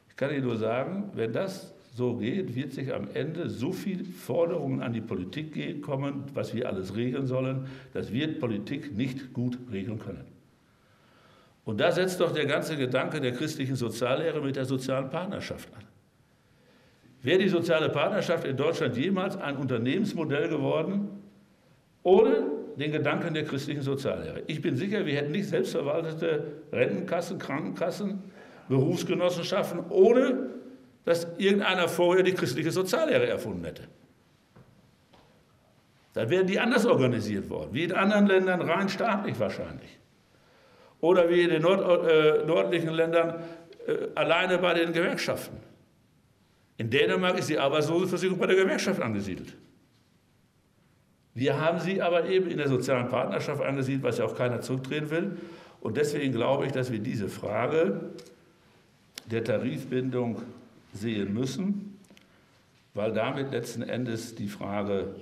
Ich 0.10 0.16
kann 0.16 0.32
Ihnen 0.32 0.45
nur 0.45 0.57
sagen, 0.57 1.12
wenn 1.14 1.32
das 1.32 1.76
so 1.95 2.16
geht, 2.16 2.55
wird 2.55 2.74
sich 2.74 2.91
am 2.91 3.07
Ende 3.14 3.47
so 3.47 3.72
viele 3.72 4.03
Forderungen 4.03 4.82
an 4.82 4.93
die 4.93 5.01
Politik 5.01 5.84
kommen, 5.84 6.24
was 6.34 6.55
wir 6.55 6.68
alles 6.68 6.95
regeln 6.95 7.28
sollen, 7.28 7.68
das 7.93 8.12
wird 8.12 8.39
Politik 8.39 8.97
nicht 8.97 9.32
gut 9.32 9.60
regeln 9.72 9.99
können. 9.99 10.26
Und 11.66 11.80
da 11.80 11.91
setzt 11.91 12.20
doch 12.20 12.34
der 12.34 12.47
ganze 12.47 12.78
Gedanke 12.78 13.22
der 13.22 13.34
christlichen 13.34 13.76
Soziallehre 13.76 14.41
mit 14.41 14.55
der 14.55 14.66
sozialen 14.66 15.12
Partnerschaft 15.12 15.70
an. 15.76 15.89
Wäre 17.22 17.39
die 17.39 17.49
soziale 17.49 17.89
Partnerschaft 17.89 18.45
in 18.45 18.55
Deutschland 18.55 18.95
jemals 18.95 19.36
ein 19.36 19.57
Unternehmensmodell 19.57 20.47
geworden, 20.47 21.09
ohne 22.03 22.43
den 22.78 22.91
Gedanken 22.91 23.34
der 23.34 23.43
christlichen 23.43 23.82
Soziallehre? 23.82 24.43
Ich 24.47 24.61
bin 24.61 24.78
sicher, 24.78 25.05
wir 25.05 25.15
hätten 25.15 25.32
nicht 25.32 25.49
selbstverwaltete 25.49 26.45
Rentenkassen, 26.72 27.38
Krankenkassen, 27.38 28.24
Berufsgenossenschaften, 28.70 29.82
ohne 29.89 30.49
dass 31.03 31.28
irgendeiner 31.38 31.89
vorher 31.89 32.24
die 32.24 32.34
christliche 32.34 32.72
Soziallehre 32.72 33.28
erfunden 33.28 33.65
hätte. 33.65 33.84
Dann 36.13 36.30
wären 36.30 36.47
die 36.47 36.59
anders 36.59 36.86
organisiert 36.86 37.49
worden, 37.49 37.70
wie 37.74 37.84
in 37.84 37.91
anderen 37.91 38.28
Ländern 38.28 38.61
rein 38.61 38.89
staatlich 38.89 39.39
wahrscheinlich. 39.39 39.99
Oder 41.01 41.30
wie 41.30 41.41
in 41.41 41.49
den 41.49 41.61
Nord, 41.61 41.82
äh, 42.09 42.45
nördlichen 42.45 42.89
Ländern 42.89 43.43
äh, 43.88 44.07
alleine 44.15 44.57
bei 44.57 44.74
den 44.74 44.91
Gewerkschaften. 44.91 45.57
In 46.80 46.89
Dänemark 46.89 47.38
ist 47.38 47.49
die 47.49 47.59
Arbeitslosenversicherung 47.59 48.39
bei 48.39 48.47
der 48.47 48.55
Gewerkschaft 48.55 49.01
angesiedelt. 49.01 49.53
Wir 51.34 51.59
haben 51.59 51.77
sie 51.77 52.01
aber 52.01 52.25
eben 52.30 52.49
in 52.49 52.57
der 52.57 52.69
sozialen 52.69 53.09
Partnerschaft 53.09 53.61
angesiedelt, 53.61 54.01
was 54.01 54.17
ja 54.17 54.23
auch 54.23 54.36
keiner 54.36 54.61
zurückdrehen 54.61 55.09
will. 55.09 55.38
Und 55.82 55.97
deswegen 55.97 56.32
glaube 56.32 56.65
ich, 56.65 56.71
dass 56.71 56.89
wir 56.89 56.99
diese 56.99 57.27
Frage 57.27 58.11
der 59.30 59.43
Tarifbindung 59.43 60.41
sehen 60.93 61.34
müssen, 61.34 61.99
weil 62.93 63.11
damit 63.11 63.51
letzten 63.51 63.82
Endes 63.82 64.36
die 64.36 64.47
Frage 64.47 65.15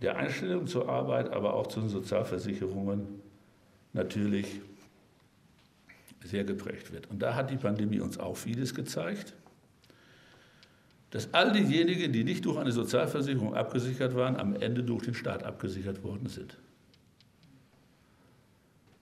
der 0.00 0.18
Einstellung 0.18 0.68
zur 0.68 0.88
Arbeit, 0.88 1.30
aber 1.30 1.54
auch 1.54 1.66
zu 1.66 1.80
den 1.80 1.88
Sozialversicherungen 1.88 3.08
natürlich 3.92 4.60
sehr 6.22 6.44
geprägt 6.44 6.92
wird. 6.92 7.10
Und 7.10 7.20
da 7.20 7.34
hat 7.34 7.50
die 7.50 7.56
Pandemie 7.56 7.98
uns 7.98 8.18
auch 8.18 8.36
vieles 8.36 8.72
gezeigt 8.72 9.34
dass 11.10 11.34
all 11.34 11.52
diejenigen, 11.52 12.12
die 12.12 12.24
nicht 12.24 12.44
durch 12.44 12.56
eine 12.56 12.72
Sozialversicherung 12.72 13.54
abgesichert 13.54 14.14
waren, 14.14 14.36
am 14.36 14.54
Ende 14.54 14.82
durch 14.82 15.04
den 15.04 15.14
Staat 15.14 15.42
abgesichert 15.42 16.04
worden 16.04 16.28
sind. 16.28 16.56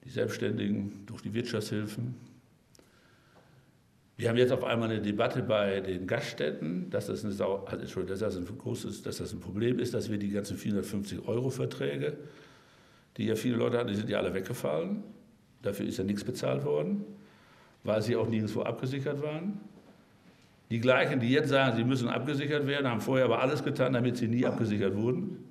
Die 0.05 0.09
Selbstständigen 0.09 1.03
durch 1.05 1.21
die 1.21 1.33
Wirtschaftshilfen. 1.33 2.15
Wir 4.17 4.27
haben 4.27 4.37
jetzt 4.37 4.51
auf 4.51 4.63
einmal 4.63 4.89
eine 4.89 5.01
Debatte 5.01 5.43
bei 5.43 5.79
den 5.81 6.07
Gaststätten, 6.07 6.89
dass 6.89 7.07
das, 7.07 7.23
eine, 7.23 7.33
also 7.65 8.03
dass 8.03 8.19
das 8.19 8.35
ein 8.35 8.45
großes, 8.45 9.03
dass 9.03 9.17
das 9.17 9.31
ein 9.31 9.39
Problem 9.39 9.79
ist, 9.79 9.93
dass 9.93 10.09
wir 10.09 10.17
die 10.17 10.29
ganzen 10.29 10.57
450-Euro-Verträge, 10.57 12.17
die 13.17 13.27
ja 13.27 13.35
viele 13.35 13.55
Leute 13.55 13.77
hatten, 13.77 13.89
die 13.89 13.95
sind 13.95 14.09
ja 14.09 14.17
alle 14.17 14.33
weggefallen. 14.33 15.03
Dafür 15.61 15.85
ist 15.85 15.97
ja 15.97 16.03
nichts 16.03 16.23
bezahlt 16.23 16.65
worden, 16.65 17.05
weil 17.83 18.01
sie 18.01 18.15
auch 18.15 18.27
nirgendwo 18.27 18.63
abgesichert 18.63 19.21
waren. 19.21 19.61
Die 20.71 20.79
gleichen, 20.79 21.19
die 21.19 21.29
jetzt 21.29 21.49
sagen, 21.49 21.75
sie 21.75 21.83
müssen 21.83 22.09
abgesichert 22.09 22.67
werden, 22.67 22.87
haben 22.87 23.01
vorher 23.01 23.25
aber 23.25 23.41
alles 23.41 23.63
getan, 23.63 23.93
damit 23.93 24.17
sie 24.17 24.27
nie 24.27 24.45
abgesichert 24.45 24.95
wurden. 24.95 25.43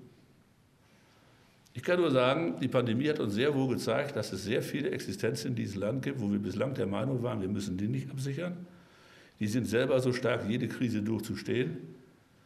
Ich 1.74 1.82
kann 1.82 2.00
nur 2.00 2.10
sagen, 2.10 2.56
die 2.60 2.68
Pandemie 2.68 3.08
hat 3.08 3.20
uns 3.20 3.34
sehr 3.34 3.54
wohl 3.54 3.68
gezeigt, 3.68 4.16
dass 4.16 4.32
es 4.32 4.44
sehr 4.44 4.62
viele 4.62 4.90
Existenzen 4.90 5.50
in 5.50 5.54
diesem 5.56 5.80
Land 5.80 6.02
gibt, 6.02 6.20
wo 6.20 6.30
wir 6.30 6.38
bislang 6.38 6.74
der 6.74 6.86
Meinung 6.86 7.22
waren, 7.22 7.40
wir 7.40 7.48
müssen 7.48 7.76
die 7.76 7.88
nicht 7.88 8.10
absichern. 8.10 8.66
Die 9.40 9.46
sind 9.46 9.66
selber 9.66 10.00
so 10.00 10.12
stark, 10.12 10.48
jede 10.48 10.66
Krise 10.66 11.02
durchzustehen. 11.02 11.76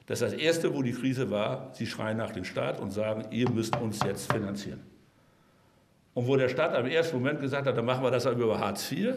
Das 0.06 0.20
ist 0.20 0.32
das 0.32 0.38
Erste, 0.38 0.74
wo 0.74 0.82
die 0.82 0.92
Krise 0.92 1.30
war, 1.30 1.70
sie 1.74 1.86
schreien 1.86 2.18
nach 2.18 2.32
dem 2.32 2.44
Staat 2.44 2.80
und 2.80 2.90
sagen, 2.90 3.24
ihr 3.30 3.48
müsst 3.48 3.76
uns 3.76 4.00
jetzt 4.04 4.30
finanzieren. 4.30 4.80
Und 6.14 6.26
wo 6.26 6.36
der 6.36 6.48
Staat 6.48 6.74
am 6.74 6.86
ersten 6.86 7.16
Moment 7.16 7.40
gesagt 7.40 7.66
hat, 7.66 7.76
dann 7.76 7.86
machen 7.86 8.04
wir 8.04 8.10
das 8.10 8.26
aber 8.26 8.42
über 8.42 8.58
Hartz 8.58 8.90
IV, 8.92 9.14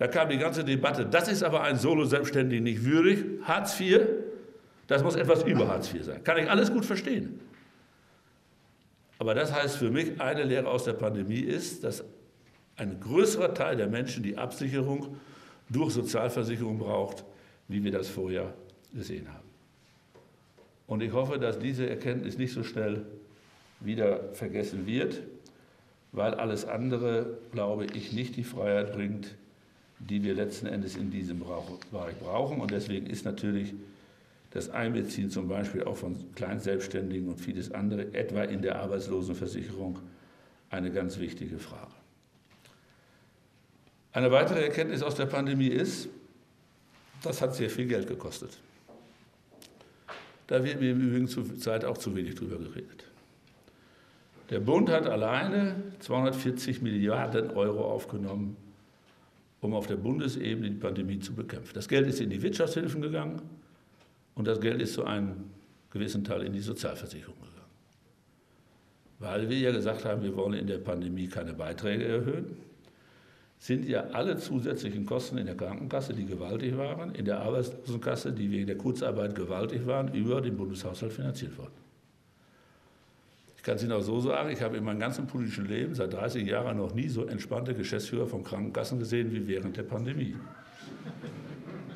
da 0.00 0.08
kam 0.08 0.30
die 0.30 0.38
ganze 0.38 0.64
Debatte, 0.64 1.04
das 1.04 1.28
ist 1.28 1.42
aber 1.42 1.62
ein 1.62 1.76
Solo-Selbstständigen 1.76 2.64
nicht 2.64 2.86
würdig. 2.86 3.22
Hartz 3.42 3.78
IV, 3.78 4.00
das 4.86 5.02
muss 5.02 5.14
etwas 5.14 5.42
über 5.42 5.68
Hartz 5.68 5.92
IV 5.92 6.06
sein. 6.06 6.24
Kann 6.24 6.38
ich 6.38 6.48
alles 6.48 6.72
gut 6.72 6.86
verstehen. 6.86 7.38
Aber 9.18 9.34
das 9.34 9.52
heißt 9.52 9.76
für 9.76 9.90
mich, 9.90 10.18
eine 10.18 10.44
Lehre 10.44 10.68
aus 10.68 10.84
der 10.84 10.94
Pandemie 10.94 11.40
ist, 11.40 11.84
dass 11.84 12.02
ein 12.76 12.98
größerer 12.98 13.52
Teil 13.52 13.76
der 13.76 13.88
Menschen 13.88 14.22
die 14.22 14.38
Absicherung 14.38 15.18
durch 15.68 15.92
Sozialversicherung 15.92 16.78
braucht, 16.78 17.22
wie 17.68 17.84
wir 17.84 17.92
das 17.92 18.08
vorher 18.08 18.54
gesehen 18.94 19.28
haben. 19.28 19.50
Und 20.86 21.02
ich 21.02 21.12
hoffe, 21.12 21.38
dass 21.38 21.58
diese 21.58 21.86
Erkenntnis 21.86 22.38
nicht 22.38 22.54
so 22.54 22.62
schnell 22.62 23.04
wieder 23.80 24.32
vergessen 24.32 24.86
wird, 24.86 25.20
weil 26.12 26.32
alles 26.32 26.64
andere, 26.64 27.36
glaube 27.52 27.84
ich, 27.84 28.14
nicht 28.14 28.36
die 28.36 28.44
Freiheit 28.44 28.94
bringt, 28.94 29.36
die 30.00 30.22
wir 30.22 30.34
letzten 30.34 30.66
Endes 30.66 30.96
in 30.96 31.10
diesem 31.10 31.40
Bereich 31.40 32.18
brauchen. 32.18 32.60
Und 32.60 32.70
deswegen 32.70 33.06
ist 33.06 33.24
natürlich 33.24 33.74
das 34.50 34.70
Einbeziehen 34.70 35.30
zum 35.30 35.48
Beispiel 35.48 35.84
auch 35.84 35.96
von 35.96 36.16
Kleinselbstständigen 36.34 37.28
und 37.28 37.40
vieles 37.40 37.70
andere, 37.70 38.12
etwa 38.14 38.42
in 38.42 38.62
der 38.62 38.80
Arbeitslosenversicherung, 38.80 39.98
eine 40.70 40.90
ganz 40.90 41.18
wichtige 41.18 41.58
Frage. 41.58 41.92
Eine 44.12 44.30
weitere 44.32 44.64
Erkenntnis 44.64 45.02
aus 45.02 45.14
der 45.14 45.26
Pandemie 45.26 45.68
ist, 45.68 46.08
das 47.22 47.42
hat 47.42 47.54
sehr 47.54 47.70
viel 47.70 47.86
Geld 47.86 48.08
gekostet. 48.08 48.58
Da 50.46 50.64
wird 50.64 50.80
mir 50.80 50.90
im 50.90 51.00
Übrigen 51.00 51.28
zur 51.28 51.56
Zeit 51.58 51.84
auch 51.84 51.98
zu 51.98 52.16
wenig 52.16 52.34
drüber 52.34 52.58
geredet. 52.58 53.04
Der 54.48 54.58
Bund 54.58 54.90
hat 54.90 55.06
alleine 55.06 55.76
240 56.00 56.82
Milliarden 56.82 57.50
Euro 57.50 57.84
aufgenommen 57.84 58.56
um 59.60 59.74
auf 59.74 59.86
der 59.86 59.96
Bundesebene 59.96 60.70
die 60.70 60.76
Pandemie 60.76 61.18
zu 61.18 61.34
bekämpfen. 61.34 61.74
Das 61.74 61.88
Geld 61.88 62.06
ist 62.06 62.20
in 62.20 62.30
die 62.30 62.40
Wirtschaftshilfen 62.40 63.02
gegangen 63.02 63.42
und 64.34 64.46
das 64.46 64.60
Geld 64.60 64.80
ist 64.80 64.94
zu 64.94 65.04
einem 65.04 65.50
gewissen 65.90 66.24
Teil 66.24 66.42
in 66.42 66.52
die 66.52 66.60
Sozialversicherung 66.60 67.34
gegangen. 67.34 67.50
Weil 69.18 69.48
wir 69.50 69.58
ja 69.58 69.70
gesagt 69.70 70.04
haben, 70.04 70.22
wir 70.22 70.34
wollen 70.34 70.54
in 70.54 70.66
der 70.66 70.78
Pandemie 70.78 71.28
keine 71.28 71.52
Beiträge 71.52 72.06
erhöhen, 72.06 72.56
sind 73.58 73.86
ja 73.86 74.04
alle 74.12 74.38
zusätzlichen 74.38 75.04
Kosten 75.04 75.36
in 75.36 75.44
der 75.44 75.54
Krankenkasse, 75.54 76.14
die 76.14 76.24
gewaltig 76.24 76.78
waren, 76.78 77.14
in 77.14 77.26
der 77.26 77.40
Arbeitslosenkasse, 77.40 78.32
die 78.32 78.50
wegen 78.50 78.66
der 78.66 78.78
Kurzarbeit 78.78 79.34
gewaltig 79.34 79.86
waren, 79.86 80.14
über 80.14 80.40
den 80.40 80.56
Bundeshaushalt 80.56 81.12
finanziert 81.12 81.58
worden. 81.58 81.89
Ich 83.60 83.64
kann 83.64 83.76
es 83.76 83.82
Ihnen 83.82 83.92
auch 83.92 84.00
so 84.00 84.18
sagen, 84.20 84.48
ich 84.48 84.62
habe 84.62 84.78
in 84.78 84.84
meinem 84.84 85.00
ganzen 85.00 85.26
politischen 85.26 85.66
Leben 85.66 85.94
seit 85.94 86.14
30 86.14 86.48
Jahren 86.48 86.78
noch 86.78 86.94
nie 86.94 87.10
so 87.10 87.26
entspannte 87.26 87.74
Geschäftsführer 87.74 88.26
von 88.26 88.42
Krankenkassen 88.42 88.98
gesehen 88.98 89.30
wie 89.32 89.46
während 89.46 89.76
der 89.76 89.82
Pandemie. 89.82 90.34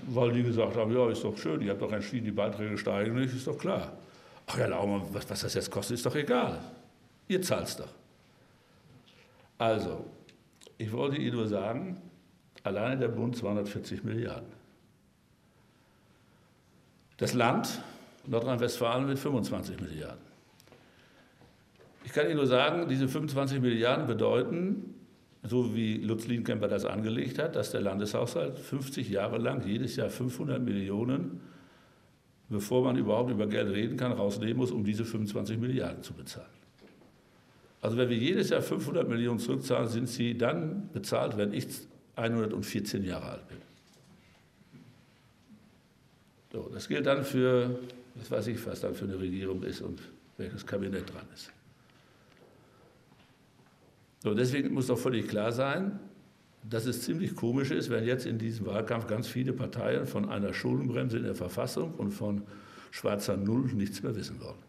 Weil 0.08 0.32
die 0.32 0.42
gesagt 0.42 0.76
haben, 0.76 0.94
ja, 0.94 1.08
ist 1.08 1.24
doch 1.24 1.38
schön, 1.38 1.62
ihr 1.62 1.70
habt 1.70 1.80
doch 1.80 1.90
entschieden, 1.90 2.26
die 2.26 2.32
Beiträge 2.32 2.76
steigen 2.76 3.14
nicht, 3.14 3.34
ist 3.34 3.46
doch 3.46 3.56
klar. 3.56 3.96
Ach 4.46 4.58
ja, 4.58 4.66
Laumann, 4.66 5.04
was, 5.14 5.30
was 5.30 5.40
das 5.40 5.54
jetzt 5.54 5.70
kostet, 5.70 5.94
ist 5.94 6.04
doch 6.04 6.14
egal. 6.14 6.60
Ihr 7.28 7.40
zahlt 7.40 7.66
es 7.68 7.78
doch. 7.78 7.94
Also, 9.56 10.04
ich 10.76 10.92
wollte 10.92 11.16
Ihnen 11.16 11.34
nur 11.34 11.48
sagen, 11.48 11.96
alleine 12.62 12.98
der 12.98 13.08
Bund 13.08 13.38
240 13.38 14.04
Milliarden. 14.04 14.52
Das 17.16 17.32
Land 17.32 17.80
Nordrhein-Westfalen 18.26 19.06
mit 19.06 19.18
25 19.18 19.80
Milliarden. 19.80 20.34
Ich 22.05 22.12
kann 22.12 22.26
Ihnen 22.26 22.36
nur 22.36 22.46
sagen, 22.46 22.86
diese 22.88 23.09
25 23.09 23.61
Milliarden 23.61 24.07
bedeuten, 24.07 24.94
so 25.42 25.74
wie 25.74 25.96
Lutz 25.98 26.26
Lienkemper 26.26 26.68
das 26.68 26.84
angelegt 26.84 27.38
hat, 27.38 27.57
dass 27.57 27.70
der 27.70 27.80
Landeshaushalt 27.80 28.59
50 28.59 29.09
Jahre 29.09 29.38
lang 29.38 29.66
jedes 29.66 29.96
Jahr 29.96 30.11
500 30.11 30.62
Millionen, 30.62 31.40
bevor 32.48 32.84
man 32.84 32.96
überhaupt 32.96 33.30
über 33.30 33.46
Geld 33.46 33.70
reden 33.70 33.96
kann, 33.96 34.12
rausnehmen 34.12 34.57
muss, 34.57 34.70
um 34.70 34.84
diese 34.84 35.05
25 35.05 35.59
Milliarden 35.59 36.02
zu 36.02 36.12
bezahlen. 36.12 36.46
Also 37.80 37.96
wenn 37.96 38.09
wir 38.09 38.16
jedes 38.16 38.50
Jahr 38.50 38.62
500 38.62 39.09
Millionen 39.09 39.38
zurückzahlen, 39.38 39.88
sind 39.88 40.09
sie 40.09 40.36
dann 40.36 40.88
bezahlt, 40.92 41.36
wenn 41.36 41.52
ich 41.52 41.66
114 42.16 43.05
Jahre 43.05 43.26
alt 43.30 43.48
bin. 43.48 43.59
So, 46.52 46.70
das 46.72 46.88
gilt 46.88 47.07
dann 47.07 47.24
für, 47.24 47.78
was 48.14 48.30
weiß 48.30 48.46
ich, 48.46 48.64
was 48.66 48.80
dann 48.80 48.94
für 48.94 49.05
eine 49.05 49.18
Regierung 49.18 49.62
ist 49.64 49.82
und 49.82 50.00
welches 50.36 50.64
Kabinett 50.64 51.12
dran 51.12 51.26
ist. 51.34 51.50
So, 54.24 54.32
deswegen 54.32 54.72
muss 54.72 54.86
doch 54.86 54.98
völlig 54.98 55.28
klar 55.28 55.52
sein, 55.52 56.00
dass 56.68 56.86
es 56.86 57.02
ziemlich 57.02 57.36
komisch 57.36 57.70
ist, 57.70 57.90
wenn 57.90 58.04
jetzt 58.04 58.24
in 58.24 58.38
diesem 58.38 58.64
Wahlkampf 58.64 59.06
ganz 59.06 59.28
viele 59.28 59.52
Parteien 59.52 60.06
von 60.06 60.30
einer 60.30 60.54
Schuldenbremse 60.54 61.18
in 61.18 61.24
der 61.24 61.34
Verfassung 61.34 61.92
und 61.94 62.10
von 62.10 62.42
schwarzer 62.90 63.36
Null 63.36 63.70
nichts 63.74 64.02
mehr 64.02 64.16
wissen 64.16 64.40
wollen. 64.40 64.62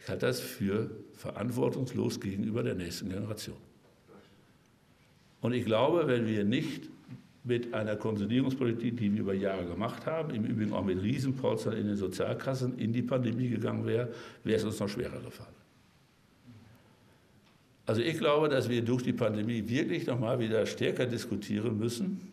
Ich 0.00 0.08
halte 0.08 0.24
das 0.24 0.40
für 0.40 0.90
verantwortungslos 1.12 2.18
gegenüber 2.18 2.62
der 2.62 2.76
nächsten 2.76 3.10
Generation. 3.10 3.58
Und 5.42 5.52
ich 5.52 5.66
glaube, 5.66 6.06
wenn 6.06 6.26
wir 6.26 6.44
nicht 6.44 6.88
mit 7.44 7.74
einer 7.74 7.96
Konsolidierungspolitik, 7.96 8.96
die 8.96 9.12
wir 9.12 9.20
über 9.20 9.34
Jahre 9.34 9.66
gemacht 9.66 10.06
haben, 10.06 10.34
im 10.34 10.44
Übrigen 10.44 10.72
auch 10.72 10.84
mit 10.84 11.02
Riesenpolstern 11.02 11.74
in 11.74 11.88
den 11.88 11.96
Sozialkassen, 11.96 12.78
in 12.78 12.92
die 12.92 13.02
Pandemie 13.02 13.50
gegangen 13.50 13.84
wäre, 13.84 14.08
wäre 14.44 14.58
es 14.58 14.64
uns 14.64 14.80
noch 14.80 14.88
schwerer 14.88 15.20
gefallen. 15.20 15.65
Also 17.86 18.02
ich 18.02 18.18
glaube, 18.18 18.48
dass 18.48 18.68
wir 18.68 18.82
durch 18.82 19.04
die 19.04 19.12
Pandemie 19.12 19.68
wirklich 19.68 20.06
noch 20.06 20.18
mal 20.18 20.40
wieder 20.40 20.66
stärker 20.66 21.06
diskutieren 21.06 21.78
müssen, 21.78 22.32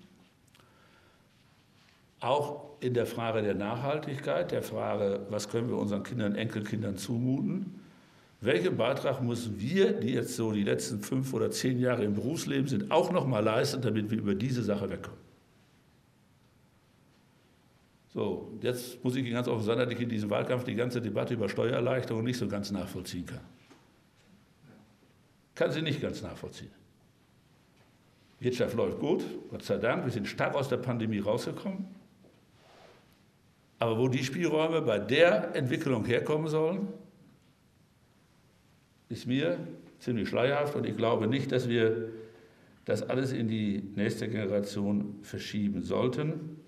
auch 2.20 2.64
in 2.80 2.95
der 2.95 3.06
Frage 3.06 3.43
der 3.43 3.54
Nachhaltigkeit, 3.54 4.51
der 4.51 4.64
Frage, 4.64 5.28
was 5.30 5.49
können 5.49 5.70
wir 5.70 5.78
unseren 5.78 6.04
Kindern, 6.04 6.36
Enkelkindern 6.36 6.97
zumuten, 6.97 7.80
welchen 8.41 8.76
Beitrag 8.76 9.22
müssen 9.22 9.60
wir, 9.60 9.93
die 9.93 10.14
jetzt 10.14 10.36
so 10.36 10.51
die 10.51 10.64
letzten 10.64 10.99
fünf 10.99 11.34
oder 11.34 11.51
zehn 11.51 11.80
Jahre 11.80 12.04
im 12.04 12.16
Berufsleben 12.16 12.68
sind, 12.68 12.91
auch 12.91 13.12
noch 13.12 13.28
mal 13.28 13.39
leisten, 13.39 13.82
damit 13.82 14.10
wir 14.10 14.18
über 14.18 14.36
diese 14.36 14.64
Sache 14.64 14.89
wegkommen. 14.89 15.22
So, 18.14 18.51
jetzt 18.62 19.04
muss 19.04 19.16
ich 19.16 19.32
ganz 19.32 19.47
offen 19.47 19.64
sagen, 19.64 19.80
dass 19.80 19.91
ich 19.91 19.99
in 19.99 20.10
diesem 20.10 20.30
Wahlkampf 20.30 20.64
die 20.64 20.76
ganze 20.76 21.01
Debatte 21.01 21.36
über 21.36 21.47
Steuererleichterung 21.47 22.24
nicht 22.24 22.38
so 22.38 22.47
ganz 22.47 22.72
nachvollziehen 22.72 23.26
kann 23.26 23.41
kann 25.56 25.72
sie 25.72 25.82
nicht 25.82 26.01
ganz 26.01 26.22
nachvollziehen. 26.22 26.72
Wirtschaft 28.39 28.76
läuft 28.76 28.99
gut, 28.99 29.24
Gott 29.49 29.64
sei 29.64 29.78
Dank, 29.78 30.04
wir 30.04 30.12
sind 30.12 30.28
stark 30.28 30.56
aus 30.56 30.68
der 30.68 30.78
Pandemie 30.78 31.20
rausgekommen. 31.20 31.88
Aber 33.80 33.97
wo 33.97 34.08
die 34.08 34.24
Spielräume 34.24 34.82
bei 34.82 34.99
der 34.99 35.56
Entwicklung 35.56 36.06
herkommen 36.06 36.47
sollen, 36.47 36.88
ist 39.10 39.28
mir 39.28 39.58
ziemlich 39.99 40.28
schleierhaft 40.30 40.76
und 40.76 40.86
ich 40.86 40.97
glaube 40.97 41.28
nicht, 41.28 41.51
dass 41.51 41.70
wir 41.70 42.10
das 42.86 43.04
alles 43.10 43.32
in 43.32 43.47
die 43.47 43.82
nächste 43.95 44.28
Generation 44.28 45.20
verschieben 45.22 45.84
sollten. 45.84 46.60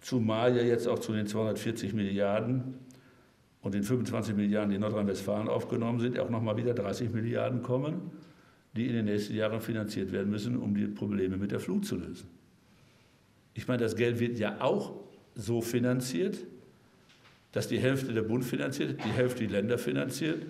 Zumal 0.00 0.56
ja 0.56 0.62
jetzt 0.62 0.86
auch 0.86 0.98
zu 0.98 1.12
den 1.12 1.26
240 1.26 1.92
Milliarden 1.92 2.78
und 3.62 3.74
den 3.74 3.82
25 3.82 4.34
Milliarden, 4.34 4.70
die 4.70 4.76
in 4.76 4.82
Nordrhein-Westfalen 4.82 5.48
aufgenommen 5.48 6.00
sind, 6.00 6.18
auch 6.18 6.30
nochmal 6.30 6.56
wieder 6.56 6.74
30 6.74 7.10
Milliarden 7.10 7.62
kommen, 7.62 8.10
die 8.74 8.86
in 8.86 8.94
den 8.94 9.04
nächsten 9.04 9.34
Jahren 9.34 9.60
finanziert 9.60 10.12
werden 10.12 10.30
müssen, 10.30 10.56
um 10.56 10.74
die 10.74 10.86
Probleme 10.86 11.36
mit 11.36 11.50
der 11.50 11.60
Flut 11.60 11.84
zu 11.84 11.96
lösen. 11.96 12.28
Ich 13.54 13.68
meine, 13.68 13.82
das 13.82 13.96
Geld 13.96 14.20
wird 14.20 14.38
ja 14.38 14.60
auch 14.60 14.94
so 15.34 15.60
finanziert, 15.60 16.38
dass 17.52 17.68
die 17.68 17.78
Hälfte 17.78 18.12
der 18.12 18.22
Bund 18.22 18.44
finanziert, 18.44 19.04
die 19.04 19.10
Hälfte 19.10 19.40
die 19.40 19.52
Länder 19.52 19.76
finanziert, 19.76 20.46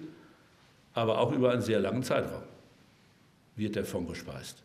aber 0.92 1.18
auch 1.18 1.32
über 1.32 1.50
einen 1.50 1.62
sehr 1.62 1.80
langen 1.80 2.02
Zeitraum 2.02 2.42
wird 3.56 3.76
der 3.76 3.84
Fonds 3.84 4.10
gespeist. 4.10 4.62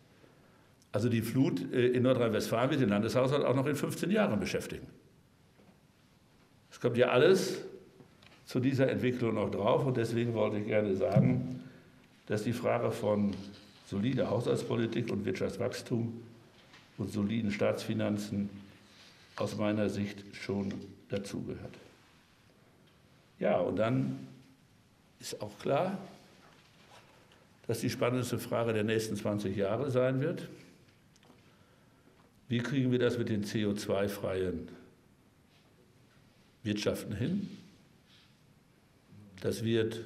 Also 0.91 1.09
die 1.09 1.21
Flut 1.21 1.73
äh, 1.73 1.87
in 1.87 2.03
Nordrhein-Westfalen 2.03 2.69
wird 2.71 2.81
den 2.81 2.89
Landeshaushalt 2.89 3.43
auch 3.43 3.55
noch 3.55 3.65
in 3.65 3.75
15 3.75 4.11
Jahren 4.11 4.39
beschäftigen. 4.39 4.87
Es 6.71 6.79
kommt 6.79 6.97
ja 6.97 7.09
alles 7.09 7.61
zu 8.45 8.59
dieser 8.59 8.89
Entwicklung 8.89 9.35
noch 9.35 9.49
drauf. 9.49 9.85
Und 9.85 9.97
deswegen 9.97 10.33
wollte 10.33 10.57
ich 10.57 10.67
gerne 10.67 10.95
sagen, 10.95 11.63
dass 12.27 12.43
die 12.43 12.53
Frage 12.53 12.91
von 12.91 13.35
solider 13.85 14.29
Haushaltspolitik 14.29 15.11
und 15.11 15.25
Wirtschaftswachstum 15.25 16.21
und 16.97 17.11
soliden 17.11 17.51
Staatsfinanzen 17.51 18.49
aus 19.35 19.57
meiner 19.57 19.89
Sicht 19.89 20.23
schon 20.33 20.73
dazugehört. 21.09 21.75
Ja, 23.39 23.57
und 23.59 23.75
dann 23.75 24.27
ist 25.19 25.41
auch 25.41 25.57
klar, 25.59 25.97
dass 27.67 27.79
die 27.79 27.89
spannendste 27.89 28.39
Frage 28.39 28.73
der 28.73 28.83
nächsten 28.83 29.15
20 29.15 29.55
Jahre 29.55 29.91
sein 29.91 30.21
wird. 30.21 30.47
Wie 32.47 32.59
kriegen 32.59 32.91
wir 32.91 32.99
das 32.99 33.17
mit 33.17 33.29
den 33.29 33.43
CO2-freien 33.43 34.67
Wirtschaften 36.63 37.15
hin? 37.15 37.49
Das 39.41 39.63
wird 39.63 40.01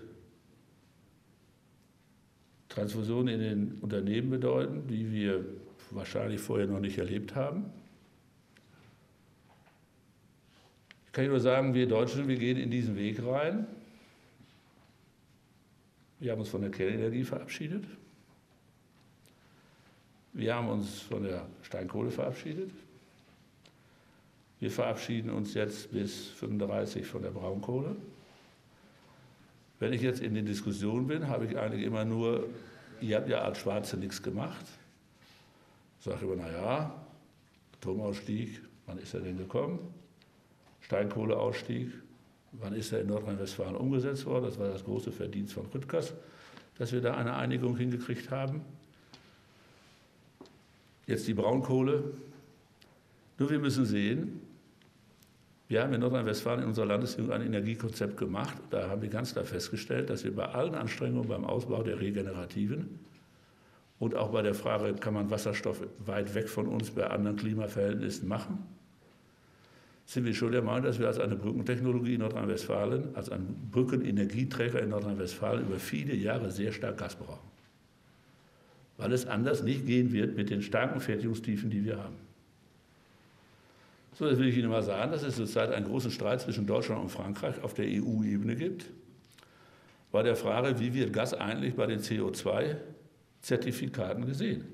Transfusionen 2.70 3.36
in 3.36 3.40
den 3.40 3.78
Unternehmen 3.82 4.30
bedeuten, 4.30 4.88
die 4.88 5.12
wir 5.12 5.46
wahrscheinlich 5.92 6.40
vorher 6.40 6.68
noch 6.68 6.80
nicht 6.80 6.98
erlebt 6.98 7.36
haben. 7.36 7.66
Ich 11.08 11.14
kann 11.14 11.28
nur 11.28 11.40
sagen, 11.40 11.74
wir 11.74 11.88
Deutschen, 11.88 12.28
wir 12.28 12.38
gehen 12.38 12.58
in 12.58 12.70
diesen 12.70 12.96
Weg 12.96 13.24
rein. 13.26 13.66
Wir 16.20 16.32
haben 16.32 16.40
uns 16.40 16.50
von 16.50 16.62
der 16.62 16.70
Kernenergie 16.70 17.24
verabschiedet. 17.24 17.86
Wir 20.34 20.56
haben 20.56 20.70
uns 20.70 21.02
von 21.02 21.24
der 21.24 21.48
Steinkohle 21.64 22.12
verabschiedet. 22.12 22.70
Wir 24.60 24.70
verabschieden 24.70 25.32
uns 25.32 25.54
jetzt 25.54 25.92
bis 25.92 26.28
35 26.28 27.06
von 27.06 27.24
der 27.24 27.32
Braunkohle. 27.32 27.96
Wenn 29.80 29.94
ich 29.94 30.02
jetzt 30.02 30.22
in 30.22 30.34
den 30.34 30.46
Diskussionen 30.46 31.08
bin, 31.08 31.28
habe 31.28 31.46
ich 31.46 31.58
eigentlich 31.58 31.84
immer 31.84 32.04
nur, 32.04 32.48
ihr 33.02 33.16
habt 33.16 33.30
ja 33.30 33.40
als 33.40 33.60
Schwarze 33.60 33.98
nichts 33.98 34.22
gemacht. 34.22 34.66
Ich 36.00 36.06
sage 36.06 36.26
immer, 36.26 36.36
naja, 36.36 36.94
Atomausstieg, 37.76 38.62
wann 38.86 38.98
ist 38.98 39.14
er 39.14 39.22
denn 39.22 39.38
gekommen? 39.38 39.80
Steinkohleausstieg, 40.82 41.92
wann 42.54 42.74
ist 42.74 42.92
er 42.92 43.02
in 43.02 43.08
Nordrhein-Westfalen 43.08 43.76
umgesetzt 43.76 44.26
worden? 44.26 44.46
Das 44.46 44.60
war 44.60 44.68
das 44.68 44.84
große 44.84 45.12
Verdienst 45.12 45.54
von 45.54 45.66
Rüttgers, 45.68 46.14
dass 46.78 46.92
wir 46.92 47.02
da 47.02 47.16
eine 47.16 47.36
Einigung 47.36 47.78
hingekriegt 47.78 48.32
haben. 48.32 48.62
Jetzt 51.08 51.28
die 51.28 51.34
Braunkohle. 51.34 52.04
Nur 53.38 53.50
wir 53.50 53.60
müssen 53.60 53.86
sehen, 53.86 54.42
wir 55.70 55.84
haben 55.84 55.94
in 55.94 56.02
Nordrhein-Westfalen 56.02 56.64
in 56.64 56.68
unserer 56.68 56.88
Landesregierung 56.88 57.32
ein 57.32 57.46
Energiekonzept 57.46 58.18
gemacht. 58.18 58.56
Da 58.72 58.90
haben 58.90 59.04
wir 59.04 59.10
ganz 59.10 59.34
klar 59.34 59.46
festgestellt, 59.46 60.10
dass 60.10 60.24
wir 60.24 60.36
bei 60.36 60.46
allen 60.46 60.74
Anstrengungen 60.74 61.30
beim 61.30 61.46
Ausbau 61.46 61.84
der 61.84 62.00
Regenerativen 62.00 63.00
und 64.00 64.16
auch 64.16 64.32
bei 64.32 64.42
der 64.42 64.56
Frage, 64.56 64.94
kann 64.96 65.14
man 65.14 65.30
Wasserstoff 65.30 65.82
weit 66.00 66.34
weg 66.34 66.50
von 66.50 66.68
uns 66.68 66.90
bei 66.90 67.06
anderen 67.06 67.38
Klimaverhältnissen 67.38 68.28
machen, 68.28 68.66
sind 70.06 70.26
wir 70.26 70.34
schon 70.34 70.54
der 70.54 70.64
Meinung, 70.64 70.86
dass 70.86 70.98
wir 70.98 71.06
als 71.06 71.20
eine 71.20 71.36
Brückentechnologie 71.36 72.16
in 72.16 72.22
Nordrhein-Westfalen, 72.22 73.16
als 73.16 73.30
ein 73.30 73.70
Brückenenergieträger 73.70 74.82
in 74.82 74.90
Nordrhein-Westfalen 74.90 75.68
über 75.68 75.78
viele 75.78 76.16
Jahre 76.16 76.50
sehr 76.50 76.72
stark 76.72 76.98
Gas 76.98 77.16
brauchen. 77.16 77.48
Weil 78.98 79.14
es 79.14 79.28
anders 79.28 79.62
nicht 79.62 79.86
gehen 79.86 80.12
wird 80.12 80.36
mit 80.36 80.50
den 80.50 80.64
starken 80.64 81.00
Fertigungstiefen, 81.00 81.70
die 81.70 81.86
wir 81.86 82.00
haben. 82.00 82.29
So, 84.20 84.28
jetzt 84.28 84.38
will 84.38 84.50
ich 84.50 84.58
Ihnen 84.58 84.70
mal 84.70 84.84
sagen, 84.84 85.14
dass 85.14 85.24
es 85.24 85.38
zurzeit 85.38 85.72
einen 85.72 85.86
großen 85.86 86.12
Streit 86.12 86.42
zwischen 86.42 86.68
Deutschland 86.68 87.02
und 87.02 87.08
Frankreich 87.08 87.64
auf 87.64 87.74
der 87.74 87.86
EU-Ebene 87.86 88.58
gibt, 88.58 88.88
bei 90.12 90.24
der 90.24 90.36
Frage, 90.36 90.78
wie 90.78 90.94
wird 90.94 91.14
Gas 91.14 91.34
eigentlich 91.34 91.74
bei 91.74 91.86
den 91.86 92.02
CO2-Zertifikaten 92.02 94.26
gesehen. 94.26 94.66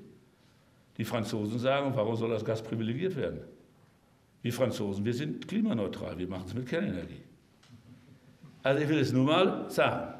Die 0.96 1.04
Franzosen 1.04 1.60
sagen, 1.60 1.92
warum 1.94 2.16
soll 2.16 2.30
das 2.30 2.44
Gas 2.44 2.60
privilegiert 2.60 3.14
werden? 3.14 3.38
Wir 4.42 4.52
Franzosen, 4.52 5.04
wir 5.04 5.14
sind 5.14 5.46
klimaneutral, 5.46 6.18
wir 6.18 6.26
machen 6.26 6.46
es 6.48 6.54
mit 6.54 6.66
Kernenergie. 6.66 7.22
Also 8.64 8.82
ich 8.82 8.88
will 8.88 8.98
es 8.98 9.12
nur 9.12 9.26
mal 9.26 9.70
sagen. 9.70 10.12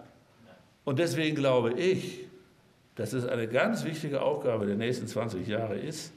Und 0.85 1.01
deswegen 1.01 1.35
glaube 1.35 1.73
ich, 1.73 2.21
dass 2.95 3.13
es 3.13 3.27
eine 3.27 3.49
ganz 3.49 3.85
wichtige 3.85 4.23
Aufgabe 4.23 4.67
der 4.67 4.77
nächsten 4.77 5.09
20 5.09 5.49
Jahre 5.49 5.77
ist, 5.77 6.13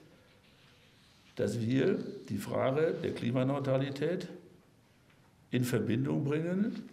dass 1.40 1.62
wir 1.62 1.98
die 2.28 2.38
Frage 2.38 2.94
der 3.02 3.14
Klimaneutralität 3.14 4.28
in 5.52 5.64
Verbindung 5.64 6.26
bringen. 6.26 6.84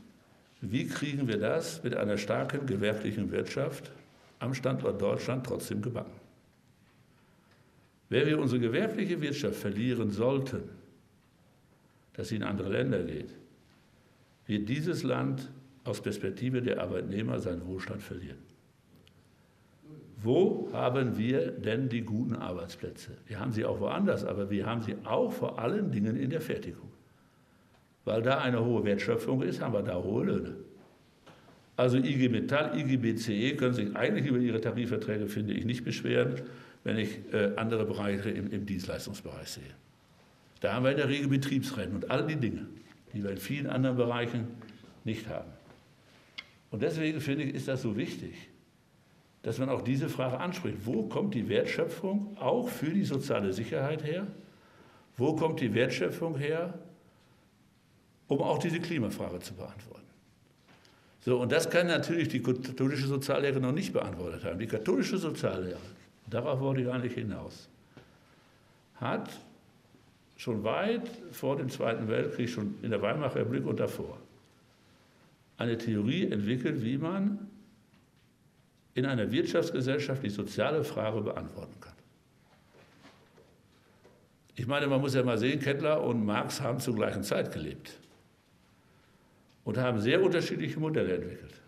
Wie 0.61 0.87
kriegen 0.87 1.27
wir 1.27 1.39
das 1.39 1.83
mit 1.83 1.97
einer 1.97 2.17
starken 2.17 2.65
gewerblichen 2.65 3.33
Wirtschaft 3.33 3.91
am 4.39 4.55
Standort 4.55 5.03
Deutschland 5.03 5.45
trotzdem 5.45 5.83
gebacken? 5.83 6.13
Wenn 8.09 8.29
wir 8.29 8.39
unsere 8.39 8.61
gewerbliche 8.61 9.21
Wirtschaft 9.21 9.57
verlieren 9.57 10.13
sollten, 10.13 10.63
dass 12.13 12.29
sie 12.29 12.37
in 12.37 12.45
andere 12.45 12.71
Länder 12.71 13.03
geht, 13.03 13.31
wird 14.47 14.69
dieses 14.69 15.03
Land 15.03 15.51
aus 15.83 16.01
Perspektive 16.01 16.63
der 16.63 16.81
Arbeitnehmer 16.81 17.41
seinen 17.41 17.67
Wohlstand 17.67 18.01
verlieren. 18.01 18.39
Wo 20.27 20.69
haben 20.73 21.17
wir 21.17 21.53
denn 21.53 21.89
die 21.89 22.03
guten 22.03 22.35
Arbeitsplätze? 22.35 23.13
Wir 23.29 23.39
haben 23.39 23.53
sie 23.53 23.65
auch 23.65 23.79
woanders, 23.79 24.25
aber 24.25 24.51
wir 24.51 24.67
haben 24.67 24.83
sie 24.83 24.97
auch 25.05 25.33
vor 25.33 25.61
allen 25.61 25.93
Dingen 25.93 26.17
in 26.17 26.31
der 26.31 26.41
Fertigung. 26.41 26.91
Weil 28.05 28.23
da 28.23 28.39
eine 28.39 28.65
hohe 28.65 28.83
Wertschöpfung 28.83 29.43
ist, 29.43 29.61
haben 29.61 29.73
wir 29.73 29.83
da 29.83 29.95
hohe 29.95 30.25
Löhne. 30.25 30.57
Also 31.77 31.99
IG 31.99 32.29
Metall, 32.29 32.77
IG 32.77 32.97
BCE 32.97 33.55
können 33.55 33.75
sich 33.75 33.95
eigentlich 33.95 34.27
über 34.27 34.39
ihre 34.39 34.61
Tarifverträge, 34.61 35.29
finde 35.29 35.55
ich, 35.55 35.65
nicht 35.65 35.85
beschweren, 35.85 36.35
wenn 36.83 36.99
ich 36.99 37.21
äh, 37.33 37.53
andere 37.55 37.85
Bereiche 37.85 38.31
im, 38.31 38.51
im 38.51 38.67
Dienstleistungsbereich 38.67 39.49
sehe. 39.49 39.75
Da 40.59 40.73
haben 40.73 40.83
wir 40.83 40.91
in 40.91 40.97
der 40.97 41.09
Regel 41.09 41.29
Betriebsrennen 41.29 41.95
und 41.95 42.11
all 42.11 42.27
die 42.27 42.35
Dinge, 42.35 42.67
die 43.13 43.23
wir 43.23 43.31
in 43.31 43.39
vielen 43.39 43.69
anderen 43.69 43.97
Bereichen 43.97 44.49
nicht 45.05 45.29
haben. 45.29 45.53
Und 46.73 46.83
deswegen 46.83 47.21
finde 47.21 47.45
ich, 47.45 47.55
ist 47.55 47.69
das 47.69 47.83
so 47.83 47.97
wichtig, 47.97 48.35
dass 49.47 49.59
man 49.59 49.69
auch 49.69 49.83
diese 49.83 50.09
Frage 50.09 50.41
anspricht. 50.41 50.79
Wo 50.85 51.05
kommt 51.05 51.33
die 51.33 51.49
Wertschöpfung 51.49 52.37
auch 52.41 52.69
für 52.69 52.91
die 52.91 53.05
soziale 53.05 53.53
Sicherheit 53.53 54.03
her? 54.03 54.27
Wo 55.17 55.37
kommt 55.37 55.61
die 55.61 55.73
Wertschöpfung 55.73 56.37
her, 56.37 56.75
um 58.27 58.43
auch 58.43 58.59
diese 58.59 58.81
Klimafrage 58.81 59.39
zu 59.39 59.55
beantworten? 59.55 60.03
So, 61.21 61.41
und 61.41 61.53
das 61.53 61.71
kann 61.71 61.87
natürlich 61.87 62.27
die 62.27 62.43
katholische 62.43 63.07
Soziallehre 63.07 63.61
noch 63.61 63.71
nicht 63.71 63.93
beantwortet 63.93 64.45
haben. 64.45 64.59
Die 64.59 64.67
katholische 64.67 65.17
Soziallehre, 65.17 65.79
darauf 66.29 66.59
wollte 66.59 66.81
ich 66.81 66.91
eigentlich 66.91 67.15
hinaus, 67.15 67.69
hat 68.97 69.31
schon 70.37 70.65
weit 70.65 71.09
vor 71.31 71.57
dem 71.57 71.71
Zweiten 71.71 72.09
Weltkrieg, 72.09 72.51
schon 72.51 72.75
in 72.83 72.91
der 72.91 73.01
Weimarer 73.01 73.37
Republik 73.37 73.65
und 73.65 73.79
davor, 73.79 74.19
eine 75.57 75.79
Theorie 75.79 76.33
entwickelt, 76.33 76.83
wie 76.83 76.99
man 76.99 77.49
in 78.97 79.05
einer 79.05 79.31
Wirtschaftsgesellschaft 79.31 80.23
die 80.23 80.31
soziale 80.31 80.83
Frage 80.83 81.21
beantworten 81.21 81.79
kann. 81.81 81.93
Ich 84.55 84.67
meine, 84.67 84.87
man 84.87 85.03
muss 85.03 85.15
ja 85.15 85.23
mal 85.23 85.37
sehen, 85.37 85.61
Kettler 85.61 86.03
und 86.03 86.25
Marx 86.25 86.63
haben 86.63 86.81
zur 86.81 86.95
gleichen 86.95 87.23
Zeit 87.23 87.53
gelebt 87.53 87.93
und 89.65 89.77
haben 89.77 90.01
sehr 90.01 90.23
unterschiedliche 90.23 90.81
Modelle 90.81 91.15
entwickelt. 91.15 91.61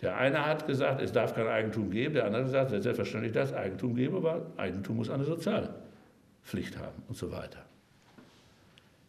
Der 0.00 0.16
eine 0.16 0.46
hat 0.46 0.66
gesagt, 0.66 1.02
es 1.02 1.12
darf 1.12 1.34
kein 1.34 1.46
Eigentum 1.46 1.90
geben, 1.90 2.14
der 2.14 2.24
andere 2.24 2.44
hat 2.44 2.70
gesagt, 2.70 2.82
selbstverständlich 2.82 3.32
das 3.32 3.52
Eigentum 3.52 3.94
geben, 3.94 4.16
aber 4.16 4.46
Eigentum 4.56 4.96
muss 4.96 5.10
eine 5.10 5.24
Sozialpflicht 5.24 6.78
haben 6.78 7.02
und 7.08 7.18
so 7.18 7.30
weiter. 7.30 7.66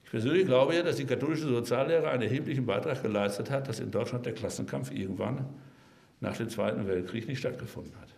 Ich 0.03 0.12
persönlich 0.12 0.45
glaube 0.45 0.76
ja, 0.76 0.84
dass 0.84 0.97
die 0.97 1.05
katholische 1.05 1.47
Soziallehre 1.47 2.09
einen 2.09 2.24
erheblichen 2.24 2.66
Beitrag 2.66 3.01
geleistet 3.01 3.49
hat, 3.49 3.70
dass 3.70 3.80
in 3.80 3.91
Deutschland 3.91 4.26
der 4.26 4.34
Klassenkampf 4.34 4.91
irgendwann 4.91 5.45
nach 6.22 6.38
dem 6.38 6.49
Zweiten 6.49 6.88
Weltkrieg 6.88 7.28
nicht 7.28 7.39
stattgefunden 7.39 7.93
hat. 7.99 8.09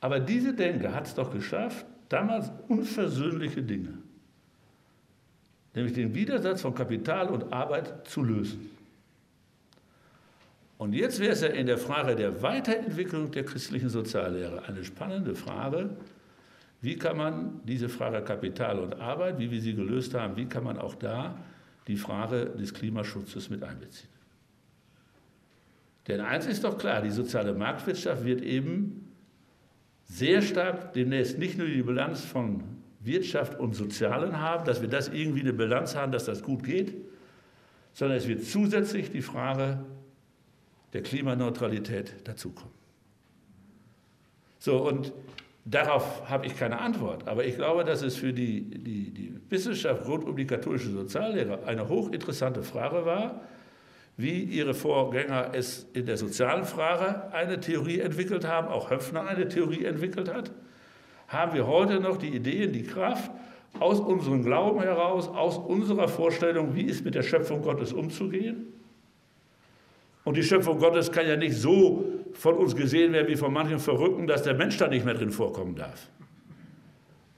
Aber 0.00 0.20
diese 0.20 0.54
Denke 0.54 0.94
hat 0.94 1.06
es 1.06 1.14
doch 1.14 1.32
geschafft, 1.32 1.84
damals 2.08 2.50
unversöhnliche 2.68 3.62
Dinge, 3.62 3.98
nämlich 5.74 5.92
den 5.92 6.14
Widersatz 6.14 6.62
von 6.62 6.74
Kapital 6.74 7.28
und 7.28 7.52
Arbeit 7.52 8.08
zu 8.08 8.22
lösen. 8.22 8.70
Und 10.78 10.94
jetzt 10.94 11.18
wäre 11.18 11.32
es 11.32 11.40
ja 11.40 11.48
in 11.48 11.66
der 11.66 11.78
Frage 11.78 12.14
der 12.14 12.40
Weiterentwicklung 12.40 13.32
der 13.32 13.44
christlichen 13.44 13.88
Soziallehre 13.88 14.64
eine 14.68 14.84
spannende 14.84 15.34
Frage, 15.34 15.90
wie 16.80 16.96
kann 16.96 17.16
man 17.16 17.60
diese 17.64 17.88
Frage 17.88 18.22
Kapital 18.22 18.78
und 18.78 19.00
Arbeit, 19.00 19.40
wie 19.40 19.50
wir 19.50 19.60
sie 19.60 19.74
gelöst 19.74 20.14
haben, 20.14 20.36
wie 20.36 20.46
kann 20.46 20.62
man 20.62 20.78
auch 20.78 20.94
da 20.94 21.36
die 21.88 21.96
Frage 21.96 22.46
des 22.46 22.72
Klimaschutzes 22.72 23.50
mit 23.50 23.64
einbeziehen? 23.64 24.17
Denn 26.08 26.20
eins 26.20 26.46
ist 26.46 26.64
doch 26.64 26.78
klar, 26.78 27.02
die 27.02 27.10
soziale 27.10 27.52
Marktwirtschaft 27.52 28.24
wird 28.24 28.40
eben 28.40 29.12
sehr 30.04 30.40
stark 30.40 30.94
demnächst 30.94 31.38
nicht 31.38 31.58
nur 31.58 31.66
die 31.66 31.82
Bilanz 31.82 32.24
von 32.24 32.64
Wirtschaft 33.00 33.60
und 33.60 33.74
Sozialen 33.74 34.40
haben, 34.40 34.64
dass 34.64 34.80
wir 34.80 34.88
das 34.88 35.08
irgendwie 35.08 35.40
eine 35.40 35.52
Bilanz 35.52 35.94
haben, 35.94 36.10
dass 36.10 36.24
das 36.24 36.42
gut 36.42 36.64
geht, 36.64 36.94
sondern 37.92 38.16
es 38.16 38.26
wird 38.26 38.42
zusätzlich 38.44 39.10
die 39.10 39.22
Frage 39.22 39.84
der 40.94 41.02
Klimaneutralität 41.02 42.14
dazukommen. 42.24 42.72
So, 44.58 44.78
und 44.88 45.12
darauf 45.64 46.28
habe 46.28 46.46
ich 46.46 46.56
keine 46.56 46.80
Antwort, 46.80 47.28
aber 47.28 47.44
ich 47.44 47.56
glaube, 47.56 47.84
dass 47.84 48.02
es 48.02 48.16
für 48.16 48.32
die, 48.32 48.62
die, 48.62 49.10
die 49.10 49.34
Wissenschaft 49.50 50.08
rund 50.08 50.24
um 50.24 50.36
die 50.36 50.46
katholische 50.46 50.90
Soziallehre 50.90 51.64
eine 51.64 51.88
hochinteressante 51.88 52.62
Frage 52.62 53.04
war, 53.04 53.42
wie 54.18 54.42
ihre 54.42 54.74
Vorgänger 54.74 55.52
es 55.54 55.86
in 55.94 56.04
der 56.04 56.16
sozialen 56.16 56.64
Frage 56.64 57.32
eine 57.32 57.60
Theorie 57.60 58.00
entwickelt 58.00 58.46
haben, 58.46 58.66
auch 58.66 58.90
Höpfner 58.90 59.26
eine 59.26 59.46
Theorie 59.48 59.84
entwickelt 59.84 60.34
hat, 60.34 60.50
haben 61.28 61.54
wir 61.54 61.68
heute 61.68 62.00
noch 62.00 62.16
die 62.16 62.34
Ideen, 62.34 62.72
die 62.72 62.82
Kraft, 62.82 63.30
aus 63.78 64.00
unserem 64.00 64.42
Glauben 64.42 64.80
heraus, 64.82 65.28
aus 65.28 65.56
unserer 65.56 66.08
Vorstellung, 66.08 66.74
wie 66.74 66.82
ist 66.82 67.04
mit 67.04 67.14
der 67.14 67.22
Schöpfung 67.22 67.62
Gottes 67.62 67.92
umzugehen. 67.92 68.72
Und 70.24 70.36
die 70.36 70.42
Schöpfung 70.42 70.78
Gottes 70.78 71.12
kann 71.12 71.28
ja 71.28 71.36
nicht 71.36 71.54
so 71.54 72.04
von 72.32 72.56
uns 72.56 72.74
gesehen 72.74 73.12
werden 73.12 73.28
wie 73.28 73.36
von 73.36 73.52
manchen 73.52 73.78
Verrückten, 73.78 74.26
dass 74.26 74.42
der 74.42 74.54
Mensch 74.54 74.78
da 74.78 74.88
nicht 74.88 75.04
mehr 75.04 75.14
drin 75.14 75.30
vorkommen 75.30 75.76
darf. 75.76 76.08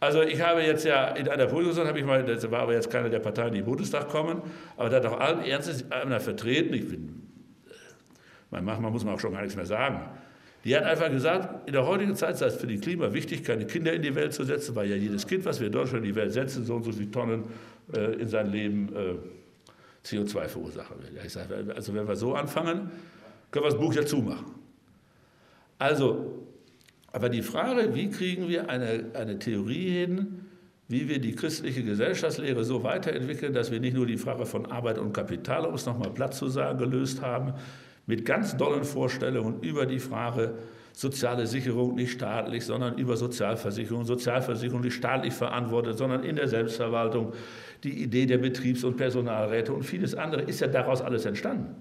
Also 0.01 0.23
ich 0.23 0.41
habe 0.41 0.63
jetzt 0.63 0.85
ja 0.87 1.09
in 1.09 1.29
einer 1.29 1.47
Position, 1.47 1.87
habe 1.87 1.99
ich 1.99 2.07
mal, 2.07 2.25
das 2.25 2.51
war 2.51 2.61
aber 2.61 2.73
jetzt 2.73 2.91
keiner 2.91 3.11
der 3.11 3.19
Parteien, 3.19 3.53
die 3.53 3.59
im 3.59 3.67
Bundestag 3.67 4.09
kommen, 4.09 4.41
aber 4.79 4.89
da 4.89 4.97
hat 4.97 5.07
auch 5.07 5.21
allen 5.21 5.45
Ernstes 5.45 5.91
einer 5.93 6.21
vertreten, 6.21 6.73
ich 6.73 6.89
bin, 6.89 7.23
manchmal 8.51 8.91
muss 8.91 9.05
man 9.05 9.15
auch 9.15 9.21
schon 9.21 9.33
gar 9.33 9.43
nichts 9.43 9.57
mehr 9.57 9.67
sagen, 9.67 10.01
die 10.65 10.75
hat 10.75 10.85
einfach 10.85 11.11
gesagt, 11.11 11.69
in 11.69 11.75
der 11.75 11.87
heutigen 11.87 12.15
Zeit 12.17 12.39
sei 12.39 12.47
es 12.47 12.57
für 12.57 12.67
die 12.67 12.79
Klima 12.79 13.13
wichtig, 13.13 13.45
keine 13.45 13.67
Kinder 13.67 13.93
in 13.93 14.03
die 14.03 14.15
Welt 14.15 14.33
zu 14.33 14.45
setzen, 14.45 14.75
weil 14.75 14.89
ja 14.89 14.97
jedes 14.97 15.27
Kind, 15.27 15.45
was 15.45 15.61
wir 15.61 15.67
in 15.67 15.73
Deutschland 15.73 16.05
in 16.05 16.13
die 16.13 16.17
Welt 16.17 16.33
setzen, 16.33 16.65
so 16.65 16.77
und 16.77 16.85
so 16.85 16.93
viele 16.93 17.11
Tonnen 17.11 17.45
äh, 17.95 18.15
in 18.15 18.29
sein 18.29 18.51
Leben 18.51 18.95
äh, 18.95 20.07
CO2 20.07 20.49
verursachen 20.49 20.97
will. 21.03 21.17
Ja, 21.17 21.25
ich 21.25 21.33
sage, 21.33 21.65
also 21.75 21.95
wenn 21.95 22.09
wir 22.09 22.17
so 22.17 22.35
anfangen, 22.35 22.91
können 23.51 23.65
wir 23.65 23.71
das 23.71 23.79
Buch 23.79 23.95
ja 23.95 24.05
zumachen. 24.05 24.55
Also 25.79 26.47
aber 27.13 27.29
die 27.29 27.43
Frage, 27.43 27.95
wie 27.95 28.11
kriegen 28.11 28.49
wir 28.49 28.71
eine, 28.71 29.07
eine 29.15 29.39
Theorie 29.39 29.91
hin, 29.91 30.47
wie 30.89 31.09
wir 31.09 31.21
die 31.21 31.35
christliche 31.35 31.83
Gesellschaftslehre 31.83 32.65
so 32.65 32.83
weiterentwickeln, 32.83 33.53
dass 33.53 33.71
wir 33.71 33.81
nicht 33.81 33.95
nur 33.95 34.07
die 34.07 34.17
Frage 34.17 34.47
von 34.47 34.67
Arbeit 34.67 34.99
und 34.99 35.13
Kapital, 35.13 35.65
um 35.65 35.75
es 35.75 35.87
nochmal 35.87 36.11
platt 36.11 36.35
zu 36.35 36.49
sagen, 36.49 36.79
gelöst 36.79 37.23
haben, 37.23 37.55
mit 38.07 38.25
ganz 38.25 38.57
dollen 38.57 38.85
Vorstellungen 38.85 39.61
über 39.61 39.87
die 39.87 40.01
Frage 40.01 40.55
soziale 40.93 41.47
Sicherung 41.47 41.95
nicht 41.95 42.13
staatlich, 42.13 42.65
sondern 42.65 42.99
über 42.99 43.17
Sozialversicherung, 43.17 44.05
Sozialversicherung 44.05 44.81
nicht 44.81 44.95
staatlich 44.95 45.33
verantwortet, 45.33 45.97
sondern 45.97 46.25
in 46.25 46.37
der 46.37 46.49
Selbstverwaltung, 46.49 47.33
die 47.85 48.03
Idee 48.03 48.27
der 48.27 48.39
Betriebs- 48.39 48.85
und 48.85 48.97
Personalräte 48.97 49.73
und 49.73 49.85
vieles 49.85 50.15
andere 50.15 50.43
ist 50.43 50.61
ja 50.61 50.67
daraus 50.67 51.01
alles 51.01 51.25
entstanden. 51.25 51.75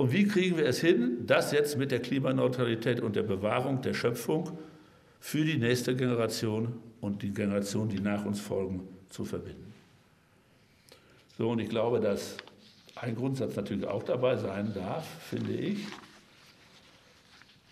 Und 0.00 0.14
wie 0.14 0.26
kriegen 0.26 0.56
wir 0.56 0.64
es 0.64 0.80
hin, 0.80 1.26
das 1.26 1.52
jetzt 1.52 1.76
mit 1.76 1.90
der 1.90 2.00
Klimaneutralität 2.00 3.00
und 3.00 3.16
der 3.16 3.22
Bewahrung 3.22 3.82
der 3.82 3.92
Schöpfung 3.92 4.56
für 5.20 5.44
die 5.44 5.58
nächste 5.58 5.94
Generation 5.94 6.72
und 7.02 7.20
die 7.20 7.34
Generation, 7.34 7.86
die 7.86 8.00
nach 8.00 8.24
uns 8.24 8.40
folgen, 8.40 8.88
zu 9.10 9.26
verbinden? 9.26 9.74
So, 11.36 11.50
und 11.50 11.58
ich 11.58 11.68
glaube, 11.68 12.00
dass 12.00 12.38
ein 12.94 13.14
Grundsatz 13.14 13.54
natürlich 13.56 13.86
auch 13.86 14.02
dabei 14.02 14.36
sein 14.36 14.72
darf, 14.72 15.06
finde 15.28 15.52
ich, 15.52 15.86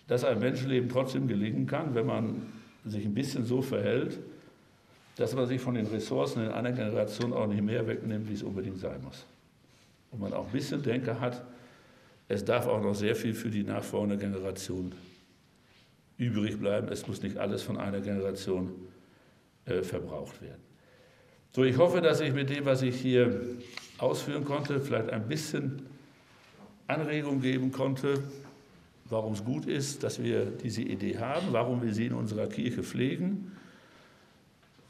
dass 0.07 0.23
ein 0.23 0.37
Menschenleben 0.37 0.87
trotzdem 0.87 1.27
gelingen 1.27 1.65
kann, 1.65 1.95
wenn 1.95 2.05
man 2.05 2.43
sich 2.85 3.05
ein 3.05 3.15
bisschen 3.15 3.43
so 3.43 3.63
verhält, 3.63 4.19
dass 5.15 5.33
man 5.33 5.47
sich 5.47 5.59
von 5.59 5.73
den 5.73 5.87
Ressourcen 5.87 6.43
in 6.43 6.51
einer 6.51 6.73
Generation 6.73 7.33
auch 7.33 7.47
nicht 7.47 7.63
mehr 7.63 7.87
wegnimmt, 7.87 8.29
wie 8.29 8.33
es 8.33 8.43
unbedingt 8.43 8.77
sein 8.77 9.01
muss. 9.03 9.25
Und 10.11 10.21
man 10.21 10.31
auch 10.33 10.45
ein 10.45 10.51
bisschen 10.51 10.83
Denke 10.83 11.19
hat, 11.19 11.43
es 12.29 12.45
darf 12.45 12.67
auch 12.67 12.81
noch 12.81 12.93
sehr 12.93 13.15
viel 13.15 13.33
für 13.33 13.49
die 13.49 13.63
nachfolgende 13.63 14.17
Generation 14.17 14.93
übrig 16.17 16.59
bleiben. 16.59 16.87
Es 16.89 17.07
muss 17.07 17.23
nicht 17.23 17.37
alles 17.37 17.63
von 17.63 17.77
einer 17.77 18.01
Generation 18.01 18.71
äh, 19.65 19.81
verbraucht 19.81 20.39
werden. 20.41 20.61
So, 21.51 21.63
ich 21.63 21.77
hoffe, 21.77 22.01
dass 22.01 22.21
ich 22.21 22.31
mit 22.31 22.51
dem, 22.51 22.65
was 22.65 22.83
ich 22.83 22.95
hier 23.01 23.41
ausführen 23.97 24.45
konnte, 24.45 24.79
vielleicht 24.79 25.09
ein 25.09 25.27
bisschen 25.27 25.81
Anregung 26.85 27.41
geben 27.41 27.71
konnte, 27.71 28.23
warum 29.05 29.33
es 29.33 29.43
gut 29.43 29.65
ist, 29.65 30.03
dass 30.03 30.21
wir 30.21 30.45
diese 30.45 30.83
Idee 30.83 31.17
haben, 31.17 31.47
warum 31.51 31.81
wir 31.81 31.93
sie 31.95 32.05
in 32.05 32.13
unserer 32.13 32.45
Kirche 32.45 32.83
pflegen, 32.83 33.53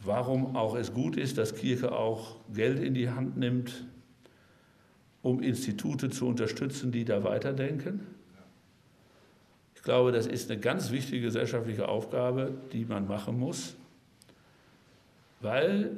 warum 0.04 0.58
auch 0.58 0.76
es 0.76 0.94
gut 0.94 1.16
ist, 1.16 1.38
dass 1.38 1.56
Kirche 1.56 1.94
auch 1.94 2.36
Geld 2.54 2.80
in 2.80 2.94
die 2.94 3.10
Hand 3.10 3.38
nimmt, 3.38 3.86
um 5.22 5.42
Institute 5.42 6.10
zu 6.10 6.28
unterstützen, 6.28 6.92
die 6.92 7.06
da 7.06 7.24
weiterdenken. 7.24 8.02
Ich 9.76 9.84
glaube, 9.84 10.12
das 10.12 10.28
ist 10.28 10.52
eine 10.52 10.60
ganz 10.60 10.92
wichtige 10.92 11.22
gesellschaftliche 11.22 11.88
Aufgabe, 11.88 12.54
die 12.74 12.86
man 12.86 13.08
machen 13.08 13.40
muss, 13.40 13.76
weil, 15.42 15.92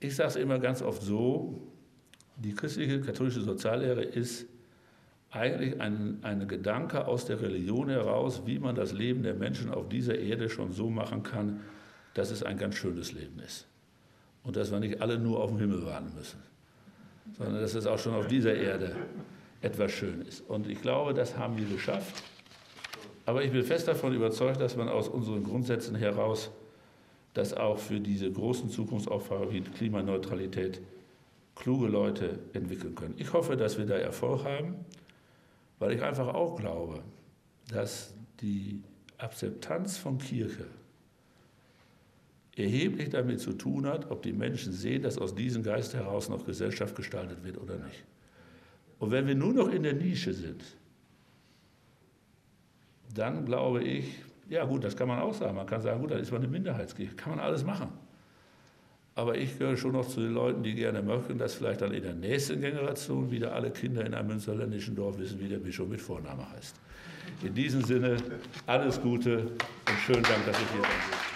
ich 0.00 0.16
sage 0.16 0.30
es 0.30 0.36
immer 0.36 0.58
ganz 0.58 0.82
oft 0.82 1.02
so, 1.02 1.60
die 2.36 2.54
christliche 2.54 3.00
katholische 3.00 3.40
Soziallehre 3.40 4.02
ist 4.02 4.46
eigentlich 5.30 5.80
ein, 5.80 6.18
ein 6.22 6.48
Gedanke 6.48 7.06
aus 7.06 7.26
der 7.26 7.40
Religion 7.40 7.88
heraus, 7.88 8.42
wie 8.46 8.58
man 8.58 8.74
das 8.74 8.92
Leben 8.92 9.22
der 9.22 9.34
Menschen 9.34 9.70
auf 9.70 9.88
dieser 9.88 10.18
Erde 10.18 10.48
schon 10.48 10.72
so 10.72 10.88
machen 10.88 11.22
kann, 11.22 11.60
dass 12.14 12.30
es 12.30 12.42
ein 12.42 12.56
ganz 12.56 12.76
schönes 12.76 13.12
Leben 13.12 13.38
ist. 13.40 13.66
Und 14.44 14.56
dass 14.56 14.70
wir 14.70 14.80
nicht 14.80 15.02
alle 15.02 15.18
nur 15.18 15.42
auf 15.42 15.50
den 15.50 15.58
Himmel 15.58 15.84
warten 15.84 16.14
müssen, 16.14 16.40
sondern 17.36 17.60
dass 17.60 17.74
es 17.74 17.86
auch 17.86 17.98
schon 17.98 18.14
auf 18.14 18.26
dieser 18.26 18.54
Erde 18.54 18.96
etwas 19.60 19.92
schön 19.92 20.22
ist. 20.22 20.40
Und 20.48 20.68
ich 20.68 20.80
glaube, 20.80 21.14
das 21.14 21.36
haben 21.36 21.56
wir 21.58 21.66
geschafft. 21.66 22.22
Aber 23.24 23.42
ich 23.42 23.50
bin 23.50 23.64
fest 23.64 23.88
davon 23.88 24.14
überzeugt, 24.14 24.60
dass 24.60 24.76
man 24.76 24.88
aus 24.88 25.08
unseren 25.08 25.42
Grundsätzen 25.42 25.96
heraus 25.96 26.50
das 27.34 27.52
auch 27.52 27.78
für 27.78 28.00
diese 28.00 28.30
großen 28.30 28.70
Zukunftsaufgaben 28.70 29.52
wie 29.52 29.60
Klimaneutralität 29.60 30.80
kluge 31.54 31.88
Leute 31.88 32.38
entwickeln 32.52 32.94
können. 32.94 33.14
Ich 33.18 33.32
hoffe, 33.32 33.56
dass 33.56 33.78
wir 33.78 33.86
da 33.86 33.96
Erfolg 33.96 34.44
haben, 34.44 34.76
weil 35.78 35.92
ich 35.92 36.02
einfach 36.02 36.28
auch 36.28 36.56
glaube, 36.56 37.02
dass 37.70 38.14
die 38.40 38.82
Akzeptanz 39.18 39.98
von 39.98 40.18
Kirche 40.18 40.66
erheblich 42.56 43.10
damit 43.10 43.40
zu 43.40 43.52
tun 43.52 43.86
hat, 43.86 44.10
ob 44.10 44.22
die 44.22 44.32
Menschen 44.32 44.72
sehen, 44.72 45.02
dass 45.02 45.18
aus 45.18 45.34
diesem 45.34 45.62
Geist 45.62 45.94
heraus 45.94 46.28
noch 46.28 46.44
Gesellschaft 46.44 46.96
gestaltet 46.96 47.44
wird 47.44 47.58
oder 47.58 47.76
nicht. 47.76 48.04
Und 48.98 49.10
wenn 49.10 49.26
wir 49.26 49.34
nur 49.34 49.52
noch 49.52 49.68
in 49.68 49.82
der 49.82 49.92
Nische 49.92 50.32
sind, 50.32 50.64
dann 53.14 53.44
glaube 53.44 53.84
ich, 53.84 54.06
ja 54.48 54.64
gut, 54.64 54.84
das 54.84 54.96
kann 54.96 55.08
man 55.08 55.18
auch 55.18 55.34
sagen. 55.34 55.54
Man 55.56 55.66
kann 55.66 55.82
sagen, 55.82 56.00
gut, 56.00 56.10
dann 56.10 56.20
ist 56.20 56.32
man 56.32 56.40
eine 56.40 56.50
Minderheitskirche. 56.50 57.14
Kann 57.14 57.36
man 57.36 57.40
alles 57.40 57.64
machen. 57.64 57.88
Aber 59.14 59.36
ich 59.36 59.58
gehöre 59.58 59.76
schon 59.76 59.92
noch 59.92 60.06
zu 60.06 60.20
den 60.20 60.32
Leuten, 60.32 60.62
die 60.62 60.74
gerne 60.74 61.02
möchten, 61.02 61.38
dass 61.38 61.54
vielleicht 61.54 61.80
dann 61.80 61.92
in 61.92 62.02
der 62.02 62.14
nächsten 62.14 62.60
Generation 62.60 63.30
wieder 63.30 63.54
alle 63.54 63.70
Kinder 63.70 64.04
in 64.04 64.14
einem 64.14 64.28
münsterländischen 64.28 64.94
Dorf 64.94 65.18
wissen, 65.18 65.40
wie 65.40 65.48
der 65.48 65.58
Bischof 65.58 65.88
mit 65.88 66.00
Vorname 66.00 66.50
heißt. 66.52 66.76
In 67.42 67.54
diesem 67.54 67.82
Sinne, 67.82 68.18
alles 68.66 69.00
Gute 69.00 69.38
und 69.38 69.98
schönen 70.04 70.22
Dank, 70.22 70.44
dass 70.46 70.60
ich 70.60 70.70
hier 70.70 70.82
bin. 70.82 71.35